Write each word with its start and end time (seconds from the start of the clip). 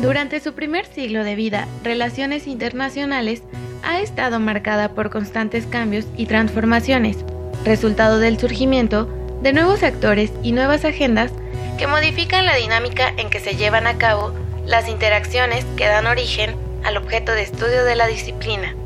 Durante 0.00 0.38
su 0.38 0.52
primer 0.52 0.86
siglo 0.86 1.24
de 1.24 1.34
vida, 1.34 1.66
Relaciones 1.82 2.46
Internacionales 2.46 3.42
ha 3.82 4.00
estado 4.00 4.38
marcada 4.38 4.90
por 4.90 5.10
constantes 5.10 5.66
cambios 5.66 6.06
y 6.16 6.26
transformaciones, 6.26 7.16
resultado 7.64 8.20
del 8.20 8.38
surgimiento 8.38 9.08
de 9.42 9.52
nuevos 9.52 9.82
actores 9.82 10.30
y 10.44 10.52
nuevas 10.52 10.84
agendas 10.84 11.32
que 11.78 11.88
modifican 11.88 12.46
la 12.46 12.54
dinámica 12.54 13.12
en 13.16 13.28
que 13.28 13.40
se 13.40 13.56
llevan 13.56 13.88
a 13.88 13.98
cabo 13.98 14.32
las 14.64 14.88
interacciones 14.88 15.64
que 15.76 15.86
dan 15.86 16.06
origen 16.06 16.54
al 16.84 16.96
objeto 16.96 17.32
de 17.32 17.42
estudio 17.42 17.84
de 17.84 17.96
la 17.96 18.06
disciplina. 18.06 18.76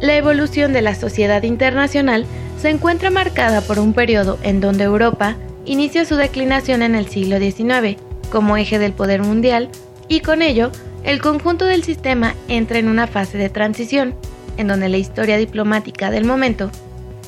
La 0.00 0.16
evolución 0.16 0.74
de 0.74 0.82
la 0.82 0.94
sociedad 0.94 1.44
internacional 1.44 2.26
se 2.60 2.68
encuentra 2.68 3.08
marcada 3.08 3.62
por 3.62 3.78
un 3.78 3.94
periodo 3.94 4.38
en 4.42 4.60
donde 4.60 4.84
Europa 4.84 5.36
inicia 5.64 6.04
su 6.04 6.16
declinación 6.16 6.82
en 6.82 6.94
el 6.94 7.08
siglo 7.08 7.38
XIX 7.38 7.98
como 8.30 8.58
eje 8.58 8.78
del 8.78 8.92
poder 8.92 9.22
mundial 9.22 9.70
y 10.08 10.20
con 10.20 10.42
ello 10.42 10.72
el 11.04 11.20
conjunto 11.20 11.64
del 11.64 11.84
sistema 11.84 12.34
entra 12.48 12.78
en 12.78 12.88
una 12.88 13.06
fase 13.06 13.38
de 13.38 13.50
transición, 13.50 14.18
en 14.56 14.66
donde 14.66 14.88
la 14.88 14.96
historia 14.96 15.36
diplomática 15.36 16.10
del 16.10 16.24
momento, 16.24 16.70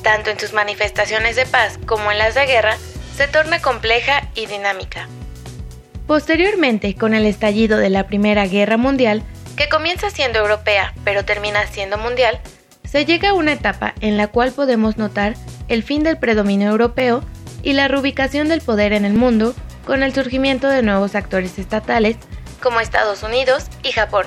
tanto 0.01 0.29
en 0.29 0.39
sus 0.39 0.53
manifestaciones 0.53 1.35
de 1.35 1.45
paz 1.45 1.79
como 1.85 2.11
en 2.11 2.17
las 2.17 2.35
de 2.35 2.45
guerra, 2.45 2.75
se 3.15 3.27
torna 3.27 3.61
compleja 3.61 4.27
y 4.35 4.47
dinámica. 4.47 5.07
Posteriormente, 6.07 6.95
con 6.95 7.13
el 7.13 7.25
estallido 7.25 7.77
de 7.77 7.89
la 7.89 8.07
Primera 8.07 8.45
Guerra 8.47 8.77
Mundial, 8.77 9.23
que 9.55 9.69
comienza 9.69 10.09
siendo 10.09 10.39
europea 10.39 10.93
pero 11.03 11.23
termina 11.23 11.65
siendo 11.67 11.97
mundial, 11.97 12.39
se 12.83 13.05
llega 13.05 13.29
a 13.29 13.33
una 13.33 13.53
etapa 13.53 13.93
en 14.01 14.17
la 14.17 14.27
cual 14.27 14.51
podemos 14.51 14.97
notar 14.97 15.35
el 15.69 15.83
fin 15.83 16.03
del 16.03 16.17
predominio 16.17 16.69
europeo 16.69 17.23
y 17.63 17.73
la 17.73 17.87
reubicación 17.87 18.49
del 18.49 18.61
poder 18.61 18.91
en 18.91 19.05
el 19.05 19.13
mundo 19.13 19.55
con 19.85 20.03
el 20.03 20.13
surgimiento 20.13 20.67
de 20.67 20.81
nuevos 20.81 21.15
actores 21.15 21.57
estatales 21.59 22.17
como 22.61 22.79
Estados 22.79 23.23
Unidos 23.23 23.65
y 23.83 23.91
Japón. 23.91 24.25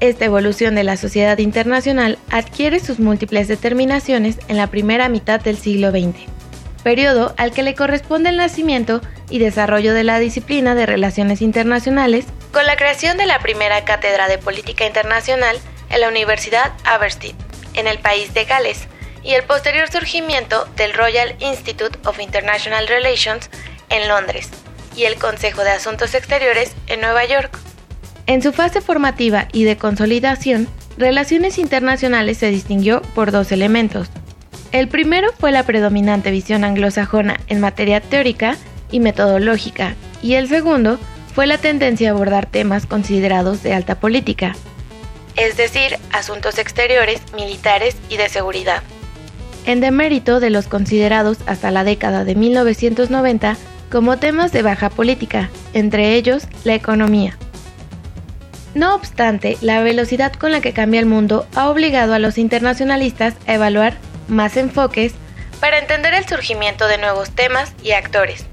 Esta 0.00 0.24
evolución 0.24 0.74
de 0.74 0.84
la 0.84 0.96
sociedad 0.96 1.38
internacional 1.38 2.18
adquiere 2.30 2.80
sus 2.80 3.00
múltiples 3.00 3.48
determinaciones 3.48 4.38
en 4.48 4.56
la 4.56 4.68
primera 4.68 5.08
mitad 5.08 5.40
del 5.40 5.58
siglo 5.58 5.90
XX, 5.90 6.16
periodo 6.84 7.34
al 7.36 7.52
que 7.52 7.64
le 7.64 7.74
corresponde 7.74 8.30
el 8.30 8.36
nacimiento 8.36 9.00
y 9.28 9.40
desarrollo 9.40 9.94
de 9.94 10.04
la 10.04 10.18
disciplina 10.20 10.74
de 10.74 10.86
relaciones 10.86 11.42
internacionales 11.42 12.26
con 12.52 12.64
la 12.64 12.76
creación 12.76 13.16
de 13.18 13.26
la 13.26 13.40
primera 13.40 13.84
cátedra 13.84 14.28
de 14.28 14.38
política 14.38 14.86
internacional 14.86 15.58
en 15.90 16.00
la 16.00 16.08
Universidad 16.08 16.72
Aberystwyth, 16.84 17.36
en 17.74 17.86
el 17.86 17.98
país 17.98 18.32
de 18.34 18.44
Gales, 18.44 18.86
y 19.22 19.34
el 19.34 19.42
posterior 19.42 19.90
surgimiento 19.90 20.66
del 20.76 20.94
Royal 20.94 21.36
Institute 21.40 21.98
of 22.04 22.20
International 22.20 22.86
Relations 22.86 23.50
en 23.90 24.08
Londres, 24.08 24.48
y 24.98 25.04
el 25.04 25.14
Consejo 25.14 25.62
de 25.62 25.70
Asuntos 25.70 26.14
Exteriores 26.14 26.72
en 26.88 27.00
Nueva 27.00 27.24
York. 27.24 27.56
En 28.26 28.42
su 28.42 28.52
fase 28.52 28.80
formativa 28.80 29.46
y 29.52 29.64
de 29.64 29.78
consolidación, 29.78 30.68
Relaciones 30.98 31.58
Internacionales 31.58 32.38
se 32.38 32.50
distinguió 32.50 33.00
por 33.14 33.30
dos 33.30 33.52
elementos. 33.52 34.08
El 34.72 34.88
primero 34.88 35.28
fue 35.38 35.52
la 35.52 35.62
predominante 35.62 36.32
visión 36.32 36.64
anglosajona 36.64 37.38
en 37.46 37.60
materia 37.60 38.00
teórica 38.00 38.56
y 38.90 38.98
metodológica, 38.98 39.94
y 40.20 40.34
el 40.34 40.48
segundo 40.48 40.98
fue 41.32 41.46
la 41.46 41.58
tendencia 41.58 42.08
a 42.08 42.12
abordar 42.12 42.46
temas 42.46 42.84
considerados 42.84 43.62
de 43.62 43.74
alta 43.74 44.00
política, 44.00 44.56
es 45.36 45.56
decir, 45.56 45.96
asuntos 46.10 46.58
exteriores, 46.58 47.22
militares 47.36 47.96
y 48.08 48.16
de 48.16 48.28
seguridad. 48.28 48.82
En 49.64 49.80
demérito 49.80 50.40
de 50.40 50.50
los 50.50 50.66
considerados 50.66 51.38
hasta 51.46 51.70
la 51.70 51.84
década 51.84 52.24
de 52.24 52.34
1990 52.34 53.56
como 53.90 54.18
temas 54.18 54.52
de 54.52 54.62
baja 54.62 54.90
política, 54.90 55.50
entre 55.72 56.14
ellos 56.14 56.44
la 56.64 56.74
economía. 56.74 57.36
No 58.74 58.94
obstante, 58.94 59.56
la 59.60 59.82
velocidad 59.82 60.32
con 60.32 60.52
la 60.52 60.60
que 60.60 60.72
cambia 60.72 61.00
el 61.00 61.06
mundo 61.06 61.46
ha 61.54 61.68
obligado 61.70 62.14
a 62.14 62.18
los 62.18 62.38
internacionalistas 62.38 63.34
a 63.46 63.54
evaluar 63.54 63.96
más 64.28 64.56
enfoques 64.56 65.14
para 65.60 65.78
entender 65.78 66.14
el 66.14 66.26
surgimiento 66.26 66.86
de 66.86 66.98
nuevos 66.98 67.30
temas 67.30 67.72
y 67.82 67.92
actores. 67.92 68.46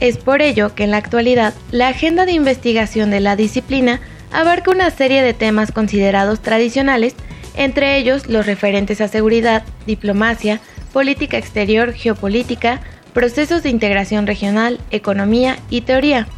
Es 0.00 0.16
por 0.16 0.42
ello 0.42 0.74
que 0.74 0.84
en 0.84 0.92
la 0.92 0.96
actualidad 0.98 1.54
la 1.70 1.88
agenda 1.88 2.24
de 2.24 2.32
investigación 2.32 3.10
de 3.10 3.20
la 3.20 3.36
disciplina 3.36 4.00
abarca 4.32 4.70
una 4.70 4.90
serie 4.90 5.22
de 5.22 5.34
temas 5.34 5.72
considerados 5.72 6.40
tradicionales, 6.40 7.14
entre 7.56 7.96
ellos 7.96 8.28
los 8.28 8.46
referentes 8.46 9.00
a 9.00 9.08
seguridad, 9.08 9.64
diplomacia, 9.86 10.60
política 10.92 11.36
exterior, 11.36 11.92
geopolítica, 11.92 12.80
procesos 13.12 13.62
de 13.62 13.70
integración 13.70 14.26
regional, 14.26 14.80
economía 14.90 15.58
y 15.70 15.82
teoría, 15.82 16.28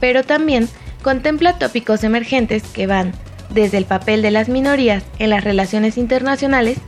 pero 0.00 0.24
también 0.24 0.68
contempla 1.02 1.58
tópicos 1.58 2.04
emergentes 2.04 2.62
que 2.62 2.86
van 2.86 3.12
desde 3.50 3.78
el 3.78 3.84
papel 3.84 4.22
de 4.22 4.30
las 4.30 4.48
minorías 4.48 5.04
en 5.18 5.30
las 5.30 5.44
relaciones 5.44 5.96
internacionales 5.96 6.78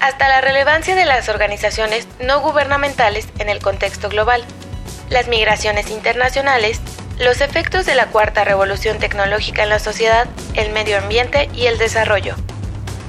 hasta 0.00 0.28
la 0.28 0.40
relevancia 0.40 0.94
de 0.94 1.04
las 1.04 1.28
organizaciones 1.28 2.08
no 2.24 2.40
gubernamentales 2.40 3.28
en 3.38 3.48
el 3.48 3.60
contexto 3.60 4.08
global, 4.08 4.42
las 5.10 5.28
migraciones 5.28 5.90
internacionales, 5.90 6.80
los 7.18 7.42
efectos 7.42 7.84
de 7.84 7.94
la 7.94 8.06
cuarta 8.06 8.44
revolución 8.44 8.98
tecnológica 8.98 9.62
en 9.62 9.68
la 9.68 9.78
sociedad, 9.78 10.26
el 10.54 10.72
medio 10.72 10.98
ambiente 10.98 11.50
y 11.54 11.66
el 11.66 11.76
desarrollo. 11.76 12.34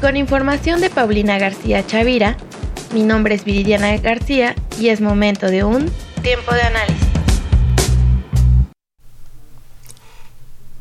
Con 0.01 0.17
información 0.17 0.81
de 0.81 0.89
Paulina 0.89 1.37
García 1.37 1.85
Chavira, 1.85 2.35
mi 2.93 3.03
nombre 3.03 3.35
es 3.35 3.45
Viridiana 3.45 3.95
García 3.97 4.55
y 4.79 4.87
es 4.89 5.01
momento 5.01 5.47
de 5.47 5.63
un 5.63 5.89
tiempo 6.21 6.53
de 6.53 6.61
análisis. 6.61 7.07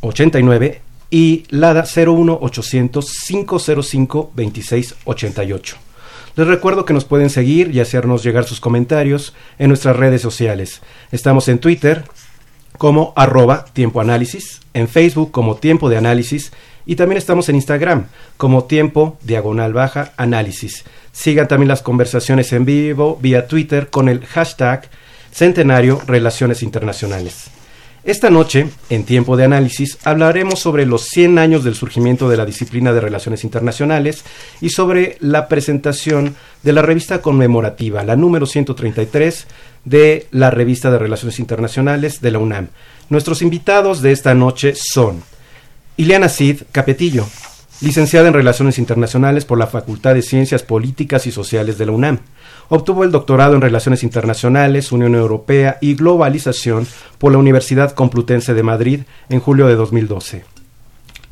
89 0.02 0.82
y 1.12 1.44
LADA 1.50 1.86
01 1.96 2.40
800 2.42 3.12
505 3.28 4.32
26 4.36 4.96
88. 5.06 5.78
Les 6.36 6.48
recuerdo 6.48 6.86
que 6.86 6.94
nos 6.94 7.06
pueden 7.06 7.30
seguir 7.30 7.70
y 7.74 7.80
hacernos 7.80 8.24
llegar 8.24 8.46
sus 8.46 8.60
comentarios 8.60 9.34
en 9.60 9.70
nuestras 9.70 9.96
redes 9.96 10.22
sociales. 10.22 10.82
Estamos 11.12 11.48
en 11.48 11.60
Twitter 11.60 12.04
como 12.78 13.14
arroba 13.16 13.66
tiempo 13.74 14.02
análisis, 14.02 14.62
en 14.74 14.88
Facebook 14.88 15.32
como 15.32 15.58
tiempo 15.58 15.90
de 15.90 15.98
análisis 15.98 16.52
y 16.86 16.96
también 16.96 17.18
estamos 17.18 17.50
en 17.50 17.56
Instagram 17.56 18.08
como 18.38 18.64
tiempo 18.64 19.18
diagonal 19.22 19.74
baja 19.74 20.14
análisis. 20.18 20.84
Sigan 21.12 21.48
también 21.48 21.68
las 21.68 21.82
conversaciones 21.82 22.54
en 22.54 22.66
vivo 22.66 23.18
vía 23.22 23.48
Twitter 23.48 23.90
con 23.90 24.10
el 24.10 24.26
hashtag 24.26 24.90
Centenario 25.38 26.02
Relaciones 26.08 26.64
Internacionales. 26.64 27.52
Esta 28.04 28.32
noche, 28.32 28.70
en 28.90 29.04
tiempo 29.04 29.38
de 29.38 29.44
análisis, 29.44 30.00
hablaremos 30.04 30.58
sobre 30.58 30.88
los 30.88 31.04
100 31.04 31.38
años 31.38 31.64
del 31.64 31.76
surgimiento 31.76 32.28
de 32.28 32.38
la 32.38 32.46
disciplina 32.46 32.92
de 32.92 33.02
Relaciones 33.02 33.44
Internacionales 33.44 34.24
y 34.62 34.70
sobre 34.70 35.16
la 35.20 35.48
presentación 35.48 36.36
de 36.64 36.74
la 36.74 36.82
revista 36.82 37.22
conmemorativa, 37.22 38.04
la 38.04 38.16
número 38.16 38.48
133 38.48 39.46
de 39.86 40.26
la 40.32 40.50
revista 40.50 40.90
de 40.90 40.98
Relaciones 40.98 41.38
Internacionales 41.38 42.20
de 42.20 42.32
la 42.32 42.40
UNAM. 42.40 42.70
Nuestros 43.10 43.44
invitados 43.44 44.02
de 44.02 44.14
esta 44.14 44.34
noche 44.34 44.74
son 44.76 45.22
Ileana 45.98 46.30
Cid 46.30 46.64
Capetillo, 46.72 47.28
licenciada 47.82 48.28
en 48.28 48.34
Relaciones 48.34 48.80
Internacionales 48.80 49.46
por 49.46 49.60
la 49.60 49.68
Facultad 49.68 50.16
de 50.16 50.24
Ciencias 50.24 50.64
Políticas 50.64 51.28
y 51.28 51.32
Sociales 51.32 51.78
de 51.78 51.86
la 51.86 51.92
UNAM. 51.92 52.22
Obtuvo 52.70 53.06
el 53.06 53.12
doctorado 53.12 53.56
en 53.56 53.62
Relaciones 53.62 54.04
Internacionales, 54.04 54.92
Unión 54.92 55.16
Europea 55.16 55.78
y 55.80 55.96
Globalización 55.96 56.86
por 57.18 57.32
la 57.32 57.38
Universidad 57.38 57.94
Complutense 57.94 58.54
de 58.54 58.64
Madrid 58.64 59.02
en 59.30 59.40
julio 59.40 59.68
de 59.68 59.76
2012. 59.76 60.44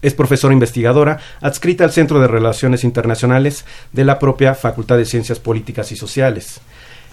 Es 0.01 0.13
profesora 0.13 0.53
investigadora 0.53 1.19
adscrita 1.41 1.83
al 1.83 1.91
Centro 1.91 2.21
de 2.21 2.27
Relaciones 2.27 2.83
Internacionales 2.83 3.65
de 3.91 4.05
la 4.05 4.17
propia 4.17 4.55
Facultad 4.55 4.97
de 4.97 5.05
Ciencias 5.05 5.39
Políticas 5.39 5.91
y 5.91 5.97
Sociales. 5.97 6.61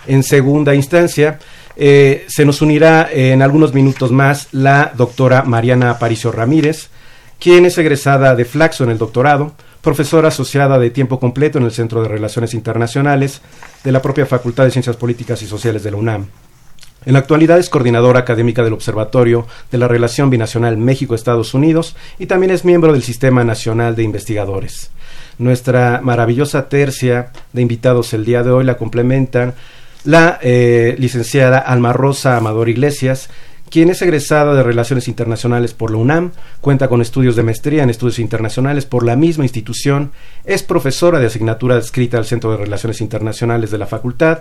En 0.06 0.22
segunda 0.22 0.74
instancia, 0.74 1.38
eh, 1.76 2.24
se 2.28 2.44
nos 2.44 2.62
unirá 2.62 3.08
en 3.10 3.42
algunos 3.42 3.74
minutos 3.74 4.12
más 4.12 4.48
la 4.52 4.92
doctora 4.96 5.42
Mariana 5.42 5.90
Aparicio 5.90 6.30
Ramírez, 6.30 6.90
quien 7.40 7.66
es 7.66 7.76
egresada 7.78 8.36
de 8.36 8.44
Flaxo 8.44 8.84
en 8.84 8.90
el 8.90 8.98
doctorado, 8.98 9.54
profesora 9.80 10.28
asociada 10.28 10.78
de 10.78 10.90
tiempo 10.90 11.18
completo 11.18 11.58
en 11.58 11.64
el 11.64 11.72
Centro 11.72 12.02
de 12.02 12.08
Relaciones 12.08 12.54
Internacionales 12.54 13.40
de 13.84 13.92
la 13.92 14.02
propia 14.02 14.26
Facultad 14.26 14.64
de 14.64 14.70
Ciencias 14.70 14.96
Políticas 14.96 15.42
y 15.42 15.46
Sociales 15.46 15.82
de 15.82 15.90
la 15.90 15.96
UNAM. 15.96 16.26
En 17.04 17.14
la 17.14 17.18
actualidad 17.18 17.58
es 17.58 17.68
coordinadora 17.68 18.20
académica 18.20 18.62
del 18.62 18.74
Observatorio 18.74 19.46
de 19.72 19.78
la 19.78 19.88
Relación 19.88 20.30
Binacional 20.30 20.76
México-Estados 20.76 21.52
Unidos 21.52 21.96
y 22.18 22.26
también 22.26 22.52
es 22.52 22.64
miembro 22.64 22.92
del 22.92 23.02
Sistema 23.02 23.42
Nacional 23.42 23.96
de 23.96 24.04
Investigadores. 24.04 24.90
Nuestra 25.38 26.00
maravillosa 26.02 26.68
tercia 26.68 27.32
de 27.52 27.62
invitados 27.62 28.12
el 28.12 28.24
día 28.24 28.44
de 28.44 28.50
hoy 28.50 28.64
la 28.64 28.76
complementan 28.76 29.54
la 30.04 30.38
eh, 30.42 30.94
licenciada 30.98 31.58
Alma 31.58 31.92
Rosa 31.92 32.36
Amador 32.36 32.68
Iglesias, 32.68 33.30
quien 33.72 33.88
es 33.88 34.02
egresada 34.02 34.54
de 34.54 34.62
Relaciones 34.62 35.08
Internacionales 35.08 35.72
por 35.72 35.90
la 35.90 35.96
UNAM, 35.96 36.32
cuenta 36.60 36.88
con 36.88 37.00
estudios 37.00 37.36
de 37.36 37.42
maestría 37.42 37.82
en 37.82 37.88
estudios 37.88 38.18
internacionales 38.18 38.84
por 38.84 39.02
la 39.02 39.16
misma 39.16 39.46
institución, 39.46 40.12
es 40.44 40.62
profesora 40.62 41.18
de 41.18 41.26
asignatura 41.28 41.76
adscrita 41.76 42.18
al 42.18 42.26
Centro 42.26 42.50
de 42.50 42.58
Relaciones 42.58 43.00
Internacionales 43.00 43.70
de 43.70 43.78
la 43.78 43.86
Facultad 43.86 44.40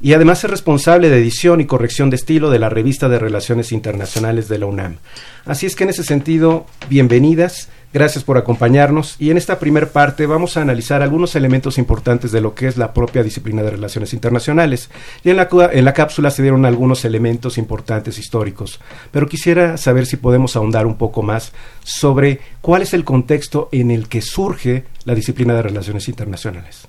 y 0.00 0.14
además 0.14 0.42
es 0.42 0.50
responsable 0.50 1.10
de 1.10 1.18
edición 1.18 1.60
y 1.60 1.66
corrección 1.66 2.08
de 2.08 2.16
estilo 2.16 2.50
de 2.50 2.60
la 2.60 2.70
revista 2.70 3.10
de 3.10 3.18
Relaciones 3.18 3.72
Internacionales 3.72 4.48
de 4.48 4.58
la 4.58 4.64
UNAM. 4.64 4.96
Así 5.44 5.66
es 5.66 5.76
que 5.76 5.84
en 5.84 5.90
ese 5.90 6.02
sentido, 6.02 6.64
bienvenidas. 6.88 7.68
Gracias 7.92 8.24
por 8.24 8.38
acompañarnos 8.38 9.16
y 9.18 9.30
en 9.30 9.36
esta 9.36 9.58
primera 9.58 9.86
parte 9.86 10.24
vamos 10.24 10.56
a 10.56 10.62
analizar 10.62 11.02
algunos 11.02 11.36
elementos 11.36 11.76
importantes 11.76 12.32
de 12.32 12.40
lo 12.40 12.54
que 12.54 12.66
es 12.66 12.78
la 12.78 12.94
propia 12.94 13.22
disciplina 13.22 13.62
de 13.62 13.70
relaciones 13.70 14.14
internacionales. 14.14 14.88
Y 15.22 15.28
en 15.28 15.36
la, 15.36 15.48
en 15.72 15.84
la 15.84 15.92
cápsula 15.92 16.30
se 16.30 16.40
dieron 16.40 16.64
algunos 16.64 17.04
elementos 17.04 17.58
importantes 17.58 18.18
históricos, 18.18 18.80
pero 19.10 19.28
quisiera 19.28 19.76
saber 19.76 20.06
si 20.06 20.16
podemos 20.16 20.56
ahondar 20.56 20.86
un 20.86 20.96
poco 20.96 21.22
más 21.22 21.52
sobre 21.84 22.40
cuál 22.62 22.80
es 22.80 22.94
el 22.94 23.04
contexto 23.04 23.68
en 23.72 23.90
el 23.90 24.08
que 24.08 24.22
surge 24.22 24.84
la 25.04 25.14
disciplina 25.14 25.52
de 25.54 25.62
relaciones 25.62 26.08
internacionales. 26.08 26.88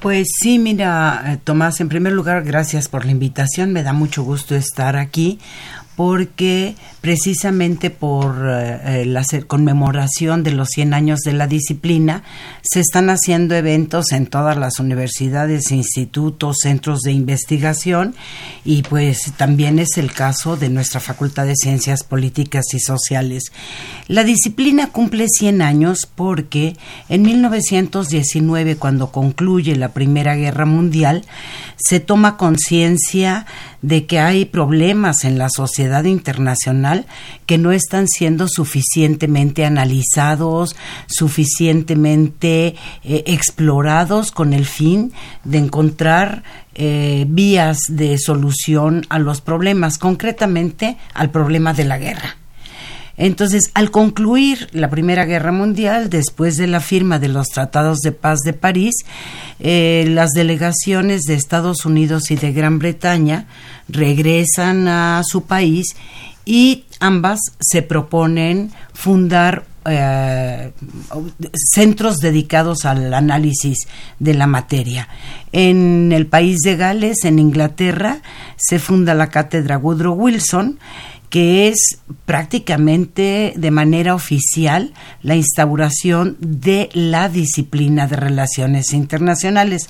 Pues 0.00 0.26
sí, 0.40 0.58
mira, 0.58 1.22
eh, 1.26 1.38
Tomás, 1.42 1.80
en 1.80 1.88
primer 1.88 2.12
lugar, 2.12 2.42
gracias 2.42 2.88
por 2.88 3.04
la 3.04 3.12
invitación. 3.12 3.72
Me 3.72 3.84
da 3.84 3.92
mucho 3.92 4.24
gusto 4.24 4.56
estar 4.56 4.96
aquí 4.96 5.38
porque 5.96 6.74
precisamente 7.00 7.90
por 7.90 8.34
eh, 8.48 9.04
la 9.06 9.24
conmemoración 9.46 10.42
de 10.42 10.52
los 10.52 10.68
100 10.68 10.94
años 10.94 11.20
de 11.20 11.32
la 11.32 11.46
disciplina 11.46 12.22
se 12.62 12.80
están 12.80 13.10
haciendo 13.10 13.54
eventos 13.54 14.12
en 14.12 14.26
todas 14.26 14.56
las 14.56 14.78
universidades, 14.80 15.70
institutos, 15.70 16.58
centros 16.62 17.00
de 17.00 17.12
investigación 17.12 18.14
y 18.64 18.82
pues 18.82 19.32
también 19.36 19.78
es 19.78 19.98
el 19.98 20.12
caso 20.12 20.56
de 20.56 20.70
nuestra 20.70 21.00
Facultad 21.00 21.46
de 21.46 21.56
Ciencias 21.56 22.04
Políticas 22.04 22.64
y 22.72 22.80
Sociales. 22.80 23.52
La 24.08 24.24
disciplina 24.24 24.88
cumple 24.88 25.26
100 25.28 25.62
años 25.62 26.08
porque 26.14 26.76
en 27.08 27.22
1919, 27.22 28.76
cuando 28.76 29.10
concluye 29.10 29.76
la 29.76 29.90
Primera 29.90 30.36
Guerra 30.36 30.66
Mundial, 30.66 31.24
se 31.76 32.00
toma 32.00 32.36
conciencia 32.36 33.46
de 33.82 34.06
que 34.06 34.20
hay 34.20 34.44
problemas 34.44 35.24
en 35.24 35.38
la 35.38 35.48
sociedad 35.50 36.04
internacional 36.04 37.06
que 37.46 37.58
no 37.58 37.72
están 37.72 38.08
siendo 38.08 38.48
suficientemente 38.48 39.64
analizados, 39.64 40.76
suficientemente 41.06 42.76
eh, 43.04 43.24
explorados 43.26 44.30
con 44.30 44.52
el 44.52 44.64
fin 44.64 45.12
de 45.44 45.58
encontrar 45.58 46.44
eh, 46.74 47.26
vías 47.28 47.78
de 47.88 48.16
solución 48.18 49.04
a 49.08 49.18
los 49.18 49.40
problemas, 49.40 49.98
concretamente 49.98 50.96
al 51.12 51.30
problema 51.30 51.74
de 51.74 51.84
la 51.84 51.98
guerra. 51.98 52.36
Entonces, 53.16 53.70
al 53.74 53.90
concluir 53.90 54.68
la 54.72 54.88
Primera 54.88 55.26
Guerra 55.26 55.52
Mundial, 55.52 56.08
después 56.08 56.56
de 56.56 56.66
la 56.66 56.80
firma 56.80 57.18
de 57.18 57.28
los 57.28 57.48
Tratados 57.48 57.98
de 57.98 58.12
Paz 58.12 58.40
de 58.40 58.54
París, 58.54 58.94
eh, 59.60 60.06
las 60.08 60.30
delegaciones 60.30 61.22
de 61.22 61.34
Estados 61.34 61.84
Unidos 61.84 62.30
y 62.30 62.36
de 62.36 62.52
Gran 62.52 62.78
Bretaña 62.78 63.46
regresan 63.92 64.88
a 64.88 65.22
su 65.24 65.44
país 65.44 65.94
y 66.44 66.84
ambas 67.00 67.40
se 67.60 67.82
proponen 67.82 68.72
fundar 68.92 69.64
eh, 69.84 70.72
centros 71.54 72.18
dedicados 72.18 72.84
al 72.84 73.12
análisis 73.14 73.86
de 74.18 74.34
la 74.34 74.46
materia. 74.46 75.08
En 75.52 76.12
el 76.12 76.26
país 76.26 76.58
de 76.64 76.76
Gales, 76.76 77.24
en 77.24 77.38
Inglaterra, 77.38 78.22
se 78.56 78.78
funda 78.78 79.14
la 79.14 79.28
cátedra 79.28 79.78
Woodrow 79.78 80.14
Wilson 80.14 80.78
que 81.32 81.68
es 81.68 81.98
prácticamente 82.26 83.54
de 83.56 83.70
manera 83.70 84.14
oficial 84.14 84.92
la 85.22 85.34
instauración 85.34 86.36
de 86.40 86.90
la 86.92 87.30
disciplina 87.30 88.06
de 88.06 88.16
relaciones 88.16 88.92
internacionales. 88.92 89.88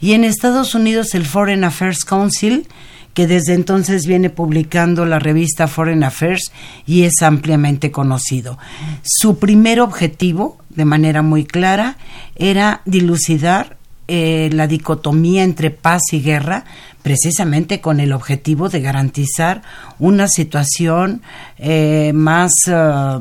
Y 0.00 0.12
en 0.12 0.22
Estados 0.22 0.76
Unidos 0.76 1.16
el 1.16 1.26
Foreign 1.26 1.64
Affairs 1.64 2.04
Council, 2.04 2.68
que 3.14 3.26
desde 3.26 3.54
entonces 3.54 4.06
viene 4.06 4.28
publicando 4.28 5.06
la 5.06 5.18
revista 5.18 5.68
Foreign 5.68 6.04
Affairs 6.04 6.52
y 6.84 7.04
es 7.04 7.22
ampliamente 7.22 7.90
conocido. 7.90 8.58
Su 9.02 9.38
primer 9.38 9.80
objetivo, 9.80 10.58
de 10.70 10.84
manera 10.84 11.22
muy 11.22 11.44
clara, 11.44 11.96
era 12.36 12.82
dilucidar 12.84 13.76
eh, 14.06 14.50
la 14.52 14.66
dicotomía 14.66 15.44
entre 15.44 15.70
paz 15.70 16.02
y 16.12 16.20
guerra, 16.20 16.64
precisamente 17.02 17.80
con 17.80 18.00
el 18.00 18.12
objetivo 18.12 18.68
de 18.68 18.82
garantizar 18.82 19.62
una 19.98 20.28
situación 20.28 21.22
eh, 21.56 22.12
más 22.14 22.52
eh, 22.66 22.72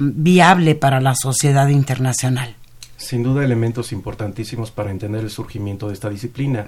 viable 0.02 0.76
para 0.76 1.00
la 1.00 1.16
sociedad 1.16 1.70
internacional. 1.70 2.56
Sin 2.98 3.24
duda 3.24 3.46
elementos 3.46 3.94
importantísimos 3.94 4.72
para 4.72 4.92
entender 4.92 5.24
el 5.24 5.30
surgimiento 5.30 5.88
de 5.88 5.94
esta 5.94 6.10
disciplina. 6.10 6.68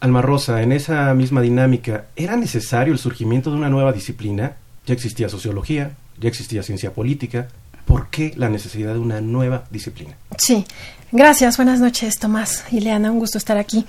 Alma 0.00 0.22
Rosa, 0.22 0.62
en 0.62 0.72
esa 0.72 1.12
misma 1.14 1.40
dinámica, 1.40 2.06
¿era 2.14 2.36
necesario 2.36 2.92
el 2.92 2.98
surgimiento 2.98 3.50
de 3.50 3.56
una 3.56 3.68
nueva 3.68 3.92
disciplina? 3.92 4.56
Ya 4.86 4.94
existía 4.94 5.28
sociología, 5.28 5.92
ya 6.20 6.28
existía 6.28 6.62
ciencia 6.62 6.92
política. 6.92 7.48
¿Por 7.84 8.08
qué 8.08 8.32
la 8.36 8.48
necesidad 8.48 8.92
de 8.92 9.00
una 9.00 9.20
nueva 9.20 9.64
disciplina? 9.70 10.14
Sí, 10.36 10.64
gracias. 11.10 11.56
Buenas 11.56 11.80
noches, 11.80 12.18
Tomás 12.18 12.64
y 12.70 12.80
Leana. 12.80 13.10
Un 13.10 13.18
gusto 13.18 13.38
estar 13.38 13.58
aquí. 13.58 13.84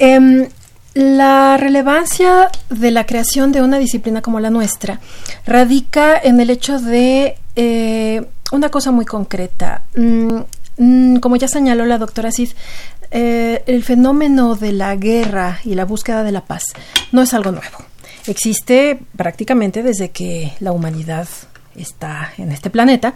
Em, 0.00 0.48
la 0.94 1.56
relevancia 1.58 2.50
de 2.70 2.90
la 2.90 3.04
creación 3.06 3.52
de 3.52 3.62
una 3.62 3.78
disciplina 3.78 4.22
como 4.22 4.40
la 4.40 4.50
nuestra 4.50 4.98
radica 5.46 6.18
en 6.18 6.40
el 6.40 6.50
hecho 6.50 6.80
de 6.80 7.36
eh, 7.54 8.26
una 8.50 8.70
cosa 8.70 8.90
muy 8.90 9.04
concreta. 9.04 9.82
Mm, 9.94 10.40
como 10.76 11.36
ya 11.36 11.48
señaló 11.48 11.86
la 11.86 11.98
doctora 11.98 12.30
Cid, 12.30 12.50
eh, 13.10 13.62
el 13.66 13.82
fenómeno 13.84 14.56
de 14.56 14.72
la 14.72 14.94
guerra 14.96 15.60
y 15.64 15.74
la 15.74 15.84
búsqueda 15.84 16.22
de 16.22 16.32
la 16.32 16.44
paz 16.44 16.64
no 17.12 17.22
es 17.22 17.32
algo 17.34 17.52
nuevo. 17.52 17.78
Existe 18.26 18.98
prácticamente 19.16 19.82
desde 19.82 20.10
que 20.10 20.52
la 20.60 20.72
humanidad 20.72 21.28
está 21.78 22.32
en 22.38 22.52
este 22.52 22.70
planeta 22.70 23.14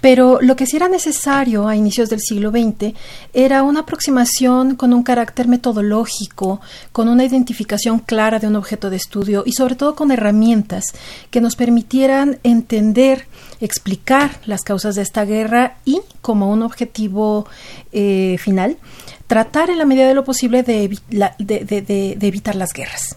pero 0.00 0.38
lo 0.40 0.56
que 0.56 0.66
sí 0.66 0.76
era 0.76 0.88
necesario 0.88 1.68
a 1.68 1.76
inicios 1.76 2.08
del 2.08 2.20
siglo 2.20 2.50
XX 2.50 2.94
era 3.32 3.62
una 3.62 3.80
aproximación 3.80 4.76
con 4.76 4.92
un 4.92 5.02
carácter 5.02 5.46
metodológico, 5.46 6.60
con 6.92 7.08
una 7.08 7.24
identificación 7.24 7.98
clara 7.98 8.38
de 8.38 8.46
un 8.46 8.56
objeto 8.56 8.90
de 8.90 8.96
estudio 8.96 9.42
y 9.46 9.52
sobre 9.52 9.76
todo 9.76 9.94
con 9.94 10.10
herramientas 10.10 10.94
que 11.30 11.40
nos 11.40 11.56
permitieran 11.56 12.38
entender, 12.42 13.26
explicar 13.60 14.40
las 14.46 14.62
causas 14.62 14.94
de 14.94 15.02
esta 15.02 15.24
guerra 15.24 15.76
y, 15.84 16.00
como 16.22 16.50
un 16.50 16.62
objetivo 16.62 17.46
eh, 17.92 18.36
final, 18.38 18.78
tratar 19.26 19.70
en 19.70 19.78
la 19.78 19.84
medida 19.84 20.08
de 20.08 20.14
lo 20.14 20.24
posible 20.24 20.62
de, 20.62 20.96
de 21.08 22.26
evitar 22.26 22.54
las 22.54 22.72
guerras. 22.72 23.16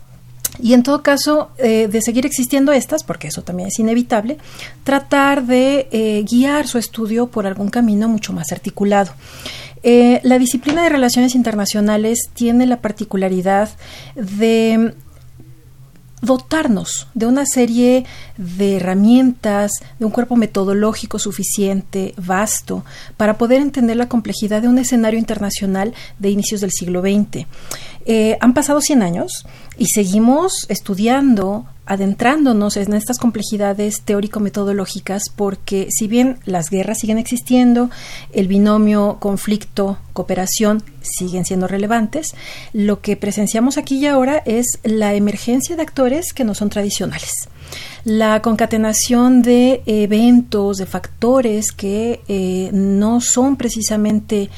Y 0.61 0.73
en 0.73 0.83
todo 0.83 1.01
caso, 1.01 1.49
eh, 1.57 1.87
de 1.87 2.01
seguir 2.01 2.25
existiendo 2.25 2.71
estas, 2.71 3.03
porque 3.03 3.27
eso 3.27 3.41
también 3.41 3.69
es 3.69 3.79
inevitable, 3.79 4.37
tratar 4.83 5.45
de 5.45 5.87
eh, 5.91 6.23
guiar 6.29 6.67
su 6.67 6.77
estudio 6.77 7.27
por 7.27 7.47
algún 7.47 7.69
camino 7.69 8.07
mucho 8.07 8.33
más 8.33 8.51
articulado. 8.51 9.13
Eh, 9.85 10.21
la 10.23 10.39
disciplina 10.39 10.83
de 10.83 10.89
relaciones 10.89 11.35
internacionales 11.35 12.29
tiene 12.33 12.65
la 12.67 12.77
particularidad 12.77 13.69
de 14.15 14.93
dotarnos 16.23 17.07
de 17.13 17.27
una 17.27 17.45
serie 17.45 18.05
de 18.37 18.77
herramientas, 18.77 19.71
de 19.99 20.05
un 20.05 20.11
cuerpo 20.11 20.35
metodológico 20.35 21.19
suficiente, 21.19 22.15
vasto, 22.17 22.83
para 23.17 23.37
poder 23.37 23.61
entender 23.61 23.97
la 23.97 24.09
complejidad 24.09 24.61
de 24.61 24.69
un 24.69 24.79
escenario 24.79 25.19
internacional 25.19 25.93
de 26.17 26.29
inicios 26.29 26.61
del 26.61 26.71
siglo 26.71 27.01
XX. 27.01 27.45
Eh, 28.05 28.37
han 28.39 28.53
pasado 28.53 28.81
100 28.81 29.03
años 29.03 29.45
y 29.77 29.87
seguimos 29.87 30.65
estudiando, 30.69 31.65
adentrándonos 31.85 32.77
en 32.77 32.93
estas 32.93 33.19
complejidades 33.19 34.01
teórico-metodológicas 34.01 35.23
porque 35.35 35.87
si 35.89 36.07
bien 36.07 36.39
las 36.45 36.69
guerras 36.69 36.99
siguen 36.99 37.17
existiendo, 37.17 37.89
el 38.31 38.47
binomio 38.47 39.17
conflicto-cooperación 39.19 40.83
siguen 41.01 41.45
siendo 41.45 41.67
relevantes, 41.67 42.27
lo 42.71 43.01
que 43.01 43.17
presenciamos 43.17 43.77
aquí 43.77 43.97
y 43.97 44.07
ahora 44.07 44.41
es 44.45 44.79
la 44.83 45.13
emergencia 45.13 45.75
de 45.75 45.81
actores 45.81 46.33
que 46.33 46.43
no 46.43 46.55
son 46.55 46.69
tradicionales. 46.69 47.31
La 48.05 48.41
concatenación 48.41 49.41
de 49.41 49.81
eventos, 49.85 50.77
de 50.77 50.85
factores 50.85 51.71
que 51.71 52.21
eh, 52.27 52.69
no 52.73 53.21
son 53.21 53.55
precisamente 53.55 54.49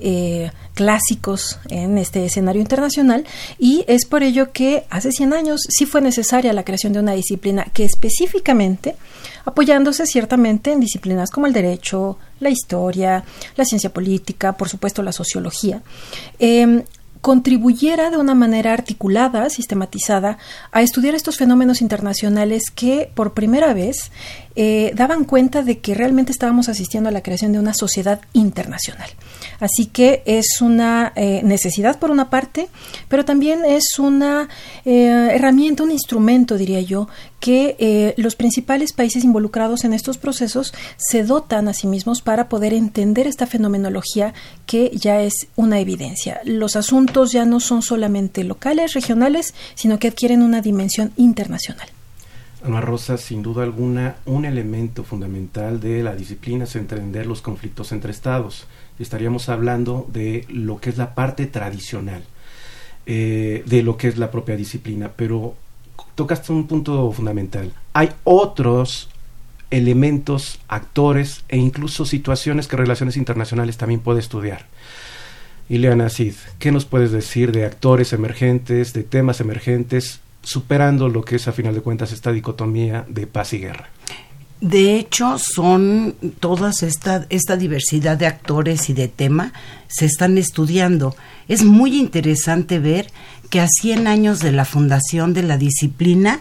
eh, 0.00 0.50
clásicos 0.74 1.58
en 1.68 1.98
este 1.98 2.24
escenario 2.24 2.60
internacional 2.60 3.24
y 3.58 3.84
es 3.86 4.04
por 4.06 4.22
ello 4.22 4.52
que 4.52 4.84
hace 4.90 5.12
100 5.12 5.32
años 5.32 5.60
sí 5.68 5.86
fue 5.86 6.00
necesaria 6.00 6.52
la 6.52 6.64
creación 6.64 6.92
de 6.92 7.00
una 7.00 7.12
disciplina 7.12 7.66
que 7.72 7.84
específicamente, 7.84 8.96
apoyándose 9.44 10.06
ciertamente 10.06 10.72
en 10.72 10.80
disciplinas 10.80 11.30
como 11.30 11.46
el 11.46 11.52
derecho, 11.52 12.18
la 12.40 12.50
historia, 12.50 13.24
la 13.56 13.64
ciencia 13.64 13.92
política, 13.92 14.56
por 14.56 14.68
supuesto 14.68 15.02
la 15.02 15.12
sociología, 15.12 15.82
em, 16.38 16.82
contribuyera 17.24 18.10
de 18.10 18.18
una 18.18 18.34
manera 18.34 18.74
articulada, 18.74 19.48
sistematizada, 19.48 20.36
a 20.72 20.82
estudiar 20.82 21.14
estos 21.14 21.38
fenómenos 21.38 21.80
internacionales 21.80 22.64
que 22.70 23.10
por 23.14 23.32
primera 23.32 23.72
vez 23.72 24.10
eh, 24.56 24.92
daban 24.94 25.24
cuenta 25.24 25.62
de 25.62 25.78
que 25.78 25.94
realmente 25.94 26.32
estábamos 26.32 26.68
asistiendo 26.68 27.08
a 27.08 27.12
la 27.12 27.22
creación 27.22 27.52
de 27.52 27.58
una 27.58 27.72
sociedad 27.72 28.20
internacional. 28.34 29.08
Así 29.58 29.86
que 29.86 30.22
es 30.26 30.60
una 30.60 31.14
eh, 31.16 31.40
necesidad 31.42 31.98
por 31.98 32.10
una 32.10 32.28
parte, 32.28 32.68
pero 33.08 33.24
también 33.24 33.64
es 33.64 33.98
una 33.98 34.50
eh, 34.84 35.30
herramienta, 35.32 35.82
un 35.82 35.92
instrumento, 35.92 36.58
diría 36.58 36.82
yo, 36.82 37.08
que 37.44 37.76
eh, 37.78 38.14
los 38.16 38.36
principales 38.36 38.94
países 38.94 39.22
involucrados 39.22 39.84
en 39.84 39.92
estos 39.92 40.16
procesos 40.16 40.72
se 40.96 41.24
dotan 41.24 41.68
a 41.68 41.74
sí 41.74 41.86
mismos 41.86 42.22
para 42.22 42.48
poder 42.48 42.72
entender 42.72 43.26
esta 43.26 43.46
fenomenología 43.46 44.32
que 44.64 44.90
ya 44.94 45.20
es 45.20 45.48
una 45.54 45.78
evidencia. 45.78 46.40
Los 46.46 46.74
asuntos 46.74 47.32
ya 47.32 47.44
no 47.44 47.60
son 47.60 47.82
solamente 47.82 48.44
locales, 48.44 48.94
regionales, 48.94 49.52
sino 49.74 49.98
que 49.98 50.08
adquieren 50.08 50.40
una 50.40 50.62
dimensión 50.62 51.12
internacional. 51.18 51.86
Alma 52.64 52.80
Rosa, 52.80 53.18
sin 53.18 53.42
duda 53.42 53.62
alguna, 53.62 54.16
un 54.24 54.46
elemento 54.46 55.04
fundamental 55.04 55.80
de 55.80 56.02
la 56.02 56.16
disciplina 56.16 56.64
es 56.64 56.74
entender 56.76 57.26
los 57.26 57.42
conflictos 57.42 57.92
entre 57.92 58.10
estados 58.10 58.66
estaríamos 58.98 59.50
hablando 59.50 60.08
de 60.10 60.46
lo 60.48 60.80
que 60.80 60.88
es 60.88 60.96
la 60.96 61.14
parte 61.14 61.44
tradicional 61.44 62.22
eh, 63.06 63.62
de 63.66 63.82
lo 63.82 63.98
que 63.98 64.08
es 64.08 64.16
la 64.16 64.30
propia 64.30 64.56
disciplina, 64.56 65.12
pero 65.14 65.56
tocaste 66.14 66.52
un 66.52 66.66
punto 66.66 67.10
fundamental. 67.12 67.72
Hay 67.92 68.10
otros 68.24 69.08
elementos, 69.70 70.60
actores 70.68 71.44
e 71.48 71.56
incluso 71.56 72.04
situaciones 72.04 72.68
que 72.68 72.76
Relaciones 72.76 73.16
Internacionales 73.16 73.76
también 73.76 74.00
puede 74.00 74.20
estudiar. 74.20 74.66
Ileana 75.68 76.10
Cid, 76.10 76.34
¿qué 76.58 76.70
nos 76.70 76.84
puedes 76.84 77.10
decir 77.10 77.50
de 77.50 77.64
actores 77.64 78.12
emergentes, 78.12 78.92
de 78.92 79.02
temas 79.02 79.40
emergentes, 79.40 80.20
superando 80.42 81.08
lo 81.08 81.24
que 81.24 81.36
es 81.36 81.48
a 81.48 81.52
final 81.52 81.74
de 81.74 81.80
cuentas 81.80 82.12
esta 82.12 82.32
dicotomía 82.32 83.04
de 83.08 83.26
paz 83.26 83.52
y 83.54 83.58
guerra? 83.58 83.88
De 84.60 84.96
hecho, 84.96 85.36
son 85.38 86.14
todas 86.40 86.82
esta, 86.82 87.26
esta 87.28 87.56
diversidad 87.56 88.16
de 88.16 88.26
actores 88.26 88.88
y 88.88 88.94
de 88.94 89.08
tema 89.08 89.52
se 89.88 90.06
están 90.06 90.38
estudiando. 90.38 91.14
Es 91.48 91.64
muy 91.64 91.98
interesante 91.98 92.78
ver 92.78 93.10
que 93.50 93.60
a 93.60 93.68
100 93.68 94.06
años 94.06 94.40
de 94.40 94.52
la 94.52 94.64
fundación 94.64 95.34
de 95.34 95.42
la 95.42 95.58
disciplina, 95.58 96.40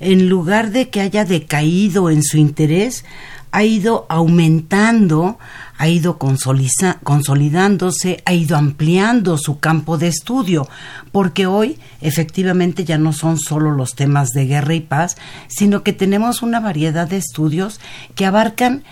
en 0.00 0.28
lugar 0.28 0.70
de 0.70 0.90
que 0.90 1.00
haya 1.00 1.24
decaído 1.24 2.10
en 2.10 2.22
su 2.22 2.38
interés, 2.38 3.04
ha 3.52 3.64
ido 3.64 4.06
aumentando 4.08 5.38
ha 5.78 5.88
ido 5.88 6.18
consolidándose, 6.18 8.22
ha 8.24 8.32
ido 8.32 8.56
ampliando 8.56 9.36
su 9.36 9.60
campo 9.60 9.98
de 9.98 10.08
estudio, 10.08 10.68
porque 11.12 11.46
hoy 11.46 11.78
efectivamente 12.00 12.84
ya 12.84 12.98
no 12.98 13.12
son 13.12 13.38
solo 13.38 13.72
los 13.72 13.94
temas 13.94 14.30
de 14.30 14.46
guerra 14.46 14.74
y 14.74 14.80
paz, 14.80 15.16
sino 15.48 15.82
que 15.82 15.92
tenemos 15.92 16.42
una 16.42 16.60
variedad 16.60 17.08
de 17.08 17.18
estudios 17.18 17.80
que 18.14 18.26
abarcan 18.26 18.84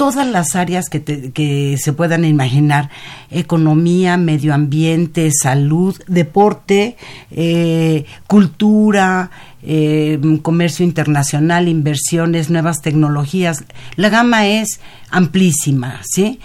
todas 0.00 0.26
las 0.26 0.56
áreas 0.56 0.88
que, 0.88 1.02
que, 1.30 1.76
se 1.76 1.92
puedan 1.92 2.24
imaginar, 2.24 2.88
economía, 3.30 4.16
medio 4.16 4.54
ambiente, 4.54 5.30
salud, 5.30 5.94
deporte, 6.06 6.96
eh, 7.30 8.06
cultura, 8.26 9.30
eh, 9.62 10.18
comercio 10.40 10.86
internacional, 10.86 11.68
inversiones, 11.68 12.48
nuevas 12.48 12.80
tecnologías. 12.80 13.62
La 13.96 14.08
gama 14.08 14.46
es 14.46 14.80
amplísima, 15.10 16.00
¿sí? 16.02 16.40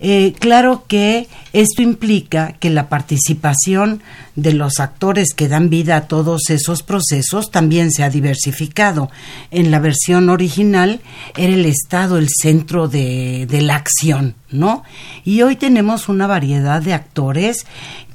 Eh, 0.00 0.34
claro 0.38 0.84
que 0.86 1.28
esto 1.52 1.82
implica 1.82 2.52
que 2.60 2.70
la 2.70 2.88
participación 2.88 4.02
de 4.36 4.52
los 4.52 4.78
actores 4.78 5.34
que 5.34 5.48
dan 5.48 5.70
vida 5.70 5.96
a 5.96 6.06
todos 6.06 6.50
esos 6.50 6.82
procesos 6.82 7.50
también 7.50 7.90
se 7.90 8.04
ha 8.04 8.10
diversificado. 8.10 9.10
En 9.50 9.70
la 9.70 9.80
versión 9.80 10.28
original 10.28 11.00
era 11.36 11.52
el 11.52 11.66
Estado 11.66 12.18
el 12.18 12.28
centro 12.28 12.86
de, 12.86 13.46
de 13.46 13.62
la 13.62 13.74
acción, 13.74 14.36
¿no? 14.50 14.84
Y 15.24 15.42
hoy 15.42 15.56
tenemos 15.56 16.08
una 16.08 16.26
variedad 16.26 16.80
de 16.80 16.94
actores 16.94 17.66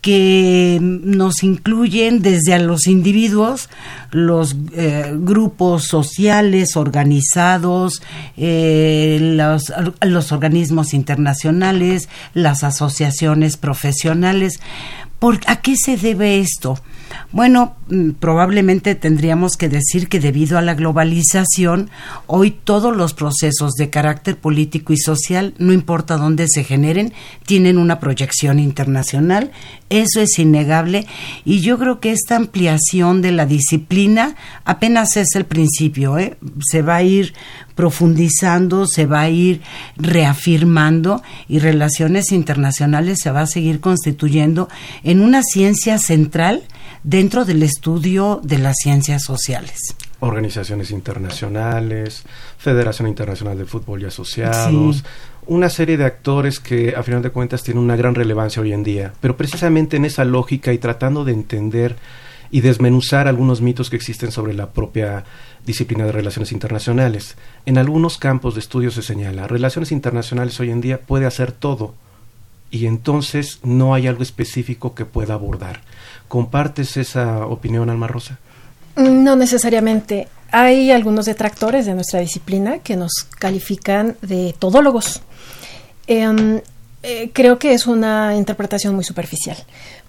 que 0.03 0.79
nos 0.81 1.43
incluyen 1.43 2.21
desde 2.21 2.53
a 2.53 2.59
los 2.59 2.87
individuos, 2.87 3.69
los 4.11 4.53
eh, 4.73 5.13
grupos 5.15 5.85
sociales 5.85 6.75
organizados, 6.75 8.03
eh, 8.35 9.17
los, 9.21 9.71
los 10.01 10.31
organismos 10.33 10.93
internacionales, 10.93 12.09
las 12.33 12.65
asociaciones 12.65 13.55
profesionales. 13.55 14.59
¿Por, 15.19 15.39
¿A 15.47 15.61
qué 15.61 15.77
se 15.77 15.95
debe 15.95 16.41
esto? 16.41 16.77
Bueno, 17.31 17.75
mm, 17.89 18.11
probablemente 18.19 18.95
tendríamos 18.95 19.57
que 19.57 19.69
decir 19.69 20.07
que 20.07 20.19
debido 20.19 20.57
a 20.57 20.61
la 20.61 20.75
globalización, 20.75 21.89
hoy 22.27 22.51
todos 22.51 22.95
los 22.95 23.13
procesos 23.13 23.73
de 23.73 23.89
carácter 23.89 24.37
político 24.37 24.93
y 24.93 24.97
social, 24.97 25.53
no 25.57 25.73
importa 25.73 26.17
dónde 26.17 26.45
se 26.47 26.63
generen, 26.63 27.13
tienen 27.45 27.77
una 27.77 27.99
proyección 27.99 28.59
internacional. 28.59 29.51
Eso 29.89 30.21
es 30.21 30.39
innegable 30.39 31.05
y 31.45 31.61
yo 31.61 31.77
creo 31.77 31.99
que 31.99 32.11
esta 32.11 32.35
ampliación 32.35 33.21
de 33.21 33.31
la 33.31 33.45
disciplina 33.45 34.35
apenas 34.65 35.17
es 35.17 35.35
el 35.35 35.45
principio. 35.45 36.17
¿eh? 36.17 36.37
Se 36.61 36.81
va 36.81 36.97
a 36.97 37.03
ir 37.03 37.33
profundizando, 37.75 38.85
se 38.87 39.05
va 39.05 39.21
a 39.21 39.29
ir 39.29 39.61
reafirmando 39.95 41.21
y 41.47 41.59
relaciones 41.59 42.31
internacionales 42.31 43.19
se 43.21 43.31
va 43.31 43.41
a 43.41 43.47
seguir 43.47 43.79
constituyendo 43.79 44.69
en 45.03 45.21
una 45.21 45.43
ciencia 45.43 45.97
central 45.97 46.63
dentro 47.03 47.45
del 47.45 47.63
estudio 47.63 48.39
de 48.43 48.57
las 48.57 48.75
ciencias 48.81 49.23
sociales. 49.23 49.95
Organizaciones 50.19 50.91
internacionales, 50.91 52.23
Federación 52.57 53.09
Internacional 53.09 53.57
de 53.57 53.65
Fútbol 53.65 54.01
y 54.01 54.05
Asociados, 54.05 55.03
una 55.45 55.69
serie 55.69 55.97
de 55.97 56.05
actores 56.05 56.59
que 56.61 56.95
a 56.95 57.03
final 57.03 57.21
de 57.21 57.29
cuentas 57.29 57.63
tienen 57.63 57.83
una 57.83 57.97
gran 57.97 58.15
relevancia 58.15 58.61
hoy 58.61 58.71
en 58.71 58.83
día, 58.83 59.13
pero 59.19 59.35
precisamente 59.35 59.97
en 59.97 60.05
esa 60.05 60.23
lógica 60.23 60.71
y 60.71 60.77
tratando 60.77 61.25
de 61.25 61.33
entender 61.33 61.97
y 62.51 62.61
desmenuzar 62.61 63.27
algunos 63.27 63.61
mitos 63.61 63.89
que 63.89 63.95
existen 63.95 64.31
sobre 64.31 64.53
la 64.53 64.71
propia 64.71 65.25
disciplina 65.65 66.05
de 66.05 66.11
relaciones 66.11 66.51
internacionales. 66.51 67.35
En 67.65 67.77
algunos 67.77 68.17
campos 68.17 68.55
de 68.55 68.59
estudio 68.59 68.91
se 68.91 69.01
señala, 69.01 69.47
relaciones 69.47 69.91
internacionales 69.91 70.59
hoy 70.59 70.71
en 70.71 70.81
día 70.81 71.01
puede 71.01 71.25
hacer 71.25 71.51
todo 71.51 71.93
y 72.73 72.87
entonces 72.87 73.59
no 73.63 73.93
hay 73.93 74.07
algo 74.07 74.23
específico 74.23 74.95
que 74.95 75.05
pueda 75.05 75.35
abordar. 75.35 75.81
¿Compartes 76.27 76.97
esa 76.97 77.45
opinión, 77.45 77.89
Alma 77.91 78.07
Rosa? 78.07 78.39
No 78.95 79.35
necesariamente. 79.35 80.27
Hay 80.51 80.91
algunos 80.91 81.25
detractores 81.25 81.85
de 81.85 81.93
nuestra 81.93 82.19
disciplina 82.19 82.79
que 82.79 82.95
nos 82.95 83.11
califican 83.37 84.17
de 84.21 84.55
todólogos. 84.57 85.21
Em, 86.07 86.61
eh, 87.03 87.29
creo 87.31 87.59
que 87.59 87.73
es 87.73 87.85
una 87.85 88.35
interpretación 88.35 88.95
muy 88.95 89.03
superficial, 89.03 89.57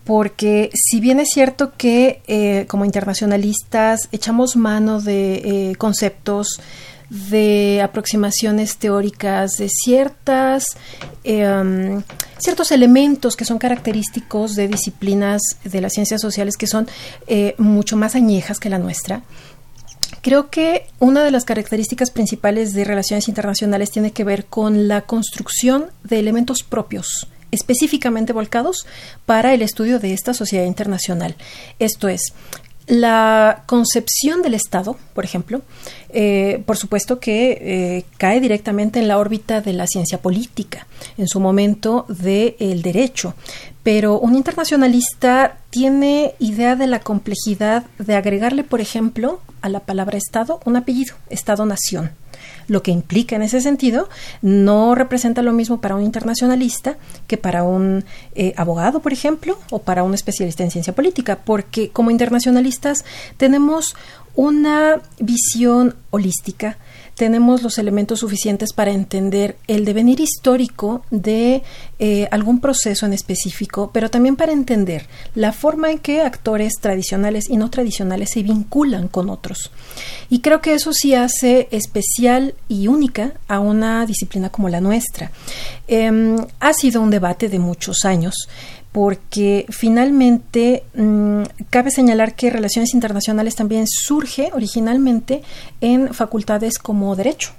porque 0.04 0.70
si 0.74 1.00
bien 1.00 1.18
es 1.18 1.30
cierto 1.30 1.72
que 1.76 2.20
eh, 2.26 2.66
como 2.68 2.84
internacionalistas 2.84 4.08
echamos 4.12 4.56
mano 4.56 5.00
de 5.00 5.70
eh, 5.70 5.76
conceptos, 5.76 6.60
de 7.10 7.80
aproximaciones 7.82 8.76
teóricas, 8.76 9.52
de 9.58 9.68
ciertas, 9.68 10.64
em, 11.22 12.02
ciertos 12.38 12.72
elementos 12.72 13.36
que 13.36 13.44
son 13.44 13.58
característicos 13.58 14.56
de 14.56 14.68
disciplinas 14.68 15.40
de 15.64 15.80
las 15.80 15.92
ciencias 15.92 16.20
sociales 16.20 16.56
que 16.56 16.66
son 16.66 16.88
eh, 17.26 17.54
mucho 17.58 17.96
más 17.96 18.14
añejas 18.14 18.58
que 18.58 18.70
la 18.70 18.78
nuestra. 18.78 19.22
Creo 20.22 20.48
que 20.48 20.86
una 21.00 21.22
de 21.22 21.30
las 21.30 21.44
características 21.44 22.10
principales 22.10 22.72
de 22.72 22.84
relaciones 22.84 23.28
internacionales 23.28 23.90
tiene 23.90 24.12
que 24.12 24.24
ver 24.24 24.46
con 24.46 24.88
la 24.88 25.02
construcción 25.02 25.86
de 26.02 26.18
elementos 26.18 26.62
propios 26.62 27.28
específicamente 27.54 28.32
volcados 28.32 28.86
para 29.26 29.54
el 29.54 29.62
estudio 29.62 29.98
de 29.98 30.12
esta 30.12 30.34
sociedad 30.34 30.64
internacional. 30.64 31.36
Esto 31.78 32.08
es, 32.08 32.32
la 32.86 33.62
concepción 33.66 34.42
del 34.42 34.54
Estado, 34.54 34.96
por 35.14 35.24
ejemplo, 35.24 35.62
eh, 36.10 36.62
por 36.66 36.76
supuesto 36.76 37.18
que 37.18 37.52
eh, 37.52 38.04
cae 38.18 38.40
directamente 38.40 38.98
en 38.98 39.08
la 39.08 39.18
órbita 39.18 39.62
de 39.62 39.72
la 39.72 39.86
ciencia 39.86 40.20
política, 40.20 40.86
en 41.16 41.26
su 41.26 41.40
momento 41.40 42.04
del 42.08 42.82
derecho, 42.82 43.34
pero 43.82 44.18
un 44.18 44.34
internacionalista 44.34 45.58
tiene 45.70 46.34
idea 46.38 46.76
de 46.76 46.86
la 46.86 47.00
complejidad 47.00 47.84
de 47.98 48.16
agregarle, 48.16 48.64
por 48.64 48.82
ejemplo, 48.82 49.40
a 49.62 49.70
la 49.70 49.80
palabra 49.80 50.18
Estado 50.18 50.60
un 50.66 50.76
apellido, 50.76 51.14
Estado-nación 51.30 52.10
lo 52.68 52.82
que 52.82 52.90
implica 52.90 53.36
en 53.36 53.42
ese 53.42 53.60
sentido 53.60 54.08
no 54.42 54.94
representa 54.94 55.42
lo 55.42 55.52
mismo 55.52 55.80
para 55.80 55.96
un 55.96 56.02
internacionalista 56.02 56.96
que 57.26 57.36
para 57.36 57.64
un 57.64 58.04
eh, 58.34 58.54
abogado, 58.56 59.00
por 59.00 59.12
ejemplo, 59.12 59.58
o 59.70 59.80
para 59.80 60.02
un 60.02 60.14
especialista 60.14 60.62
en 60.62 60.70
ciencia 60.70 60.94
política, 60.94 61.40
porque 61.44 61.90
como 61.90 62.10
internacionalistas 62.10 63.04
tenemos 63.36 63.94
una 64.34 65.00
visión 65.20 65.94
holística 66.10 66.76
tenemos 67.14 67.62
los 67.62 67.78
elementos 67.78 68.20
suficientes 68.20 68.72
para 68.72 68.92
entender 68.92 69.56
el 69.66 69.84
devenir 69.84 70.20
histórico 70.20 71.04
de 71.10 71.62
eh, 71.98 72.28
algún 72.30 72.60
proceso 72.60 73.06
en 73.06 73.12
específico, 73.12 73.90
pero 73.92 74.10
también 74.10 74.36
para 74.36 74.52
entender 74.52 75.06
la 75.34 75.52
forma 75.52 75.90
en 75.90 75.98
que 75.98 76.22
actores 76.22 76.74
tradicionales 76.80 77.48
y 77.48 77.56
no 77.56 77.70
tradicionales 77.70 78.30
se 78.32 78.42
vinculan 78.42 79.08
con 79.08 79.30
otros. 79.30 79.70
Y 80.28 80.40
creo 80.40 80.60
que 80.60 80.74
eso 80.74 80.92
sí 80.92 81.14
hace 81.14 81.68
especial 81.70 82.54
y 82.68 82.88
única 82.88 83.34
a 83.48 83.60
una 83.60 84.06
disciplina 84.06 84.50
como 84.50 84.68
la 84.68 84.80
nuestra. 84.80 85.30
Em, 85.86 86.36
ha 86.60 86.72
sido 86.72 87.00
un 87.00 87.10
debate 87.10 87.48
de 87.48 87.58
muchos 87.58 88.04
años 88.04 88.34
porque 88.94 89.66
finalmente 89.70 90.84
mm, 90.94 91.42
cabe 91.68 91.90
señalar 91.90 92.36
que 92.36 92.48
Relaciones 92.48 92.94
Internacionales 92.94 93.56
también 93.56 93.86
surge 93.88 94.50
originalmente 94.52 95.42
en 95.80 96.14
facultades 96.14 96.78
como 96.78 97.16
Derecho. 97.16 97.50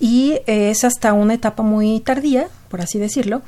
Y 0.00 0.40
es 0.48 0.82
hasta 0.82 1.12
una 1.12 1.34
etapa 1.34 1.62
muy 1.62 2.00
tardía, 2.00 2.48
por 2.70 2.80
así 2.80 2.98
decirlo, 2.98 3.42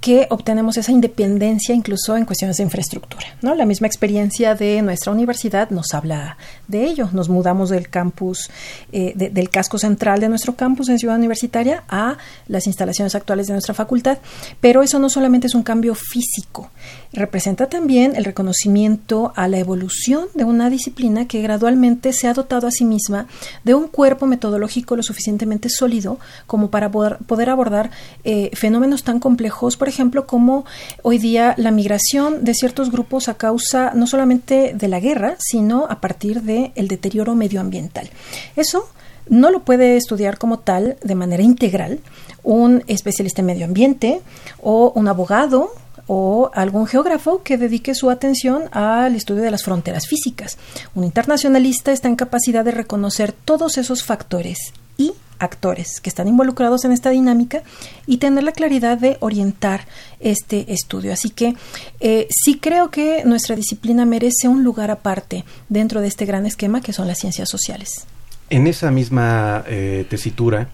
que 0.00 0.26
obtenemos 0.30 0.76
esa 0.76 0.92
independencia 0.92 1.74
incluso 1.74 2.16
en 2.16 2.26
cuestiones 2.26 2.56
de 2.56 2.64
infraestructura. 2.64 3.24
¿no? 3.40 3.54
La 3.54 3.64
misma 3.64 3.86
experiencia 3.86 4.54
de 4.54 4.82
nuestra 4.82 5.12
universidad 5.12 5.70
nos 5.70 5.94
habla 5.94 6.36
de 6.68 6.84
ello. 6.84 7.08
Nos 7.12 7.28
mudamos 7.28 7.70
del 7.70 7.88
campus, 7.88 8.50
eh, 8.92 9.14
del 9.14 9.48
casco 9.48 9.78
central 9.78 10.20
de 10.20 10.28
nuestro 10.28 10.56
campus 10.56 10.88
en 10.88 10.98
Ciudad 10.98 11.16
Universitaria 11.16 11.84
a 11.88 12.18
las 12.48 12.66
instalaciones 12.66 13.14
actuales 13.14 13.46
de 13.46 13.52
nuestra 13.52 13.74
facultad. 13.74 14.18
Pero 14.60 14.82
eso 14.82 14.98
no 14.98 15.08
solamente 15.08 15.46
es 15.46 15.54
un 15.54 15.62
cambio 15.62 15.94
físico, 15.94 16.70
representa 17.12 17.68
también 17.68 18.16
el 18.16 18.24
reconocimiento 18.24 19.32
a 19.36 19.48
la 19.48 19.58
evolución 19.58 20.26
de 20.34 20.44
una 20.44 20.68
disciplina 20.68 21.28
que 21.28 21.42
gradualmente 21.42 22.12
se 22.12 22.26
ha 22.26 22.34
dotado 22.34 22.66
a 22.66 22.70
sí 22.70 22.84
misma 22.84 23.26
de 23.62 23.74
un 23.74 23.88
cuerpo 23.88 24.26
metodológico 24.26 24.96
lo 24.96 25.02
suficientemente 25.02 25.68
sólido 25.68 26.18
como 26.46 26.70
para 26.70 26.90
poder, 26.90 27.50
abordar 27.50 27.90
eh, 28.24 28.50
fenómenos 28.64 29.04
tan 29.04 29.20
complejos, 29.20 29.76
por 29.76 29.90
ejemplo, 29.90 30.26
como 30.26 30.64
hoy 31.02 31.18
día 31.18 31.52
la 31.58 31.70
migración 31.70 32.44
de 32.44 32.54
ciertos 32.54 32.90
grupos 32.90 33.28
a 33.28 33.34
causa 33.34 33.92
no 33.94 34.06
solamente 34.06 34.72
de 34.72 34.88
la 34.88 35.00
guerra, 35.00 35.36
sino 35.38 35.84
a 35.90 36.00
partir 36.00 36.40
del 36.40 36.72
el 36.74 36.88
deterioro 36.88 37.34
medioambiental. 37.34 38.08
Eso 38.56 38.88
no 39.28 39.50
lo 39.50 39.64
puede 39.64 39.98
estudiar 39.98 40.38
como 40.38 40.60
tal 40.60 40.96
de 41.04 41.14
manera 41.14 41.42
integral 41.42 42.00
un 42.42 42.82
especialista 42.86 43.42
en 43.42 43.46
medio 43.48 43.66
ambiente 43.66 44.22
o 44.62 44.92
un 44.94 45.08
abogado 45.08 45.70
o 46.06 46.50
algún 46.54 46.86
geógrafo 46.86 47.42
que 47.42 47.58
dedique 47.58 47.94
su 47.94 48.08
atención 48.08 48.70
al 48.72 49.14
estudio 49.14 49.42
de 49.42 49.50
las 49.50 49.62
fronteras 49.62 50.06
físicas. 50.06 50.56
Un 50.94 51.04
internacionalista 51.04 51.92
está 51.92 52.08
en 52.08 52.16
capacidad 52.16 52.64
de 52.64 52.70
reconocer 52.70 53.32
todos 53.32 53.76
esos 53.76 54.04
factores 54.04 54.72
y 54.96 55.12
actores 55.38 56.00
que 56.00 56.08
están 56.08 56.28
involucrados 56.28 56.84
en 56.84 56.92
esta 56.92 57.10
dinámica 57.10 57.62
y 58.06 58.18
tener 58.18 58.44
la 58.44 58.52
claridad 58.52 58.98
de 58.98 59.16
orientar 59.20 59.86
este 60.20 60.72
estudio. 60.72 61.12
Así 61.12 61.30
que 61.30 61.54
eh, 62.00 62.28
sí 62.30 62.58
creo 62.58 62.90
que 62.90 63.24
nuestra 63.24 63.56
disciplina 63.56 64.04
merece 64.04 64.48
un 64.48 64.64
lugar 64.64 64.90
aparte 64.90 65.44
dentro 65.68 66.00
de 66.00 66.08
este 66.08 66.24
gran 66.24 66.46
esquema 66.46 66.80
que 66.80 66.92
son 66.92 67.06
las 67.06 67.18
ciencias 67.18 67.48
sociales. 67.48 68.06
En 68.50 68.66
esa 68.66 68.90
misma 68.90 69.64
eh, 69.66 70.06
tesitura, 70.08 70.68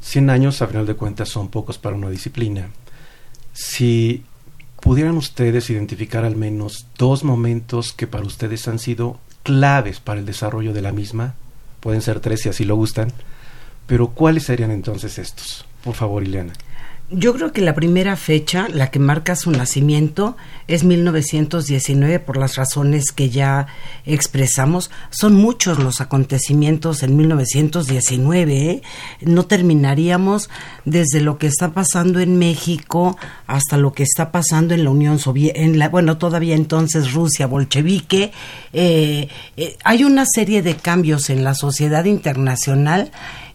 100 0.00 0.30
años 0.30 0.62
a 0.62 0.66
final 0.66 0.86
de 0.86 0.94
cuentas 0.94 1.28
son 1.28 1.48
pocos 1.48 1.78
para 1.78 1.96
una 1.96 2.10
disciplina. 2.10 2.70
Si 3.52 4.24
pudieran 4.80 5.16
ustedes 5.16 5.68
identificar 5.70 6.24
al 6.24 6.36
menos 6.36 6.86
dos 6.96 7.24
momentos 7.24 7.92
que 7.92 8.06
para 8.06 8.24
ustedes 8.24 8.66
han 8.68 8.78
sido 8.78 9.18
claves 9.42 10.00
para 10.00 10.20
el 10.20 10.26
desarrollo 10.26 10.72
de 10.72 10.82
la 10.82 10.92
misma, 10.92 11.34
pueden 11.80 12.02
ser 12.02 12.20
tres 12.20 12.42
si 12.42 12.48
así 12.48 12.64
lo 12.64 12.76
gustan, 12.76 13.12
pero 13.90 14.06
¿cuáles 14.06 14.44
serían 14.44 14.70
entonces 14.70 15.18
estos? 15.18 15.66
Por 15.82 15.96
favor, 15.96 16.22
Ileana. 16.22 16.52
Yo 17.12 17.34
creo 17.34 17.52
que 17.52 17.60
la 17.60 17.74
primera 17.74 18.14
fecha, 18.14 18.68
la 18.68 18.92
que 18.92 19.00
marca 19.00 19.34
su 19.34 19.50
nacimiento, 19.50 20.36
es 20.68 20.84
1919 20.84 22.20
por 22.20 22.36
las 22.36 22.54
razones 22.54 23.10
que 23.10 23.30
ya 23.30 23.66
expresamos. 24.06 24.92
Son 25.10 25.34
muchos 25.34 25.80
los 25.80 26.00
acontecimientos 26.00 27.02
en 27.02 27.16
1919. 27.16 28.70
¿eh? 28.70 28.82
No 29.22 29.46
terminaríamos 29.46 30.50
desde 30.84 31.20
lo 31.20 31.36
que 31.36 31.48
está 31.48 31.72
pasando 31.72 32.20
en 32.20 32.38
México 32.38 33.18
hasta 33.48 33.76
lo 33.76 33.92
que 33.92 34.04
está 34.04 34.30
pasando 34.30 34.74
en 34.74 34.84
la 34.84 34.90
Unión 34.90 35.18
Soviética, 35.18 35.88
bueno, 35.88 36.16
todavía 36.16 36.54
entonces 36.54 37.12
Rusia 37.12 37.48
bolchevique. 37.48 38.30
Eh, 38.72 39.26
eh, 39.56 39.76
hay 39.82 40.04
una 40.04 40.26
serie 40.26 40.62
de 40.62 40.76
cambios 40.76 41.28
en 41.28 41.42
la 41.42 41.54
sociedad 41.54 42.04
internacional 42.04 43.10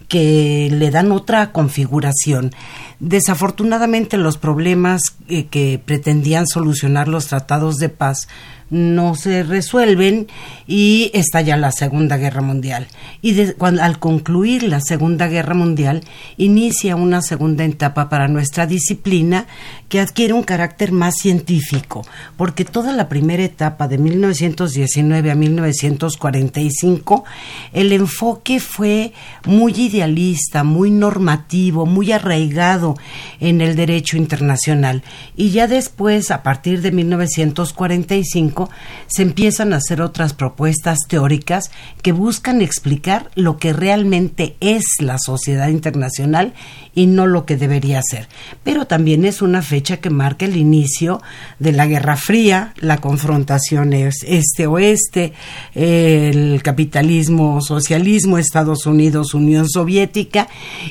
que 0.07 0.69
le 0.71 0.91
dan 0.91 1.11
otra 1.11 1.51
configuración. 1.51 2.51
Desafortunadamente 2.99 4.17
los 4.17 4.37
problemas 4.37 5.01
eh, 5.27 5.45
que 5.47 5.81
pretendían 5.83 6.47
solucionar 6.47 7.07
los 7.07 7.27
tratados 7.27 7.75
de 7.77 7.89
paz 7.89 8.27
no 8.69 9.15
se 9.15 9.43
resuelven 9.43 10.27
y 10.65 11.11
estalla 11.13 11.55
la 11.55 11.71
Segunda 11.71 12.17
Guerra 12.17 12.41
Mundial. 12.41 12.87
Y 13.21 13.39
al 13.59 13.99
concluir 13.99 14.63
la 14.63 14.81
Segunda 14.81 15.27
Guerra 15.27 15.53
Mundial, 15.53 16.03
inicia 16.37 16.95
una 16.95 17.21
segunda 17.21 17.63
etapa 17.63 18.09
para 18.09 18.27
nuestra 18.27 18.65
disciplina 18.65 19.45
que 19.87 19.99
adquiere 19.99 20.33
un 20.33 20.43
carácter 20.43 20.91
más 20.91 21.15
científico, 21.15 22.03
porque 22.37 22.65
toda 22.65 22.91
la 22.91 23.07
primera 23.07 23.43
etapa 23.43 23.87
de 23.87 23.99
1919 23.99 25.31
a 25.31 25.35
1945, 25.35 27.23
el 27.71 27.91
enfoque 27.91 28.59
fue 28.59 29.13
muy 29.45 29.73
idealista, 29.95 30.63
muy 30.63 30.91
normativo, 30.91 31.85
muy 31.85 32.11
arraigado 32.11 32.95
en 33.39 33.61
el 33.61 33.75
derecho 33.75 34.17
internacional. 34.17 35.03
Y 35.35 35.49
ya 35.49 35.67
después, 35.67 36.31
a 36.31 36.43
partir 36.43 36.81
de 36.81 36.91
1945, 36.91 38.69
se 39.07 39.21
empiezan 39.21 39.73
a 39.73 39.77
hacer 39.77 40.01
otras 40.01 40.33
propuestas 40.33 40.99
teóricas 41.07 41.71
que 42.01 42.11
buscan 42.11 42.61
explicar 42.61 43.29
lo 43.35 43.57
que 43.57 43.73
realmente 43.73 44.55
es 44.59 44.83
la 44.99 45.17
sociedad 45.17 45.69
internacional 45.69 46.53
y 46.93 47.07
no 47.07 47.27
lo 47.27 47.45
que 47.45 47.57
debería 47.57 48.01
ser. 48.01 48.27
Pero 48.63 48.87
también 48.87 49.25
es 49.25 49.41
una 49.41 49.61
fecha 49.61 49.97
que 49.97 50.09
marca 50.09 50.45
el 50.45 50.55
inicio 50.55 51.21
de 51.59 51.73
la 51.73 51.85
Guerra 51.85 52.15
Fría, 52.15 52.73
la 52.77 52.97
confrontación 52.97 53.93
este-oeste, 53.93 55.33
el 55.73 56.61
capitalismo, 56.63 57.61
socialismo, 57.61 58.37
Estados 58.37 58.85
Unidos, 58.85 59.33
Unión 59.33 59.67
Soviética, 59.69 59.84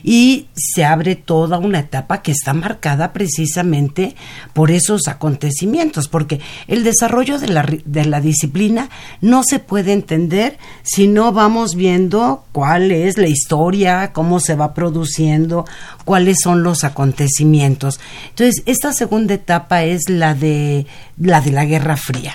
y 0.02 0.46
se 0.54 0.84
abre 0.84 1.16
toda 1.16 1.58
una 1.58 1.80
etapa 1.80 2.22
que 2.22 2.32
está 2.32 2.54
marcada 2.54 3.12
precisamente 3.12 4.14
por 4.52 4.70
esos 4.70 5.08
acontecimientos, 5.08 6.08
porque 6.08 6.40
el 6.68 6.84
desarrollo 6.84 7.38
de 7.38 7.48
la, 7.48 7.66
de 7.84 8.04
la 8.04 8.20
disciplina 8.20 8.88
no 9.20 9.42
se 9.44 9.58
puede 9.58 9.92
entender 9.92 10.58
si 10.82 11.08
no 11.08 11.32
vamos 11.32 11.74
viendo 11.74 12.44
cuál 12.52 12.92
es 12.92 13.18
la 13.18 13.28
historia, 13.28 14.12
cómo 14.12 14.40
se 14.40 14.54
va 14.54 14.74
produciendo, 14.74 15.64
cuáles 16.04 16.38
son 16.42 16.62
los 16.62 16.84
acontecimientos. 16.84 18.00
Entonces, 18.30 18.62
esta 18.66 18.92
segunda 18.92 19.34
etapa 19.34 19.84
es 19.84 20.08
la 20.08 20.34
de 20.34 20.86
la 21.18 21.40
de 21.40 21.50
la 21.50 21.64
Guerra 21.64 21.96
Fría. 21.96 22.34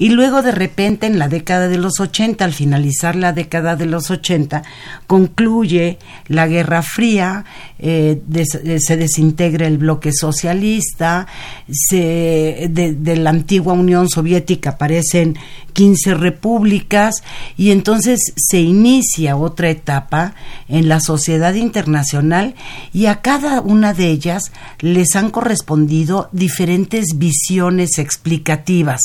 Y 0.00 0.08
luego 0.08 0.40
de 0.40 0.50
repente 0.50 1.06
en 1.06 1.18
la 1.18 1.28
década 1.28 1.68
de 1.68 1.76
los 1.76 2.00
80, 2.00 2.42
al 2.42 2.54
finalizar 2.54 3.16
la 3.16 3.34
década 3.34 3.76
de 3.76 3.84
los 3.84 4.10
80, 4.10 4.62
concluye 5.06 5.98
la 6.26 6.48
Guerra 6.48 6.80
Fría, 6.80 7.44
eh, 7.78 8.18
eh, 8.34 8.78
se 8.80 8.96
desintegra 8.96 9.66
el 9.66 9.76
bloque 9.76 10.12
socialista, 10.14 11.26
se, 11.70 12.68
de, 12.70 13.16
la 13.16 13.28
antigua 13.28 13.74
Unión 13.74 14.08
Soviética 14.08 14.70
aparecen 14.70 15.36
15 15.74 16.14
repúblicas 16.14 17.16
y 17.56 17.70
entonces 17.70 18.20
se 18.36 18.60
inicia 18.60 19.36
otra 19.36 19.70
etapa 19.70 20.34
en 20.68 20.88
la 20.88 21.00
sociedad 21.00 21.54
internacional 21.54 22.54
y 22.92 23.06
a 23.06 23.20
cada 23.20 23.60
una 23.60 23.94
de 23.94 24.08
ellas 24.08 24.52
les 24.80 25.14
han 25.14 25.30
correspondido 25.30 26.28
diferentes 26.32 27.18
visiones 27.18 27.98
explicativas, 27.98 29.00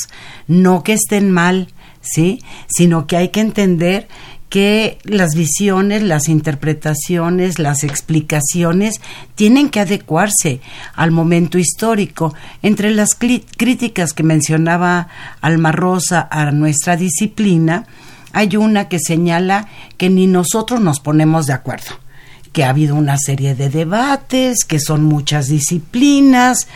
no 0.48 0.82
que 0.86 0.92
estén 0.92 1.32
mal, 1.32 1.66
¿sí? 2.00 2.38
Sino 2.68 3.08
que 3.08 3.16
hay 3.16 3.30
que 3.30 3.40
entender 3.40 4.06
que 4.48 4.98
las 5.02 5.34
visiones, 5.34 6.04
las 6.04 6.28
interpretaciones, 6.28 7.58
las 7.58 7.82
explicaciones 7.82 9.00
tienen 9.34 9.68
que 9.68 9.80
adecuarse 9.80 10.60
al 10.94 11.10
momento 11.10 11.58
histórico. 11.58 12.34
Entre 12.62 12.92
las 12.92 13.16
críticas 13.16 14.12
que 14.12 14.22
mencionaba 14.22 15.08
Alma 15.40 15.72
Rosa 15.72 16.28
a 16.30 16.52
nuestra 16.52 16.96
disciplina, 16.96 17.86
hay 18.32 18.56
una 18.56 18.88
que 18.88 19.00
señala 19.00 19.66
que 19.96 20.08
ni 20.08 20.28
nosotros 20.28 20.80
nos 20.80 21.00
ponemos 21.00 21.46
de 21.46 21.54
acuerdo, 21.54 21.98
que 22.52 22.62
ha 22.62 22.70
habido 22.70 22.94
una 22.94 23.18
serie 23.18 23.56
de 23.56 23.70
debates, 23.70 24.64
que 24.64 24.78
son 24.78 25.02
muchas 25.02 25.48
disciplinas. 25.48 26.68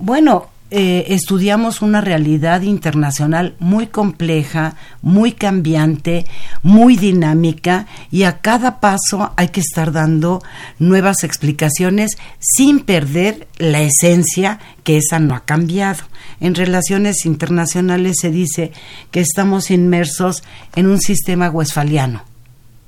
Bueno, 0.00 0.48
eh, 0.70 1.12
estudiamos 1.14 1.82
una 1.82 2.00
realidad 2.00 2.62
internacional 2.62 3.54
muy 3.58 3.86
compleja, 3.86 4.76
muy 5.02 5.32
cambiante, 5.32 6.24
muy 6.62 6.96
dinámica 6.96 7.86
y 8.10 8.22
a 8.24 8.38
cada 8.38 8.80
paso 8.80 9.32
hay 9.36 9.48
que 9.48 9.60
estar 9.60 9.92
dando 9.92 10.42
nuevas 10.78 11.22
explicaciones 11.22 12.16
sin 12.40 12.80
perder 12.80 13.46
la 13.58 13.82
esencia 13.82 14.58
que 14.84 14.96
esa 14.96 15.18
no 15.20 15.34
ha 15.34 15.44
cambiado. 15.44 16.02
En 16.40 16.54
relaciones 16.54 17.24
internacionales 17.26 18.16
se 18.20 18.30
dice 18.30 18.72
que 19.10 19.20
estamos 19.20 19.70
inmersos 19.70 20.42
en 20.74 20.86
un 20.86 21.00
sistema 21.00 21.50
westfaliano. 21.50 22.24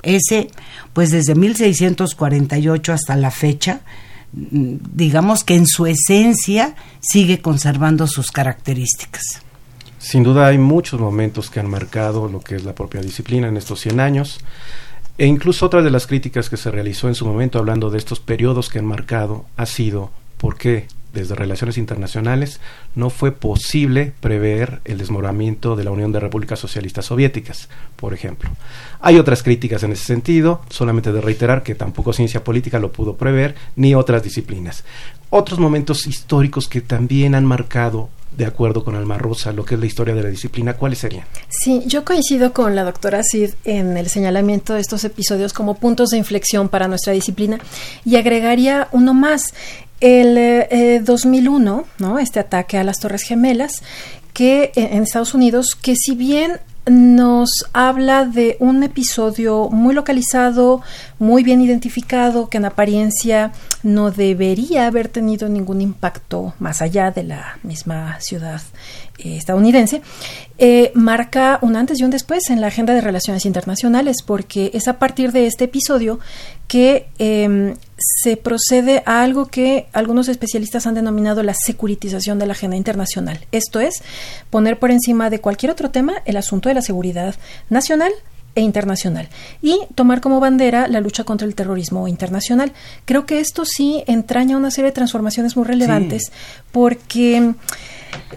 Ese, 0.02 0.48
pues 0.92 1.10
desde 1.10 1.34
1648 1.34 2.92
hasta 2.92 3.16
la 3.16 3.30
fecha, 3.30 3.80
digamos 4.32 5.44
que 5.44 5.54
en 5.54 5.66
su 5.66 5.86
esencia 5.86 6.74
sigue 7.00 7.40
conservando 7.40 8.06
sus 8.06 8.30
características. 8.30 9.22
Sin 9.98 10.22
duda 10.22 10.46
hay 10.46 10.58
muchos 10.58 11.00
momentos 11.00 11.50
que 11.50 11.60
han 11.60 11.70
marcado 11.70 12.28
lo 12.28 12.40
que 12.40 12.56
es 12.56 12.64
la 12.64 12.74
propia 12.74 13.00
disciplina 13.00 13.48
en 13.48 13.56
estos 13.56 13.80
100 13.80 14.00
años. 14.00 14.40
E 15.18 15.26
incluso 15.26 15.66
otra 15.66 15.82
de 15.82 15.90
las 15.90 16.06
críticas 16.06 16.50
que 16.50 16.58
se 16.58 16.70
realizó 16.70 17.08
en 17.08 17.14
su 17.14 17.26
momento 17.26 17.58
hablando 17.58 17.90
de 17.90 17.98
estos 17.98 18.20
periodos 18.20 18.68
que 18.68 18.78
han 18.78 18.84
marcado 18.84 19.46
ha 19.56 19.64
sido 19.64 20.10
por 20.36 20.58
qué 20.58 20.86
desde 21.20 21.34
relaciones 21.34 21.78
internacionales 21.78 22.60
no 22.94 23.10
fue 23.10 23.32
posible 23.32 24.12
prever 24.20 24.80
el 24.84 24.98
desmoronamiento 24.98 25.76
de 25.76 25.84
la 25.84 25.90
Unión 25.90 26.12
de 26.12 26.20
Repúblicas 26.20 26.58
Socialistas 26.58 27.06
Soviéticas, 27.06 27.68
por 27.96 28.14
ejemplo. 28.14 28.50
Hay 29.00 29.18
otras 29.18 29.42
críticas 29.42 29.82
en 29.82 29.92
ese 29.92 30.04
sentido, 30.04 30.60
solamente 30.68 31.12
de 31.12 31.20
reiterar 31.20 31.62
que 31.62 31.74
tampoco 31.74 32.12
ciencia 32.12 32.44
política 32.44 32.78
lo 32.78 32.92
pudo 32.92 33.16
prever, 33.16 33.54
ni 33.76 33.94
otras 33.94 34.22
disciplinas. 34.22 34.84
Otros 35.30 35.58
momentos 35.58 36.06
históricos 36.06 36.68
que 36.68 36.80
también 36.80 37.34
han 37.34 37.44
marcado 37.44 38.10
de 38.36 38.44
acuerdo 38.44 38.84
con 38.84 38.94
Alma 38.94 39.16
Rosa, 39.16 39.52
lo 39.52 39.64
que 39.64 39.74
es 39.74 39.80
la 39.80 39.86
historia 39.86 40.14
de 40.14 40.22
la 40.22 40.28
disciplina, 40.28 40.74
¿cuáles 40.74 40.98
serían? 40.98 41.24
Sí, 41.48 41.82
yo 41.86 42.04
coincido 42.04 42.52
con 42.52 42.74
la 42.74 42.84
doctora 42.84 43.22
Cid 43.22 43.54
en 43.64 43.96
el 43.96 44.08
señalamiento 44.08 44.74
de 44.74 44.80
estos 44.80 45.04
episodios 45.04 45.52
como 45.52 45.76
puntos 45.76 46.10
de 46.10 46.18
inflexión 46.18 46.68
para 46.68 46.86
nuestra 46.86 47.14
disciplina 47.14 47.58
y 48.04 48.16
agregaría 48.16 48.88
uno 48.92 49.14
más 49.14 49.54
el 50.00 51.04
2001, 51.04 51.80
eh, 51.80 51.90
¿no? 51.98 52.18
Este 52.18 52.40
ataque 52.40 52.78
a 52.78 52.84
las 52.84 52.98
Torres 52.98 53.22
Gemelas, 53.22 53.82
que 54.32 54.64
eh, 54.64 54.90
en 54.92 55.02
Estados 55.02 55.34
Unidos, 55.34 55.74
que 55.80 55.94
si 55.96 56.14
bien 56.14 56.60
nos 56.88 57.48
habla 57.72 58.24
de 58.24 58.56
un 58.60 58.82
episodio 58.84 59.68
muy 59.70 59.92
localizado, 59.92 60.82
muy 61.18 61.42
bien 61.42 61.60
identificado, 61.60 62.48
que 62.48 62.58
en 62.58 62.64
apariencia 62.64 63.52
no 63.82 64.12
debería 64.12 64.86
haber 64.86 65.08
tenido 65.08 65.48
ningún 65.48 65.80
impacto 65.80 66.54
más 66.60 66.82
allá 66.82 67.10
de 67.10 67.24
la 67.24 67.58
misma 67.64 68.20
ciudad 68.20 68.60
eh, 69.18 69.36
estadounidense, 69.36 70.02
eh, 70.58 70.92
marca 70.94 71.58
un 71.62 71.74
antes 71.74 71.98
y 71.98 72.04
un 72.04 72.10
después 72.10 72.50
en 72.50 72.60
la 72.60 72.68
agenda 72.68 72.94
de 72.94 73.00
relaciones 73.00 73.46
internacionales, 73.46 74.18
porque 74.24 74.70
es 74.72 74.86
a 74.86 74.98
partir 74.98 75.32
de 75.32 75.46
este 75.46 75.64
episodio 75.64 76.20
que 76.68 77.08
em, 77.18 77.74
se 77.96 78.36
procede 78.36 79.02
a 79.06 79.22
algo 79.22 79.46
que 79.46 79.86
algunos 79.92 80.28
especialistas 80.28 80.86
han 80.86 80.94
denominado 80.94 81.42
la 81.42 81.54
securitización 81.54 82.38
de 82.38 82.46
la 82.46 82.52
agenda 82.52 82.76
internacional. 82.76 83.40
Esto 83.52 83.80
es, 83.80 84.02
poner 84.50 84.78
por 84.78 84.90
encima 84.90 85.30
de 85.30 85.40
cualquier 85.40 85.72
otro 85.72 85.90
tema 85.90 86.14
el 86.24 86.36
asunto 86.36 86.68
de 86.68 86.74
la 86.74 86.82
seguridad 86.82 87.34
nacional 87.70 88.12
e 88.54 88.62
internacional 88.62 89.28
y 89.60 89.80
tomar 89.94 90.20
como 90.20 90.40
bandera 90.40 90.88
la 90.88 91.00
lucha 91.00 91.24
contra 91.24 91.46
el 91.46 91.54
terrorismo 91.54 92.08
internacional. 92.08 92.72
Creo 93.04 93.26
que 93.26 93.38
esto 93.38 93.64
sí 93.64 94.02
entraña 94.06 94.56
una 94.56 94.70
serie 94.70 94.90
de 94.90 94.94
transformaciones 94.94 95.56
muy 95.56 95.66
relevantes 95.66 96.32
porque 96.72 97.54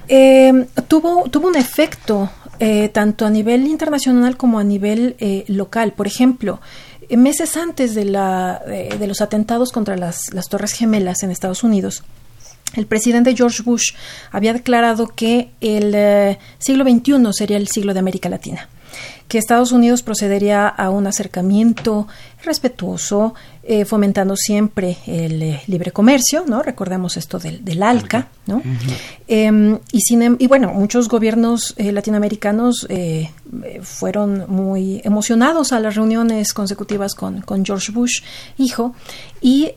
eh, 0.07 0.65
tuvo, 0.87 1.29
tuvo 1.29 1.47
un 1.47 1.55
efecto 1.55 2.29
eh, 2.59 2.89
tanto 2.89 3.25
a 3.25 3.29
nivel 3.29 3.65
internacional 3.67 4.35
como 4.35 4.59
a 4.59 4.63
nivel 4.65 5.15
eh, 5.19 5.45
local. 5.47 5.93
Por 5.93 6.07
ejemplo, 6.07 6.59
meses 7.17 7.57
antes 7.57 7.95
de, 7.95 8.05
la, 8.05 8.61
de 8.65 9.07
los 9.07 9.21
atentados 9.21 9.71
contra 9.71 9.97
las, 9.97 10.33
las 10.33 10.47
Torres 10.47 10.73
Gemelas 10.73 11.23
en 11.23 11.31
Estados 11.31 11.63
Unidos, 11.63 12.03
el 12.75 12.85
presidente 12.85 13.35
George 13.35 13.63
Bush 13.63 13.93
había 14.31 14.53
declarado 14.53 15.07
que 15.07 15.51
el 15.59 16.37
siglo 16.59 16.83
XXI 16.83 17.33
sería 17.33 17.57
el 17.57 17.67
siglo 17.67 17.93
de 17.93 17.99
América 17.99 18.29
Latina 18.29 18.69
que 19.27 19.37
Estados 19.37 19.71
Unidos 19.71 20.01
procedería 20.01 20.67
a 20.67 20.89
un 20.89 21.05
acercamiento 21.05 22.07
respetuoso, 22.43 23.35
eh, 23.71 23.85
fomentando 23.85 24.35
siempre 24.35 24.97
el 25.05 25.43
eh, 25.43 25.61
libre 25.67 25.91
comercio, 25.91 26.43
¿no? 26.47 26.63
Recordemos 26.63 27.17
esto 27.17 27.37
del, 27.37 27.63
del 27.63 27.83
ALCA, 27.83 28.27
¿no? 28.47 28.63
Em, 29.27 29.77
y, 29.91 30.01
sin, 30.01 30.23
em, 30.23 30.35
y 30.39 30.47
bueno, 30.47 30.73
muchos 30.73 31.07
gobiernos 31.07 31.75
eh, 31.77 31.91
latinoamericanos 31.91 32.87
fueron 33.83 34.45
muy 34.47 35.01
emocionados 35.03 35.71
a 35.71 35.79
las 35.79 35.93
reuniones 35.93 36.51
consecutivas 36.51 37.13
con, 37.13 37.41
con 37.41 37.63
George 37.63 37.91
Bush, 37.91 38.23
hijo, 38.57 38.95
y 39.39 39.71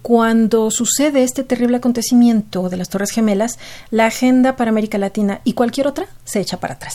cuando 0.00 0.70
sucede 0.70 1.22
este 1.22 1.44
terrible 1.44 1.76
acontecimiento 1.76 2.70
de 2.70 2.78
las 2.78 2.88
Torres 2.88 3.10
Gemelas, 3.10 3.58
la 3.90 4.06
agenda 4.06 4.56
para 4.56 4.70
América 4.70 4.96
Latina 4.96 5.42
y 5.44 5.52
cualquier 5.52 5.86
otra 5.86 6.06
se 6.24 6.40
echa 6.40 6.60
para 6.60 6.74
atrás. 6.74 6.94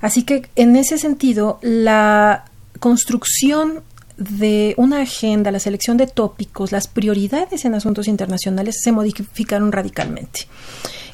Así 0.00 0.22
que 0.22 0.48
en 0.54 0.76
ese 0.76 0.98
sentido, 0.98 1.58
la 1.62 2.44
construcción 2.78 3.82
de 4.20 4.74
una 4.76 5.00
agenda, 5.00 5.50
la 5.50 5.58
selección 5.58 5.96
de 5.96 6.06
tópicos, 6.06 6.72
las 6.72 6.86
prioridades 6.86 7.64
en 7.64 7.74
asuntos 7.74 8.06
internacionales 8.06 8.76
se 8.82 8.92
modificaron 8.92 9.72
radicalmente. 9.72 10.46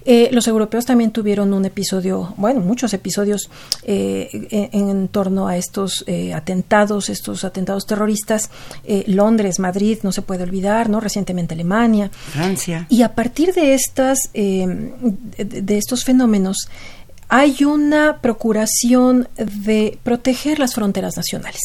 Eh, 0.09 0.29
los 0.31 0.47
europeos 0.47 0.87
también 0.87 1.11
tuvieron 1.11 1.53
un 1.53 1.64
episodio, 1.64 2.33
bueno, 2.37 2.61
muchos 2.61 2.95
episodios 2.95 3.51
eh, 3.83 4.69
en, 4.73 5.09
torno 5.09 5.49
a 5.49 5.57
estos 5.57 6.05
eh, 6.07 6.33
atentados, 6.33 7.11
estos 7.11 7.42
atentados 7.42 7.87
terroristas. 7.87 8.51
Londres, 9.07 9.59
Madrid, 9.59 9.99
no 10.05 10.12
se 10.12 10.23
puede 10.23 10.45
olvidar, 10.45 10.88
¿no? 10.88 11.01
Recientemente 11.01 11.55
Alemania. 11.55 12.09
Francia. 12.12 12.87
Y 12.88 13.03
a 13.03 13.16
partir 13.16 13.53
de 13.53 13.75
estas, 13.75 14.19
de 14.33 15.77
estos 15.77 16.05
fenómenos, 16.05 16.69
hay 17.28 17.64
una 17.64 18.20
procuración 18.20 19.28
de 19.36 19.98
proteger 20.04 20.60
las 20.60 20.74
fronteras 20.74 21.16
nacionales 21.16 21.60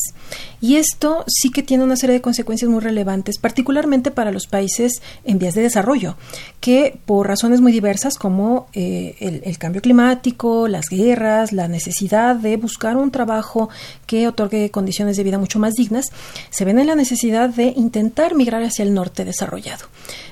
Y 0.60 0.78
esto 0.78 1.24
sí 1.28 1.52
que 1.52 1.62
tiene 1.62 1.84
una 1.84 1.96
serie 1.96 2.16
de 2.16 2.22
consecuencias 2.22 2.70
muy 2.70 2.80
relevantes, 2.80 3.38
particularmente 3.38 4.12
para 4.12 4.32
los 4.32 4.48
países 4.48 5.02
en 5.24 5.40
vías 5.40 5.54
de 5.54 5.62
desarrollo, 5.62 6.16
que 6.60 7.00
por 7.06 7.28
razones 7.28 7.62
muy 7.62 7.72
diversas 7.72 8.18
como 8.18 8.68
eh, 8.74 9.16
el, 9.20 9.42
el 9.46 9.58
cambio 9.58 9.82
climático, 9.82 10.68
las 10.68 10.88
guerras, 10.90 11.52
la 11.52 11.68
necesidad 11.68 12.36
de 12.36 12.58
buscar 12.58 12.98
un 12.98 13.12
trabajo 13.12 13.70
que 14.08 14.28
otorgue 14.28 14.72
condiciones 14.72 15.18
de 15.18 15.24
vida 15.24 15.38
mucho 15.38 15.60
más 15.60 15.74
dignas, 15.74 16.08
se 16.50 16.66
ven 16.66 16.80
en 16.80 16.88
la 16.88 16.96
necesidad 16.96 17.50
de 17.50 17.74
intentar 17.76 18.36
migrar 18.36 18.64
hacia 18.64 18.84
el 18.84 18.94
norte 18.94 19.26
desarrollado. 19.26 19.86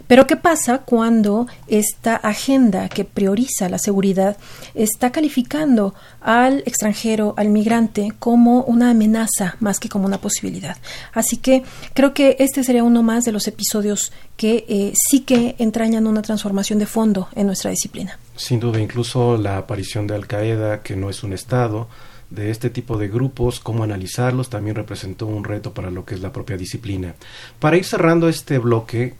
Pero 0.07 0.25
¿qué 0.25 0.35
pasa 0.35 0.79
cuando 0.79 1.45
esta 1.67 2.15
agenda 2.15 2.89
que 2.89 3.05
prioriza 3.05 3.69
la 3.69 3.77
seguridad 3.77 4.37
está 4.73 5.11
calificando 5.19 5.93
al 6.21 6.59
extranjero, 6.59 7.33
al 7.35 7.49
migrante, 7.49 8.13
como 8.19 8.61
una 8.63 8.91
amenaza 8.91 9.57
más 9.59 9.77
que 9.77 9.89
como 9.89 10.05
una 10.05 10.21
posibilidad? 10.21 10.77
Así 11.13 11.35
que 11.35 11.63
creo 11.93 12.13
que 12.13 12.37
este 12.39 12.63
sería 12.63 12.85
uno 12.85 13.03
más 13.03 13.25
de 13.25 13.33
los 13.33 13.45
episodios 13.49 14.13
que 14.37 14.63
eh, 14.69 14.93
sí 14.95 15.19
que 15.19 15.55
entrañan 15.59 16.07
una 16.07 16.21
transformación 16.21 16.79
de 16.79 16.85
fondo 16.85 17.27
en 17.35 17.47
nuestra 17.47 17.69
disciplina. 17.69 18.17
Sin 18.37 18.61
duda, 18.61 18.79
incluso 18.79 19.35
la 19.35 19.57
aparición 19.57 20.07
de 20.07 20.15
Al 20.15 20.25
Qaeda, 20.25 20.83
que 20.83 20.95
no 20.95 21.09
es 21.09 21.21
un 21.21 21.33
Estado, 21.33 21.89
de 22.29 22.49
este 22.49 22.69
tipo 22.69 22.97
de 22.97 23.09
grupos, 23.09 23.59
cómo 23.59 23.83
analizarlos, 23.83 24.49
también 24.49 24.77
representó 24.77 25.25
un 25.25 25.43
reto 25.43 25.73
para 25.73 25.91
lo 25.91 26.05
que 26.05 26.15
es 26.15 26.21
la 26.21 26.31
propia 26.31 26.55
disciplina. 26.55 27.15
Para 27.59 27.75
ir 27.75 27.83
cerrando 27.83 28.29
este 28.29 28.57
bloque, 28.57 29.15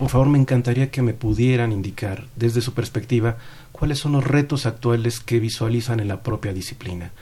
por 0.00 0.08
favor, 0.08 0.28
me 0.30 0.38
encantaría 0.38 0.90
que 0.90 1.02
me 1.02 1.12
pudieran 1.12 1.72
indicar, 1.72 2.24
desde 2.34 2.62
su 2.62 2.72
perspectiva, 2.72 3.36
cuáles 3.80 3.98
son 3.98 4.12
los 4.12 4.24
retos 4.24 4.66
actuales 4.66 5.20
que 5.20 5.40
visualizan 5.40 6.00
en 6.00 6.08
la 6.08 6.22
propia 6.22 6.52
disciplina. 6.52 7.12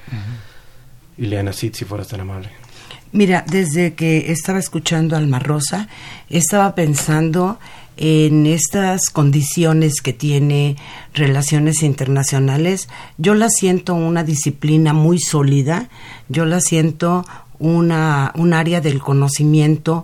Ileana 1.16 1.53
Cid, 1.53 1.73
si 1.75 1.85
fueras 1.85 2.09
tan 2.09 2.21
amable. 2.21 2.51
Mira, 3.12 3.44
desde 3.49 3.94
que 3.94 4.33
estaba 4.33 4.59
escuchando 4.59 5.14
a 5.14 5.21
Alma 5.21 5.38
Rosa, 5.38 5.87
estaba 6.29 6.75
pensando 6.75 7.61
en 7.97 8.44
estas 8.47 9.09
condiciones 9.11 10.01
que 10.03 10.12
tiene 10.12 10.77
relaciones 11.14 11.85
internacionales. 11.85 12.88
Yo 13.18 13.35
la 13.35 13.51
siento 13.51 13.94
una 13.94 14.25
disciplina 14.25 14.92
muy 14.92 15.21
sólida, 15.21 15.88
yo 16.29 16.44
la 16.44 16.61
siento 16.61 17.25
una, 17.61 18.33
un 18.35 18.53
área 18.53 18.81
del 18.81 18.99
conocimiento 18.99 20.03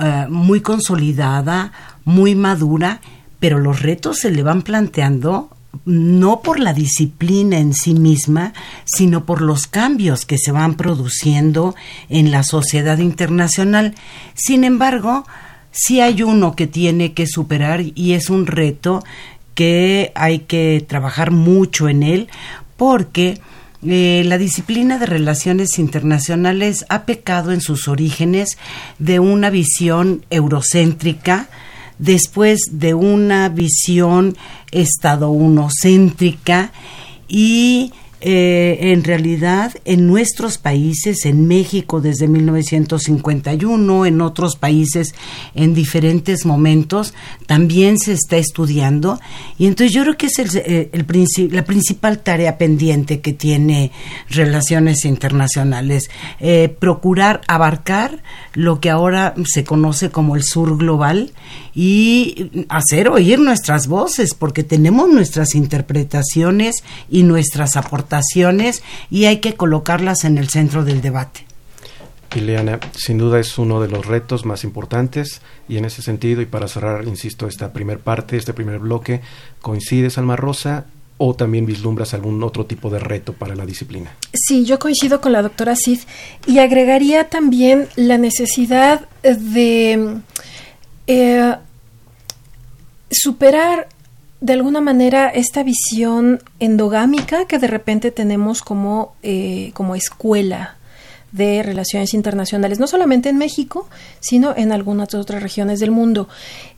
eh, 0.00 0.26
muy 0.30 0.62
consolidada, 0.62 1.72
muy 2.06 2.34
madura, 2.34 3.02
pero 3.38 3.58
los 3.58 3.82
retos 3.82 4.20
se 4.20 4.30
le 4.30 4.42
van 4.42 4.62
planteando 4.62 5.50
no 5.84 6.40
por 6.42 6.58
la 6.58 6.72
disciplina 6.72 7.58
en 7.58 7.74
sí 7.74 7.94
misma, 7.94 8.52
sino 8.84 9.24
por 9.24 9.40
los 9.40 9.66
cambios 9.66 10.26
que 10.26 10.38
se 10.38 10.52
van 10.52 10.74
produciendo 10.74 11.74
en 12.08 12.30
la 12.30 12.42
sociedad 12.42 12.98
internacional. 12.98 13.94
Sin 14.34 14.64
embargo, 14.64 15.24
sí 15.70 16.00
hay 16.00 16.22
uno 16.22 16.54
que 16.56 16.66
tiene 16.66 17.12
que 17.12 17.26
superar 17.26 17.82
y 17.94 18.12
es 18.12 18.30
un 18.30 18.46
reto 18.46 19.02
que 19.54 20.12
hay 20.14 20.40
que 20.40 20.84
trabajar 20.86 21.30
mucho 21.30 21.88
en 21.88 22.02
él 22.02 22.28
porque 22.76 23.40
eh, 23.86 24.22
la 24.26 24.36
disciplina 24.36 24.98
de 24.98 25.06
relaciones 25.06 25.78
internacionales 25.78 26.84
ha 26.88 27.04
pecado 27.04 27.52
en 27.52 27.60
sus 27.60 27.88
orígenes 27.88 28.58
de 28.98 29.20
una 29.20 29.48
visión 29.48 30.24
eurocéntrica, 30.28 31.48
después 32.00 32.58
de 32.72 32.94
una 32.94 33.48
visión 33.50 34.36
estadounocéntrica 34.72 36.72
y 37.28 37.92
eh, 38.22 38.92
en 38.92 39.02
realidad 39.02 39.72
en 39.86 40.06
nuestros 40.06 40.58
países, 40.58 41.24
en 41.24 41.48
México 41.48 42.02
desde 42.02 42.28
1951, 42.28 44.04
en 44.04 44.20
otros 44.20 44.56
países 44.56 45.14
en 45.54 45.72
diferentes 45.72 46.44
momentos, 46.44 47.14
también 47.46 47.98
se 47.98 48.12
está 48.12 48.36
estudiando. 48.36 49.18
Y 49.56 49.66
entonces 49.68 49.94
yo 49.94 50.02
creo 50.02 50.18
que 50.18 50.26
es 50.26 50.38
el, 50.38 50.50
eh, 50.54 50.90
el, 50.92 51.06
la 51.50 51.64
principal 51.64 52.18
tarea 52.18 52.58
pendiente 52.58 53.20
que 53.20 53.32
tiene 53.32 53.90
Relaciones 54.28 55.06
Internacionales, 55.06 56.10
eh, 56.40 56.74
procurar 56.78 57.40
abarcar 57.48 58.22
lo 58.52 58.80
que 58.80 58.90
ahora 58.90 59.34
se 59.46 59.64
conoce 59.64 60.10
como 60.10 60.36
el 60.36 60.42
sur 60.42 60.76
global 60.76 61.32
y 61.74 62.66
hacer 62.68 63.08
oír 63.08 63.38
nuestras 63.38 63.86
voces, 63.86 64.34
porque 64.34 64.62
tenemos 64.62 65.08
nuestras 65.08 65.54
interpretaciones 65.54 66.76
y 67.08 67.22
nuestras 67.22 67.76
aportaciones 67.76 68.09
y 69.10 69.24
hay 69.24 69.38
que 69.38 69.54
colocarlas 69.54 70.24
en 70.24 70.38
el 70.38 70.48
centro 70.48 70.84
del 70.84 71.00
debate. 71.00 71.46
Ileana, 72.34 72.78
sin 72.96 73.18
duda 73.18 73.40
es 73.40 73.58
uno 73.58 73.80
de 73.80 73.88
los 73.88 74.06
retos 74.06 74.44
más 74.44 74.62
importantes 74.62 75.40
y 75.68 75.78
en 75.78 75.84
ese 75.84 76.00
sentido, 76.02 76.40
y 76.42 76.46
para 76.46 76.68
cerrar, 76.68 77.04
insisto, 77.06 77.48
esta 77.48 77.72
primer 77.72 77.98
parte, 77.98 78.36
este 78.36 78.52
primer 78.52 78.78
bloque, 78.78 79.20
¿coincides, 79.60 80.16
Alma 80.16 80.36
Rosa, 80.36 80.86
o 81.22 81.34
también 81.34 81.66
vislumbras 81.66 82.14
algún 82.14 82.42
otro 82.42 82.66
tipo 82.66 82.88
de 82.88 82.98
reto 82.98 83.32
para 83.32 83.54
la 83.54 83.66
disciplina? 83.66 84.12
Sí, 84.32 84.64
yo 84.64 84.78
coincido 84.78 85.20
con 85.20 85.32
la 85.32 85.42
doctora 85.42 85.74
Cid 85.76 86.00
y 86.46 86.60
agregaría 86.60 87.28
también 87.28 87.88
la 87.96 88.16
necesidad 88.16 89.08
de 89.22 90.20
eh, 91.06 91.56
superar 93.10 93.88
de 94.40 94.52
alguna 94.54 94.80
manera 94.80 95.28
esta 95.28 95.62
visión 95.62 96.42
endogámica 96.58 97.46
que 97.46 97.58
de 97.58 97.66
repente 97.66 98.10
tenemos 98.10 98.62
como, 98.62 99.14
eh, 99.22 99.70
como 99.74 99.94
escuela 99.94 100.76
de 101.32 101.62
relaciones 101.62 102.14
internacionales, 102.14 102.80
no 102.80 102.86
solamente 102.86 103.28
en 103.28 103.38
México, 103.38 103.88
sino 104.18 104.54
en 104.56 104.72
algunas 104.72 105.14
otras 105.14 105.42
regiones 105.42 105.78
del 105.78 105.90
mundo. 105.90 106.28